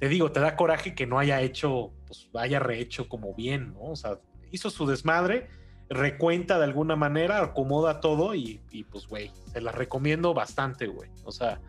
[0.00, 3.90] te digo, te da coraje que no haya hecho, pues haya rehecho como bien, ¿no?
[3.92, 4.18] O sea,
[4.50, 5.48] hizo su desmadre,
[5.92, 11.10] recuenta de alguna manera, acomoda todo y, y, pues, güey, se la recomiendo bastante, güey.
[11.24, 11.60] O sea,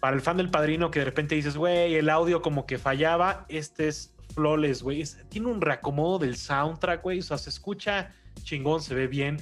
[0.00, 3.46] para el fan del padrino que de repente dices, güey, el audio como que fallaba,
[3.48, 5.04] este es flawless, güey.
[5.28, 7.18] Tiene un reacomodo del soundtrack, güey.
[7.20, 8.12] O sea, se escucha
[8.42, 9.38] chingón, se ve bien.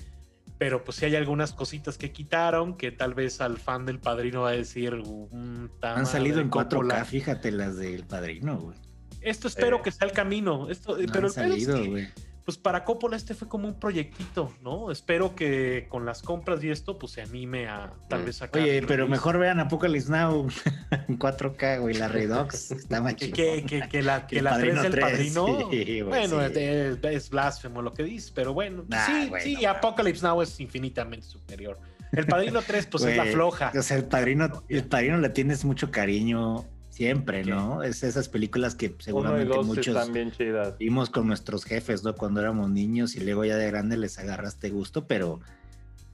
[0.58, 4.42] Pero pues sí hay algunas cositas que quitaron que tal vez al fan del padrino
[4.42, 4.94] va a decir.
[4.94, 7.04] "Mm, Han salido en 4K, Coppola".
[7.06, 8.76] fíjate, las del Padrino, güey.
[9.22, 9.80] Esto espero Eh.
[9.84, 10.68] que sea el camino.
[10.68, 12.08] Esto, No pero han es salido, que, güey.
[12.50, 14.90] Pues para Coppola este fue como un proyectito, ¿no?
[14.90, 18.24] Espero que con las compras y esto, pues se anime a tal Mm.
[18.24, 18.60] vez sacar.
[18.60, 19.10] Oye, pero release.
[19.10, 20.48] mejor vean Apocalypse Now
[21.08, 22.72] en 4K, güey, la Redux.
[22.72, 25.46] Está más que, que, que, que la, que El la 3 Padrino del 3, padrino.
[25.70, 26.52] sí, güey, bueno, sí.
[26.56, 28.84] es, es blasfemo lo que dices, pero bueno.
[28.88, 29.64] Nah, sí, güey, sí.
[29.64, 31.78] Apocalypse Now es infinitamente superior.
[32.10, 33.70] El padrino 3, pues es la floja.
[33.78, 36.64] O sea, el padrino, el padrino le tienes mucho cariño
[37.04, 37.50] siempre, ¿Qué?
[37.50, 37.82] ¿no?
[37.82, 40.76] Es esas películas que seguramente muchos chidas.
[40.78, 42.14] vimos con nuestros jefes, ¿no?
[42.14, 45.40] Cuando éramos niños y luego ya de grande les agarraste gusto, pero,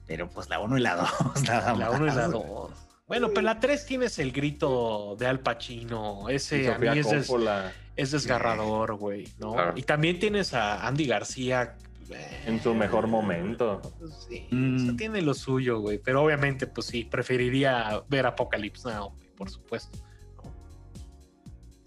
[0.05, 1.09] pero pues la uno y la dos,
[1.43, 1.99] nada La más.
[1.99, 2.71] 1 y la 2.
[3.05, 6.29] Bueno, pero la 3 tienes el grito de Al Pacino.
[6.29, 9.53] Ese a mí es, des- Coppola es desgarrador, güey, ¿no?
[9.55, 9.73] Claro.
[9.75, 11.75] Y también tienes a Andy García.
[12.09, 13.81] eh, en su mejor momento.
[14.29, 14.75] Sí, Mm.
[14.75, 15.97] o sea, tiene lo suyo, güey.
[15.97, 19.97] Pero obviamente, pues sí, preferiría ver Apocalypse Now, güey, por supuesto.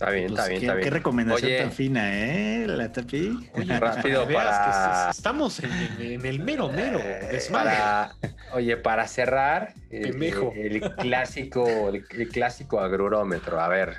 [0.01, 0.85] Está bien, Pues, está bien, qué, está bien.
[0.85, 2.65] qué recomendación Oye, tan fina, ¿eh?
[2.67, 3.51] La tapi.
[3.53, 4.65] Oye, Rápido para para-
[5.05, 5.71] que es- estamos en,
[6.01, 7.69] en- el mero mero Eh, desmadre.
[7.77, 8.13] para,
[8.55, 10.55] oye, para cerrar, el, Pendejo.
[10.57, 13.61] el clásico, el, el clásico agrurómetro.
[13.61, 13.99] A ver,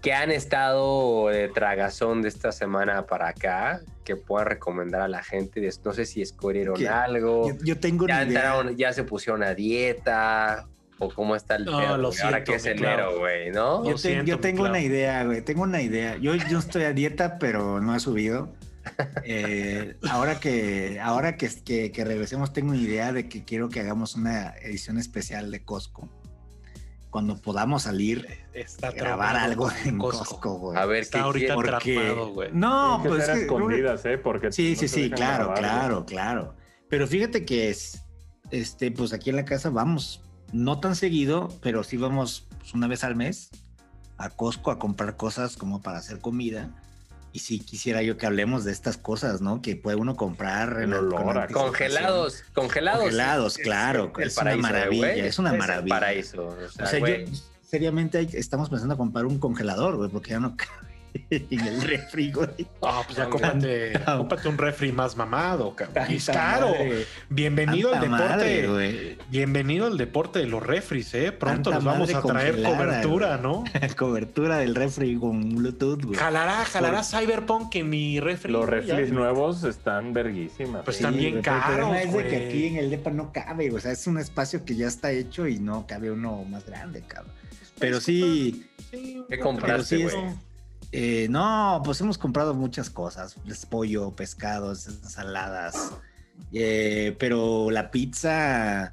[0.00, 5.22] ¿qué han estado de tragazón de esta semana para acá que puedan recomendar a la
[5.22, 5.60] gente?
[5.84, 6.88] No sé si escogieron ¿Qué?
[6.88, 8.40] algo, Yo, yo tengo ya una idea.
[8.40, 10.66] entraron, ya se pusieron a dieta
[10.98, 12.20] o cómo está el No, pedo, lo güey?
[12.22, 13.84] ahora siento, que es enero, güey, ¿no?
[13.84, 15.42] Yo, te- siento, yo tengo una idea, güey.
[15.42, 16.16] Tengo una idea.
[16.16, 18.52] Yo, yo estoy a dieta, pero no he subido.
[19.24, 23.80] Eh, ahora que, ahora que, que, que regresemos, tengo una idea de que quiero que
[23.80, 26.08] hagamos una edición especial de Costco.
[27.10, 30.58] Cuando podamos salir, Está grabar algo en Costco.
[30.58, 30.78] Güey.
[30.78, 32.50] A ver Está qué ahorita Porque- atrapado, güey.
[32.52, 34.18] No, que pues que- escondidas, ¿eh?
[34.18, 36.54] Porque Sí, no sí, sí, claro, grabar, claro, claro.
[36.88, 38.02] Pero fíjate que es,
[38.50, 42.86] este, pues aquí en la casa vamos, no tan seguido, pero sí vamos pues, una
[42.86, 43.50] vez al mes
[44.18, 46.70] a Costco a comprar cosas como para hacer comida.
[47.32, 49.60] Y sí quisiera yo que hablemos de estas cosas, ¿no?
[49.60, 51.64] Que puede uno comprar El la- olor con.
[51.64, 53.00] Congelados, congelados.
[53.02, 55.94] Congelados, Es- claro, el es una maravilla, es una el maravilla.
[55.96, 56.46] paraíso.
[56.46, 57.26] O sea, O sea, güey.
[57.26, 57.32] yo
[57.68, 60.56] seriamente estamos pensando en comprar un congelador, güey, porque ya no
[61.30, 62.48] en el refri, güey.
[62.82, 64.18] Ah, pues ya No, cómprate, no.
[64.18, 66.06] cómprate un refri más mamado, cabrón.
[66.10, 66.70] Y caro.
[66.70, 68.66] madre, Bienvenido al deporte.
[68.68, 71.32] madre, bienvenido al deporte de los refris, ¿eh?
[71.32, 73.64] Pronto Tanta nos vamos a traer cobertura, ¿no?
[73.96, 76.18] cobertura del refri con Bluetooth, güey.
[76.18, 78.52] Jalará, jalará Cyberpunk en mi refri.
[78.52, 78.70] Los Ya.
[78.70, 80.82] reflis nuevos están verguísimas.
[80.84, 81.00] Pues ¿eh?
[81.00, 83.78] están bien El problema caros, es de que aquí en el depa no cabe, o
[83.80, 87.32] sea, es un espacio que ya está hecho y no cabe uno más grande, cabrón.
[87.78, 90.36] Pero sí, Sí, ¿Qué compraste, pero sí es-
[90.92, 93.36] eh, no, pues hemos comprado muchas cosas,
[93.66, 95.92] pollo, pescados, ensaladas,
[96.52, 98.92] eh, pero la pizza...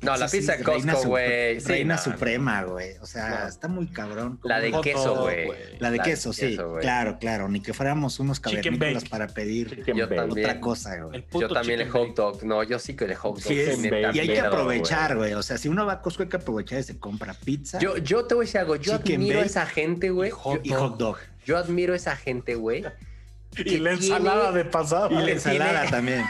[0.00, 2.96] No, la pizza es Costco, supre- güey, sí, reina no, suprema, güey.
[3.00, 3.48] O sea, No.
[3.48, 4.40] está muy cabrón.
[4.42, 5.48] La de queso, güey.
[5.78, 7.48] La de La queso, sí, claro, claro.
[7.48, 10.30] Ni que fuéramos unos cavernícolas para pedir Yo también.
[10.30, 11.16] otra cosa, güey.
[11.16, 12.42] El puto Yo también el hot dog.
[12.44, 13.42] No, yo sí que el hot dog.
[13.44, 15.34] Sí, es- y hay que aprovechar, güey.
[15.34, 17.96] O sea, si uno va a Costco hay que aprovechar y se compra pizza Yo,
[17.98, 18.76] yo te voy a decir algo.
[18.76, 20.28] Yo Chicken admiro a esa gente, güey.
[20.30, 21.18] y hot y hot dog.
[21.44, 22.84] Yo admiro a esa gente, güey.
[23.56, 25.10] Y la ensalada de pasado.
[25.10, 26.24] Y la le ensalada también.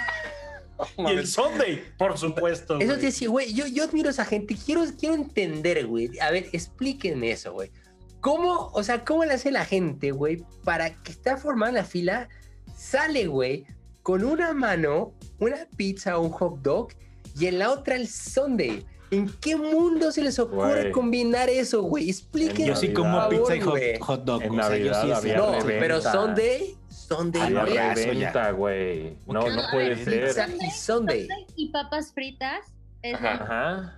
[0.98, 2.78] Y el Sunday, por supuesto.
[2.78, 4.56] Eso te decía, güey, yo, yo admiro a esa gente.
[4.56, 6.18] Quiero, quiero entender, güey.
[6.20, 7.70] A ver, explíquenme eso, güey.
[8.20, 12.28] ¿Cómo, o sea, cómo le hace la gente, güey, para que está formada la fila,
[12.76, 13.66] sale, güey,
[14.02, 16.88] con una mano una pizza o un hot dog
[17.38, 18.84] y en la otra el sundae?
[19.10, 22.08] ¿En qué mundo se les ocurre combinar eso, güey?
[22.08, 22.68] Explíquenme.
[22.68, 24.42] Yo sí como pizza y hot, dog.
[24.42, 25.80] En o sea, yo Navidad sí sí- había No, reventa.
[25.80, 26.76] pero Sunday,
[27.16, 27.94] Sunday, ya.
[27.94, 29.16] reventa, güey.
[29.26, 30.56] No, no puede Pizza ser.
[30.60, 31.28] y Sunday.
[31.56, 32.60] Y papas fritas.
[33.02, 33.32] Es Ajá.
[33.34, 33.94] Ajá.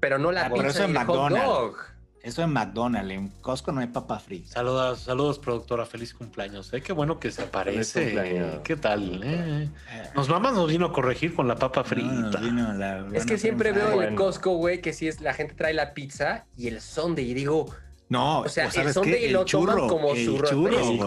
[0.00, 1.44] Pero no la Ah, pero pizza eso en McDonald's.
[1.46, 1.76] dog.
[2.20, 4.50] Eso en McDonald's, en Costco no hay papa frita.
[4.54, 5.86] Saludos, saludos, productora.
[5.86, 6.72] Feliz cumpleaños.
[6.74, 8.60] Eh, qué bueno que se aparece.
[8.64, 9.20] ¿Qué tal?
[9.24, 9.68] eh?
[10.14, 12.08] Nos mamás nos vino a corregir con la papa frita.
[12.10, 14.16] No, vino la- Es que siempre veo en el bueno.
[14.16, 17.66] Costco, güey, que si es la gente trae la pizza y el Sunday y digo,
[18.10, 19.30] No, o sea, el ¿sabes Sunday qué?
[19.30, 20.48] lo El churro, toman como el su churro.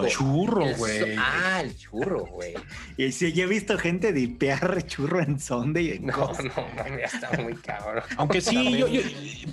[0.08, 1.16] Churro, el güey.
[1.18, 2.54] ah, el churro, güey.
[2.96, 6.44] Y sí, yo he visto gente dipear churro en Sunday y en No, Costco.
[6.44, 8.04] no, no, ya está muy cabrón.
[8.18, 9.00] Aunque sí, yo- yo-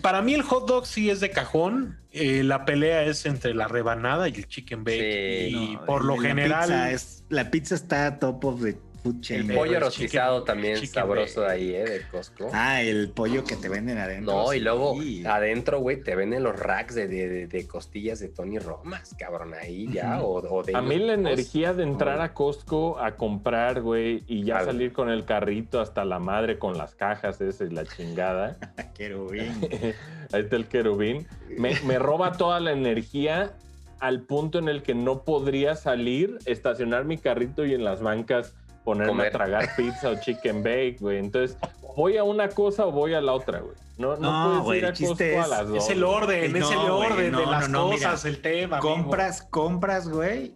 [0.02, 1.98] para mí el hot dog sí es de cajón.
[2.12, 5.48] Eh, la pelea es entre la rebanada y el chicken bake.
[5.50, 5.56] Sí.
[5.56, 6.62] y No, por lo la general.
[6.68, 8.78] Pizza es, la pizza está top of the
[9.22, 9.50] chain.
[9.50, 11.52] El pollo el rostizado chicken- también chicken sabroso bake.
[11.54, 11.84] ahí, ¿eh?
[11.86, 12.50] De Costco.
[12.54, 14.34] Ah, el pollo que te venden adentro.
[14.34, 14.64] no, y sí.
[14.64, 14.96] luego
[15.26, 19.54] adentro, güey, te venden los racks de, de- de- de costillas de Tony Romas, cabrón,
[19.54, 20.22] ahí ya.
[20.22, 24.44] o, o de A mí la energía de entrar a Costco a comprar, güey, y
[24.44, 28.58] ya salir con el carrito hasta la madre con las cajas, esa es la chingada.
[28.96, 29.52] Querubín.
[30.32, 31.26] Ahí está el querubín.
[31.58, 33.54] Me, me roba toda la energía
[34.00, 38.54] al punto en el que no podría salir, estacionar mi carrito y en las bancas
[38.90, 39.28] ponerme Comer.
[39.28, 41.18] a tragar pizza o chicken bake, güey.
[41.20, 41.58] Entonces,
[41.96, 43.76] voy a una cosa o voy a la otra, güey.
[43.98, 45.78] No, no, No, puedes güey, ir a Costco a es- las dos.
[45.84, 48.10] Es el orden, No, es el güey, orden no, de las no, no, mira.
[48.12, 48.78] cosas, el tema.
[48.78, 48.94] amigo.
[48.96, 50.56] compras, compras, güey,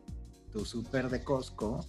[0.52, 1.80] tu súper de Costco.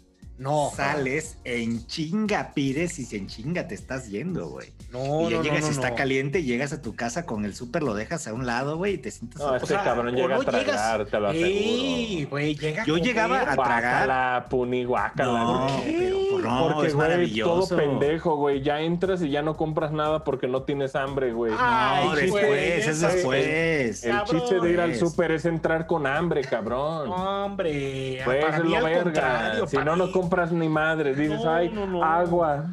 [0.45, 0.71] No.
[0.77, 4.73] Sales en chinga, pides y en chinga te estás yendo, güey.
[4.93, 5.97] No, y ya no, llegas no, y está no.
[5.97, 8.99] caliente, llegas a tu casa con el súper, lo dejas a un lado, güey, y
[8.99, 9.41] te sientes.
[9.41, 11.49] No, este O sea, cabrón llega no a tragar, te lo aseguro.
[11.51, 14.07] Ey, güey, llega Yo llegaba a- tragar.
[14.07, 15.33] Guácala, puni, guácala.
[15.33, 15.93] No, ¿Por qué?
[15.99, 17.67] pero, pues, no, porque, es maravilloso.
[17.69, 18.63] todo pendejo, güey.
[18.63, 21.53] Ya entras y ya no compras nada porque no tienes hambre, güey.
[21.53, 24.05] No, después, es después.
[24.05, 27.11] El chiste de ir al súper es entrar con hambre, cabrón.
[27.11, 29.67] Hombre, Pues para es mí lo al verga.
[29.67, 31.15] Si no, no mí- compras ni madre.
[31.15, 32.03] Dices, No, ay, no, no.
[32.05, 32.71] agua.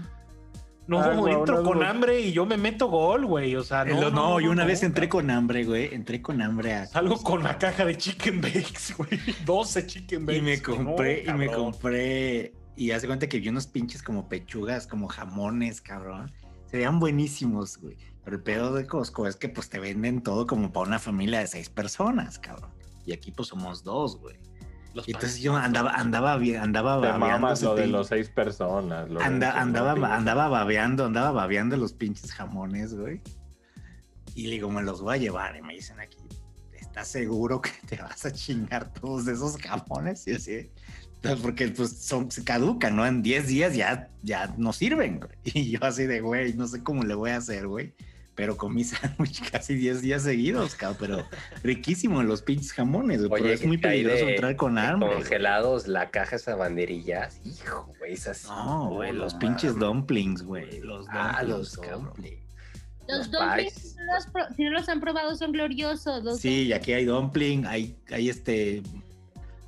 [0.88, 1.86] No, no, entro no, con no.
[1.86, 3.56] hambre y yo me meto gol, güey.
[3.56, 4.02] O sea, no.
[4.02, 5.94] lo- no, yo una no, vez entré con hambre, güey.
[5.94, 6.86] Entré con hambre a.
[6.86, 9.10] Salgo con la caja de chicken bakes, güey.
[9.46, 10.40] 12 chicken bakes.
[10.40, 12.54] Y me compré, y me compré.
[12.76, 16.32] Y hace cuenta que vi unos pinches como pechugas, como jamones, cabrón.
[16.66, 17.96] Se veían buenísimos, güey.
[18.26, 21.40] Pero el pedo de Costco es que pues te venden todo como para una familia
[21.40, 22.72] de seis personas, cabrón.
[23.06, 24.36] Y aquí pues somos dos, güey.
[24.94, 29.10] Los Y entonces yo andaba, andaba, andaba Te babeando ese lo de los seis personas.
[29.10, 30.10] lo Anda- andaba, motivos.
[30.12, 33.22] andaba babeando, andaba babeando los pinches jamones, güey.
[34.36, 35.56] Y le digo, me los voy a llevar.
[35.56, 36.18] Y me dicen aquí,
[36.78, 40.28] ¿estás seguro que te vas a chingar todos esos jamones?
[40.28, 40.70] Y así,
[41.24, 43.06] "No, porque pues son, se caducan, ¿no?
[43.06, 45.32] En 10 días ya, ya no sirven, güey.
[45.44, 47.94] Y yo así de, güey, no sé cómo le voy a hacer, güey.
[48.42, 50.98] Pero comí sándwich casi 10 días seguidos, cabrón.
[51.00, 51.26] Pero
[51.62, 53.22] riquísimo los pinches jamones.
[53.30, 55.14] Pero es muy hay peligroso de- entrar con güey.
[55.14, 57.40] Congelados, la caja esa banderillas.
[57.46, 58.46] Hijo, güey, esas.
[58.46, 60.80] No, güey, los pinches dumplings, güey.
[60.80, 62.42] Los Ah, dumplings, los dumplings.
[63.08, 63.92] Los Los dumplings, pies.
[63.92, 66.24] si no los, pro- si no los han probado, son gloriosos.
[66.24, 68.82] Los Sí, y aquí hay dumpling, hay, hay este,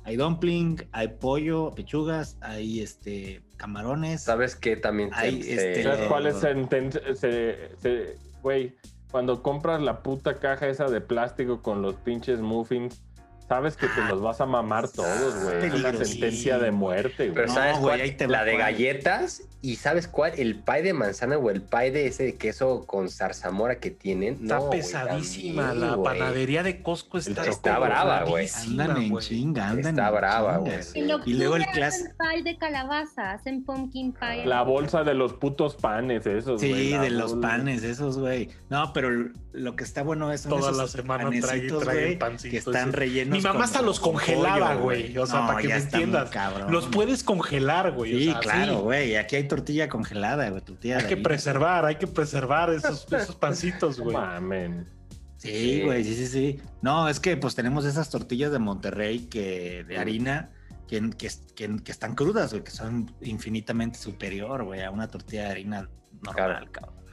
[0.02, 4.22] hay dumpling, hay pollo, pechugas, hay este, camarones.
[4.24, 5.10] ¿Sabes qué también?
[5.10, 8.76] se- Ay, se- este, ¿Sabes cuál es el inten- se- se- Güey,
[9.10, 13.00] cuando compras la puta caja esa de plástico con los pinches muffins,
[13.48, 15.66] sabes que te los vas a mamar todos, güey.
[15.66, 17.34] Es una sentencia de muerte, güey.
[17.34, 18.00] Pero No, ¿sabes güey, cuál?
[18.00, 18.62] ahí te va la de cuál.
[18.64, 19.42] galletas.
[19.62, 20.32] ¿Y sabes cuál?
[20.36, 24.34] El pie de manzana o el pie de ese de queso con zarzamora que tienen.
[24.42, 25.68] Está No, pesadísima.
[25.68, 28.46] también, la panadería de Costco está, Está brava, güey.
[28.66, 29.24] Andan en güey.
[29.26, 30.74] chinga, andan Está en brava, güey.
[31.24, 32.10] Y luego el hacen clásico.
[32.18, 34.44] pie de calabaza, hacen pumpkin pie.
[34.44, 36.90] La bolsa de los putos panes, esos, güey.
[36.92, 38.50] Sí, de los bol- panes, esos, güey.
[38.68, 41.98] No, pero lo que está bueno es son Toda esos la semana trae- panecitos, trae
[42.00, 43.33] el güey, pancito que están rellenos.
[43.38, 45.16] Mi mamá hasta los con congelaba, güey.
[45.18, 46.30] O sea, No, para que me entiendas.
[46.30, 46.72] cabrón.
[46.72, 48.14] Los puedes congelar, güey.
[48.14, 48.80] o Sí, sea, claro, sí.
[48.82, 49.16] güey.
[49.16, 50.62] Aquí hay tortilla congelada, güey.
[50.62, 54.16] Tortilla Hay que preservar, hay que preservar esos, esos pancitos, güey.
[54.16, 54.88] Mamen.
[55.36, 56.60] Sí, güey, sí, sí, sí.
[56.80, 60.50] No, es que pues tenemos esas tortillas de Monterrey que de harina
[60.88, 65.44] que, que, que- que están crudas, güey, que son infinitamente superior, güey, a una tortilla
[65.44, 65.88] de harina
[66.22, 67.03] normal, cabrón.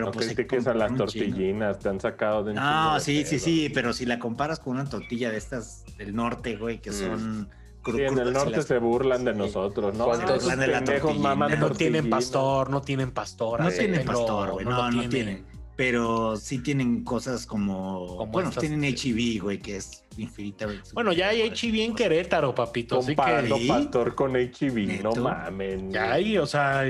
[0.00, 3.24] Pero no pues se critiques a las tortillinas, te han sacado de No, de sí,
[3.24, 6.90] sí, sí, pero si la comparas con una tortilla de estas del norte, güey, que
[6.90, 6.94] Mm.
[6.94, 7.48] son
[7.82, 9.38] cru- Sí, en el norte las- se burlan de Sí.
[9.38, 10.04] nosotros, ¿no?
[10.04, 11.28] ¿Cuántos- esos burlan de la pendejos tortillina.
[11.34, 13.60] maman No tienen pastor, no tienen pastor.
[13.60, 15.46] No así, tienen pero pastor, güey, no, no tienen.
[15.76, 18.06] Pero sí tienen cosas como.
[18.18, 20.90] Como bueno, estas- tienen HIV, güey, que es infinitamente.
[20.92, 22.98] Bueno, ya hay HIV en Querétaro, papito.
[22.98, 23.68] Así Comparando que ¿Sí?
[23.68, 25.90] pastor con HIV, no mamen.
[25.90, 26.84] ya hay, o sea,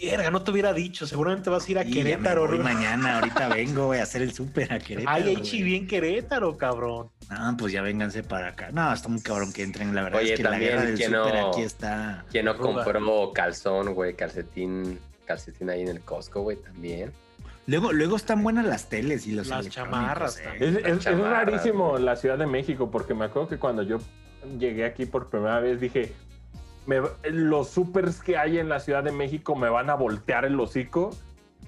[0.00, 1.06] Verga, no te hubiera dicho.
[1.06, 2.46] Seguramente vas a ir a Y ya me Querétaro.
[2.48, 2.74] voy güey.
[2.74, 5.14] mañana, ahorita vengo, voy a hacer el súper a Querétaro.
[5.16, 5.44] Ay, hay güey.
[5.44, 7.10] chiví en Querétaro, cabrón.
[7.30, 8.70] No, pues ya vénganse para acá.
[8.72, 9.94] No, está muy cabrón que entren.
[9.94, 11.48] La verdad Oye, es que la también, guerra del ¿quién súper no?
[11.48, 12.24] aquí está.
[12.30, 14.14] ¿Quién no compró calzón, güey?
[14.14, 17.12] Calcetín, calcetín ahí en el Costco, güey, también.
[17.68, 20.44] Luego, luego están buenas las teles y los Las chamarras eh.
[20.60, 23.82] Es, Las es- es chamarras, rarísimo la Ciudad de México, porque me acuerdo que cuando
[23.82, 23.98] yo
[24.56, 26.12] llegué aquí por primera vez dije,
[26.86, 27.00] me-
[27.30, 31.10] los supers que hay en la Ciudad de México me van a voltear el hocico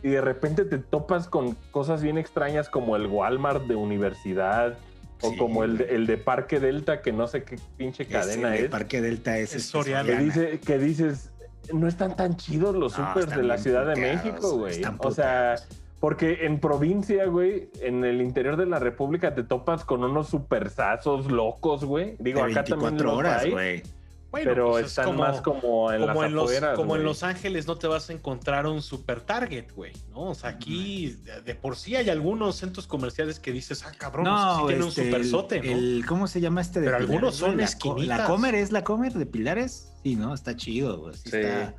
[0.03, 4.79] y de repente te topas con cosas bien extrañas como el Walmart de universidad
[5.23, 8.51] o Sí, como el de, el de Parque Delta, que no sé qué pinche cadena
[8.51, 10.05] de es, Parque Delta es, Es Soriana.
[10.09, 11.33] que, dice, que dices,
[11.73, 14.73] no están tan chidos los No, supers de la Ciudad de puteados, México, güey.
[14.75, 15.57] están O sea...
[16.01, 21.27] Porque en provincia, güey, en el interior de la República te topas con unos supersazos
[21.29, 22.15] locos, güey.
[22.21, 23.83] Digo, de acá también 24 los horas, hay, güey.
[24.31, 27.03] Bueno, pero pues es como- más como en como las en los, como en.
[27.05, 30.25] Los Ángeles no te vas a encontrar un super target, güey, ¿no?
[30.31, 34.25] O sea, aquí de, de por sí hay algunos centros comerciales que dices, ah, cabrón,
[34.25, 35.71] no, sí tiene un este, super sote, ¿no?
[35.73, 37.57] el- ¿Cómo se llama este de Pero Pilares, algunos son?
[37.57, 38.19] La esquinitas.
[38.19, 39.93] ¿La Comer es la Comer de Pilares?
[40.03, 40.35] Sí, ¿no?
[40.35, 41.15] Está chido, güey.
[41.15, 41.75] Sí, Sí, está,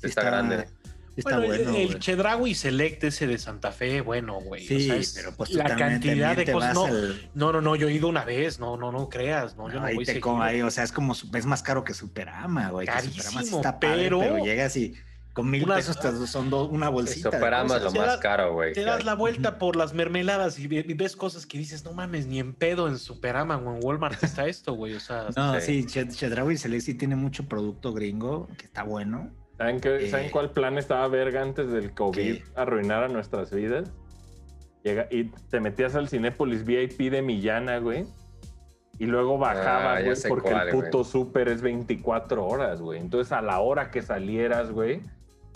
[0.00, 0.68] sí está grande.
[1.16, 1.98] Está bueno, bueno, el güey.
[1.98, 4.66] Chedraui Select ese de Santa Fe, bueno, güey.
[4.66, 6.74] Sí, o sea, es pero pues la cantidad de cosas.
[6.74, 9.70] No, al- no, no, no, yo he ido una vez, no, no, no creas, no,
[9.72, 11.94] yo no ahí voy te como ahí, o sea, es como es más caro que
[11.94, 12.86] Superama, güey.
[12.86, 14.94] que Carísimo, Superama sí está padre, pero- pero llegas y
[15.32, 17.30] con mil Unas- pesos te son dos- una bolsita.
[17.30, 18.72] Superama es lo más das- caro, güey.
[18.72, 21.92] Te das la vuelta por las mermeladas y, ve- y ves cosas que dices, no
[21.92, 24.94] mames, ni en pedo en Superama o en Walmart está esto, güey.
[24.94, 25.82] O sea, No, Sí.
[25.86, 29.30] sí, Chedraui Select sí tiene mucho producto gringo que está bueno.
[29.56, 32.44] ¿Saben, qué- Eh, ¿Saben cuál plan estaba verga antes del COVID ¿Qué?
[32.54, 33.90] arruinara nuestras vidas?
[34.82, 38.06] Llega, y te metías al Cinépolis VIP de Millana, güey.
[38.98, 43.00] Y luego bajaba, Ah, güey, porque cuál, el puto súper es 24 horas, güey.
[43.00, 45.02] Entonces a la hora que salieras, güey,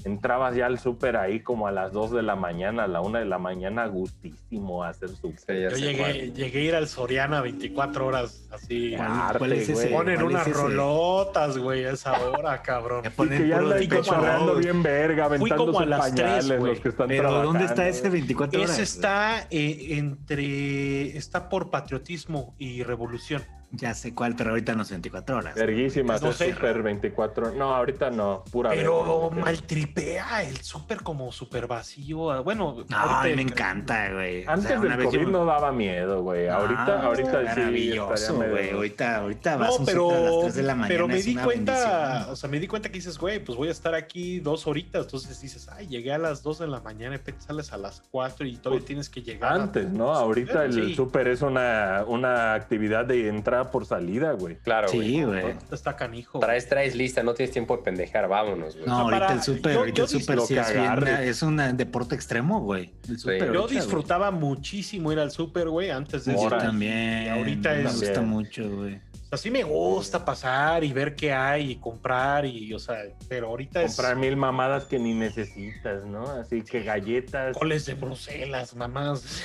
[0.04, 3.18] entrabas ya al súper ahí como a las 2 de la mañana, a la 1
[3.18, 5.70] de la mañana, gustísimo a hacer súper.
[5.70, 8.94] Yo llegué, llegué a ir al Soriana 24 horas así.
[8.96, 9.88] ¿Cuál, arte, es ese?
[9.88, 13.04] Ponen ¿Cuál unas es rolotas, güey, a esa hora, cabrón.
[13.06, 14.62] Y ponen que ya cotorreando Bowl.
[14.62, 16.72] bien verga, Fui como aventándose a las tres, pañales güey.
[16.72, 17.98] los que están Pero ¿dónde está trabajando.
[17.98, 18.72] ese 24 horas?
[18.72, 21.16] Ese está eh, entre.
[21.16, 23.42] Está por patriotismo y revolución.
[23.72, 25.54] Ya sé cuál, pero ahorita no es 24 horas.
[25.54, 26.52] Verguísimas, No es sé.
[26.52, 27.52] súper 24.
[27.52, 29.44] No, ahorita no, pura Pero verga.
[29.44, 32.32] maltripea el súper como súper vacío.
[32.32, 34.44] ah, Bueno, No, a mí me ahorita- encanta, güey.
[34.44, 36.48] O Antes sea, una del vez COVID yo- no daba miedo, güey.
[36.48, 37.46] Ahorita, Ah, ahorita sí.
[37.60, 38.70] maravilloso, güey.
[38.70, 40.88] Ahorita, ahorita vas No, pero, a las 3 de la mañana.
[40.88, 42.32] pero me di cuenta, bendición.
[42.32, 45.04] o sea, me di cuenta que dices, güey, pues voy a estar aquí dos horitas.
[45.04, 47.76] Entonces dices, ay, llegué a las 2 de la mañana, y de repente sales a
[47.76, 49.52] las 4 y todavía tienes que llegar.
[49.52, 50.12] a- Antes, ¿no?
[50.12, 50.94] Ahorita el Sí.
[50.96, 54.56] súper es una, una actividad de entrada por salida, güey.
[54.58, 55.08] Claro, güey.
[55.08, 55.40] Sí, güey.
[55.42, 56.38] Ahorita Está canijo.
[56.38, 58.86] Traes, traes lista, no tienes tiempo de pendejar, vámonos, güey.
[58.86, 60.72] No, O sea, ahorita para- el súper, yo- ahorita yo el súper sí lo es
[60.72, 62.92] bien, es un deporte extremo, güey.
[63.08, 63.74] Yo güey.
[63.74, 66.58] disfrutaba muchísimo ir al súper, güey, antes de Yo Ahora.
[66.58, 67.24] también.
[67.24, 68.30] Y ahorita me es- gusta También.
[68.30, 69.00] mucho, güey.
[69.32, 72.96] O sea, sí me gusta pasar y ver qué hay y comprar y, o sea,
[73.28, 76.28] pero ahorita Comprar es mil mamadas que ni necesitas, ¿no?
[76.28, 77.56] Así que galletas.
[77.56, 79.40] coles de Bruselas, mamás.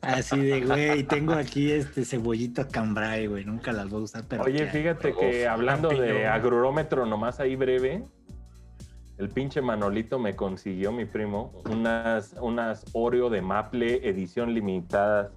[0.00, 3.44] Así de, güey, tengo aquí este cebollito cambray, güey.
[3.44, 4.44] Nunca las voy a usar, pero.
[4.44, 8.04] Oye, fíjate que hablando de agrurómetro nomás ahí breve,
[9.18, 15.30] el pinche Manolito me consiguió, mi primo, unas, unas Oreo de Maple edición limitada.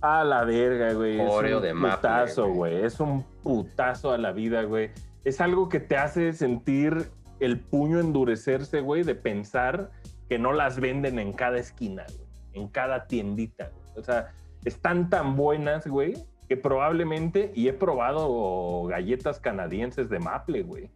[0.00, 1.20] A la verga, güey.
[1.20, 2.74] Es Oreo un de Maple, putazo, güey.
[2.74, 2.84] güey.
[2.84, 4.90] Es un putazo a la vida, güey.
[5.24, 7.10] Es algo que te hace sentir
[7.40, 9.90] el puño endurecerse, güey, de pensar
[10.28, 12.27] que no las venden en cada esquina, güey.
[12.58, 13.70] En cada tiendita.
[13.96, 14.32] O sea,
[14.64, 16.14] están tan buenas, güey,
[16.48, 20.90] que probablemente, y he probado galletas canadienses de maple, güey.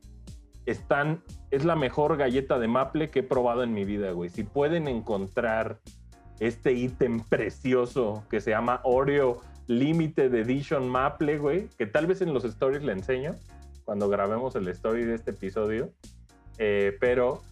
[0.67, 4.31] Están, es la mejor galleta de maple que he probado en mi vida, güey.
[4.31, 5.79] Si pueden encontrar
[6.41, 12.33] este ítem precioso que se llama Oreo Limited Edition Maple, güey, que tal vez en
[12.33, 13.35] los stories le enseño
[13.85, 15.91] cuando grabemos el story de este episodio.
[16.59, 17.43] Eh, pero,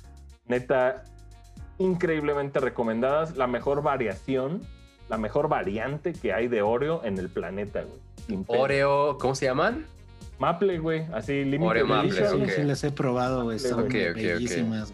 [0.47, 1.05] neta,
[1.81, 3.37] increíblemente recomendadas.
[3.37, 4.63] La mejor variación,
[5.09, 8.45] la mejor variante que hay de Oreo en el planeta, güey.
[8.47, 9.87] Oreo, ¿cómo se llaman?
[10.39, 11.07] Maple, güey.
[11.13, 12.47] Así, Limited Oreo Maple, Edition.
[12.47, 13.59] Sí, sí, las he probado, güey.
[13.59, 14.17] Son Ok, ok, ok.
[14.17, 14.93] bellísimas.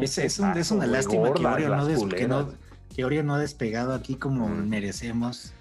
[0.00, 2.48] Es, es un- es una güey, lástima que gordas Oreo, no que, no,
[2.94, 4.68] que Oreo no ha despegado aquí como Mm.
[4.68, 5.52] merecemos.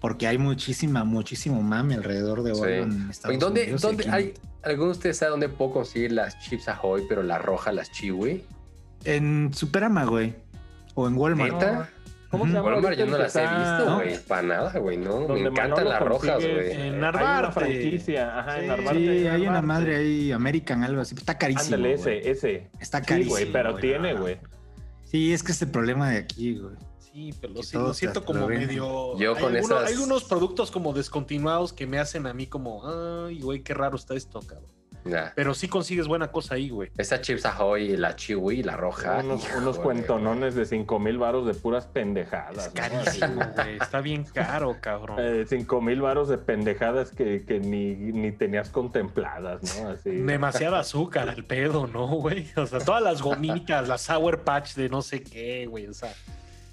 [0.00, 2.90] Porque hay muchísima, muchísimo mame alrededor de Oreo Sí.
[2.92, 3.80] en Estados Oye, ¿dónde, Unidos.
[3.82, 7.72] dónde hay, ¿Alguno de ustedes sabe dónde puedo conseguir las chips Ahoy, pero las rojas,
[7.74, 8.44] las chiwi?
[9.04, 10.34] En Superama, güey.
[10.94, 11.52] O en Walmart.
[11.52, 11.90] ¿Neta?
[12.30, 12.70] ¿Cómo se llama?
[12.74, 13.94] Walmart yo no las he visto, ¿no?
[13.96, 14.18] güey.
[14.26, 15.28] Para nada, güey, no.
[15.28, 16.72] Me encantan Manolo las rojas, güey.
[16.72, 17.38] En Hay Narvarte.
[17.44, 18.66] una franquicia, ajá, en Sí.
[18.68, 19.00] Narvarte.
[19.20, 21.14] Sí, hay una madre ahí, American, algo así.
[21.14, 21.76] Está carísimo.
[21.76, 22.70] Ándale, ese, ese.
[22.80, 23.34] Está Sí, carísimo.
[23.36, 24.38] güey, pero tiene, güey.
[25.04, 26.74] Sí, es que es el problema de aquí, güey.
[26.98, 29.16] Sí, pero sí- lo siento como lo medio.
[29.18, 32.46] Yo hay con algunos, esas- hay unos productos como descontinuados que me hacen a mí
[32.46, 32.82] como,
[33.26, 34.68] ay, güey, qué raro está esto, cabrón.
[35.34, 36.90] Pero sí consigues buena cosa ahí, güey.
[36.96, 39.18] Esa Chips Ahoy, la Chiwi, la roja.
[39.18, 42.66] unos, híjole, unos cuentonones de 5 mil varos de puras pendejadas.
[42.66, 42.80] Es ¿no?
[42.80, 43.76] carísimo, güey.
[43.80, 45.18] Está bien caro, cabrón.
[45.20, 49.90] Eh, 5 mil varos de pendejadas que, que ni, ni tenías contempladas, ¿no?
[49.90, 50.10] Así.
[50.10, 52.46] Demasiada azúcar al pedo, ¿no, güey?
[52.56, 55.86] O sea, todas las gomitas, la Sour Patch de no sé qué, güey.
[55.86, 56.12] O sea,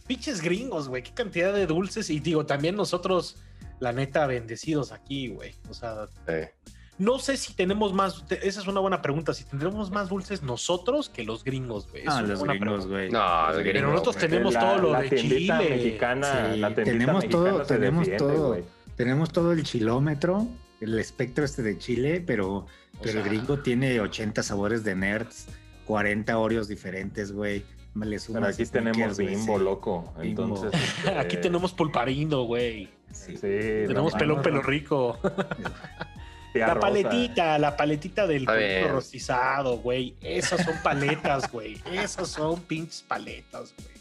[0.08, 1.04] pinches gringos, güey.
[1.04, 2.10] Qué cantidad de dulces.
[2.10, 3.38] Y digo, también nosotros,
[3.80, 5.54] la neta, bendecidos aquí, güey.
[5.70, 6.73] O sea, Sí.
[6.99, 8.24] No sé si tenemos más.
[8.30, 9.34] Esa es una buena pregunta.
[9.34, 12.03] Si tendremos más dulces nosotros que los gringos, güey.
[12.07, 13.10] Ah, los gringos, güey.
[13.11, 14.30] No, Los el Pero nosotros güey.
[14.30, 15.53] tenemos la, todo lo la de Chile.
[15.70, 18.48] mexicana, Sí, la tenemos todo, tenemos defiende, todo.
[18.49, 18.64] güey.
[18.95, 20.48] Tenemos todo el chilómetro,
[20.82, 22.68] el espectro este de Chile, pero,
[23.02, 25.48] pero el gringo tiene 80 sabores de nerds,
[25.86, 27.65] 40 Oreos diferentes, güey.
[27.95, 30.14] Me le sumas Pero aquí tenemos bimbo, loco.
[30.20, 30.44] Bimbo.
[30.44, 30.74] Entonces.
[30.98, 32.90] este, Aquí tenemos pulparindo, güey.
[33.11, 33.34] Sí.
[33.34, 35.20] Sí, Tenemos no pelón mames, pelo rico.
[36.60, 36.80] La Rosa.
[36.80, 38.90] paletita, la paletita del bien.
[38.90, 40.16] rostizado, güey.
[40.22, 41.82] Esas son paletas, güey.
[41.92, 43.94] Esas son pinches paletas, güey.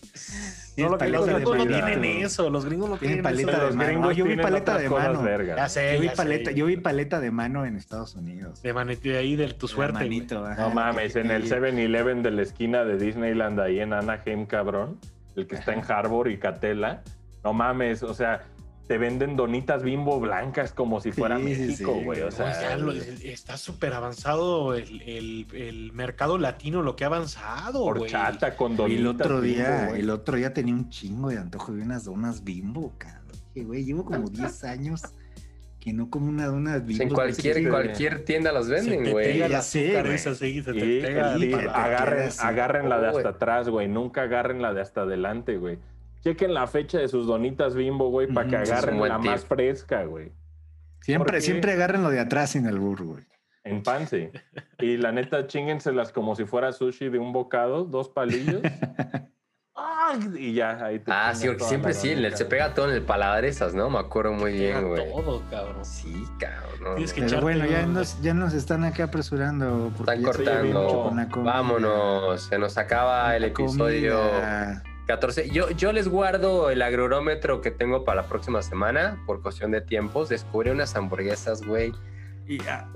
[0.77, 1.87] No, lo que los gringos no manito.
[1.87, 2.51] tienen eso.
[2.51, 3.61] Los gringos no Tienen paleta eso.
[3.61, 3.89] De los mano.
[3.89, 5.27] gringos Yo vi tienen paleta de mano.
[5.57, 6.57] Ya sé, Yo vi, ya paleta, sé.
[6.57, 8.61] yo vi paleta de mano en Estados Unidos.
[8.63, 11.49] De, mani- de ahí de tu suerte, manito, ajá, No mames, en el ahí.
[11.49, 14.99] 7-Eleven de la esquina de Disneyland ahí en Anaheim, cabrón.
[15.35, 17.03] El que está en Harbor y Catela.
[17.43, 18.43] No mames, o sea,
[18.89, 22.21] te venden donitas bimbo blancas como si fuera Sí, México, sí, güey.
[22.23, 27.81] O sea, lo- está súper avanzado el, el- el mercado latino, lo que ha avanzado,
[27.85, 28.03] güey.
[28.03, 29.01] horchata con Y donitas.
[29.01, 32.43] el otro bimbo, día, el otro día tenía un chingo de antojo de unas donas
[32.45, 33.23] bimbo, cabrón.
[33.55, 35.03] Güey, llevo como 10 años
[35.79, 37.03] que no como una dona bimbo.
[37.03, 39.33] En cualquier, sí, cualquier tienda los Se venden, te güey.
[39.33, 40.15] pega ya la sé, azúcar güey.
[40.15, 41.39] esa, sí, se te Y, pega.
[41.39, 42.39] y y te agarren, así.
[42.43, 43.89] agarren la de hasta atrás, güey.
[43.89, 45.79] Nunca agarren la de hasta adelante, güey.
[46.23, 50.33] Chequen la fecha de sus donitas bimbo, güey, para que agarren la más fresca, güey.
[51.01, 53.25] Siempre, siempre agarren lo de atrás sin el burro, güey.
[53.65, 54.29] En pan, sí.
[54.79, 58.63] Y la neta, chinguenselas como si fuera sushi de un bocado, dos palillos.
[60.37, 63.45] Y ya, ahí te Ah, sí, porque siempre sí, se pega todo en el paladar
[63.45, 63.89] esas, ¿no?
[63.89, 65.11] Me acuerdo muy bien, güey.
[65.11, 65.85] todo, cabrón.
[65.85, 66.97] Sí, cabrón.
[66.97, 69.91] Tienes que Pero bueno, ya nos, ya nos están acá apresurando.
[69.97, 71.03] porque Están cortando.
[71.05, 71.53] con la comida.
[71.53, 74.83] Vámonos, se nos acaba el episodio comida.
[75.07, 75.51] 14.
[75.51, 79.81] Yo, yo les guardo el agrurómetro que tengo para la próxima semana por cuestión de
[79.81, 80.29] tiempos.
[80.29, 81.93] Descubrí unas hamburguesas, güey,
[82.53, 82.87] Y ah,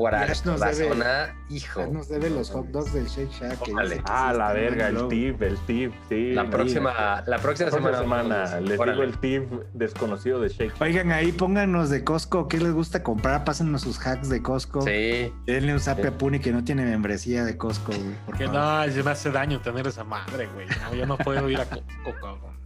[0.45, 1.35] nos debe- zona.
[1.49, 1.87] Hijo.
[1.87, 3.63] nos debe los hot dogs del Shake Shack.
[3.63, 3.91] que Órale.
[3.91, 6.33] dice que Ah, sí la verga, el tip, el tip, sí.
[6.33, 8.47] La próxima, la próxima La próxima semana.
[8.47, 8.93] semana les Órale.
[8.93, 10.75] digo el tip desconocido de Shake.
[10.81, 13.45] Oigan, ahí pónganos de Costco, ¿qué les gusta comprar?
[13.45, 14.83] Pásennos sus hacks de Costco.
[14.83, 15.33] Sí.
[15.47, 16.09] Denle un zape Sí.
[16.09, 18.15] a Puni que no tiene membresía de Costco, güey.
[18.27, 18.87] Por Que favor.
[18.87, 20.67] no, se me hace daño tener esa madre, güey.
[20.83, 22.57] No, yo no puedo ir a Costco, cabrón.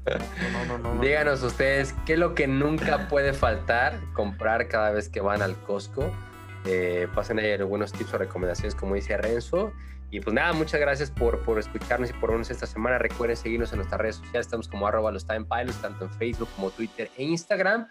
[0.52, 1.00] No, no, no, no.
[1.02, 5.54] Díganos ustedes qué es lo que nunca puede faltar comprar cada vez que van al
[5.56, 6.10] Costco.
[6.66, 9.72] Eh, pasen ahí algunos tips o recomendaciones, como dice Renzo.
[10.10, 12.98] Y pues nada, muchas gracias por, por escucharnos y por vernos esta semana.
[12.98, 14.46] Recuerden seguirnos en nuestras redes sociales.
[14.46, 17.86] Estamos como arroba los Time Pilots, tanto en Facebook como Twitter e Instagram.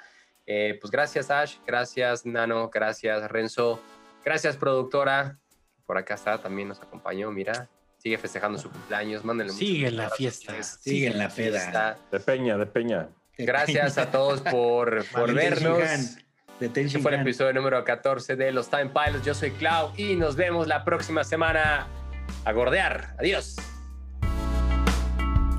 [0.45, 3.79] Eh, pues gracias Ash, gracias Nano, gracias Renzo,
[4.25, 5.37] gracias productora.
[5.85, 7.69] Por acá está, también nos acompañó, mira.
[7.97, 9.23] Sigue festejando su cumpleaños.
[9.25, 10.61] Mándenle Sigue en la fiesta.
[10.63, 11.59] Sigue en la peda.
[11.59, 11.97] fiesta.
[12.11, 13.09] De Peña, de Peña.
[13.37, 16.17] Gracias a todos por, por vernos.
[16.59, 19.25] Detention Este fue el episodio número 14 de los Time Pilots.
[19.25, 21.87] Yo soy Clau y nos vemos la próxima semana
[22.43, 23.15] a gordear.
[23.17, 23.55] Adiós.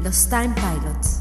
[0.03, 1.21] Los Time Pilots.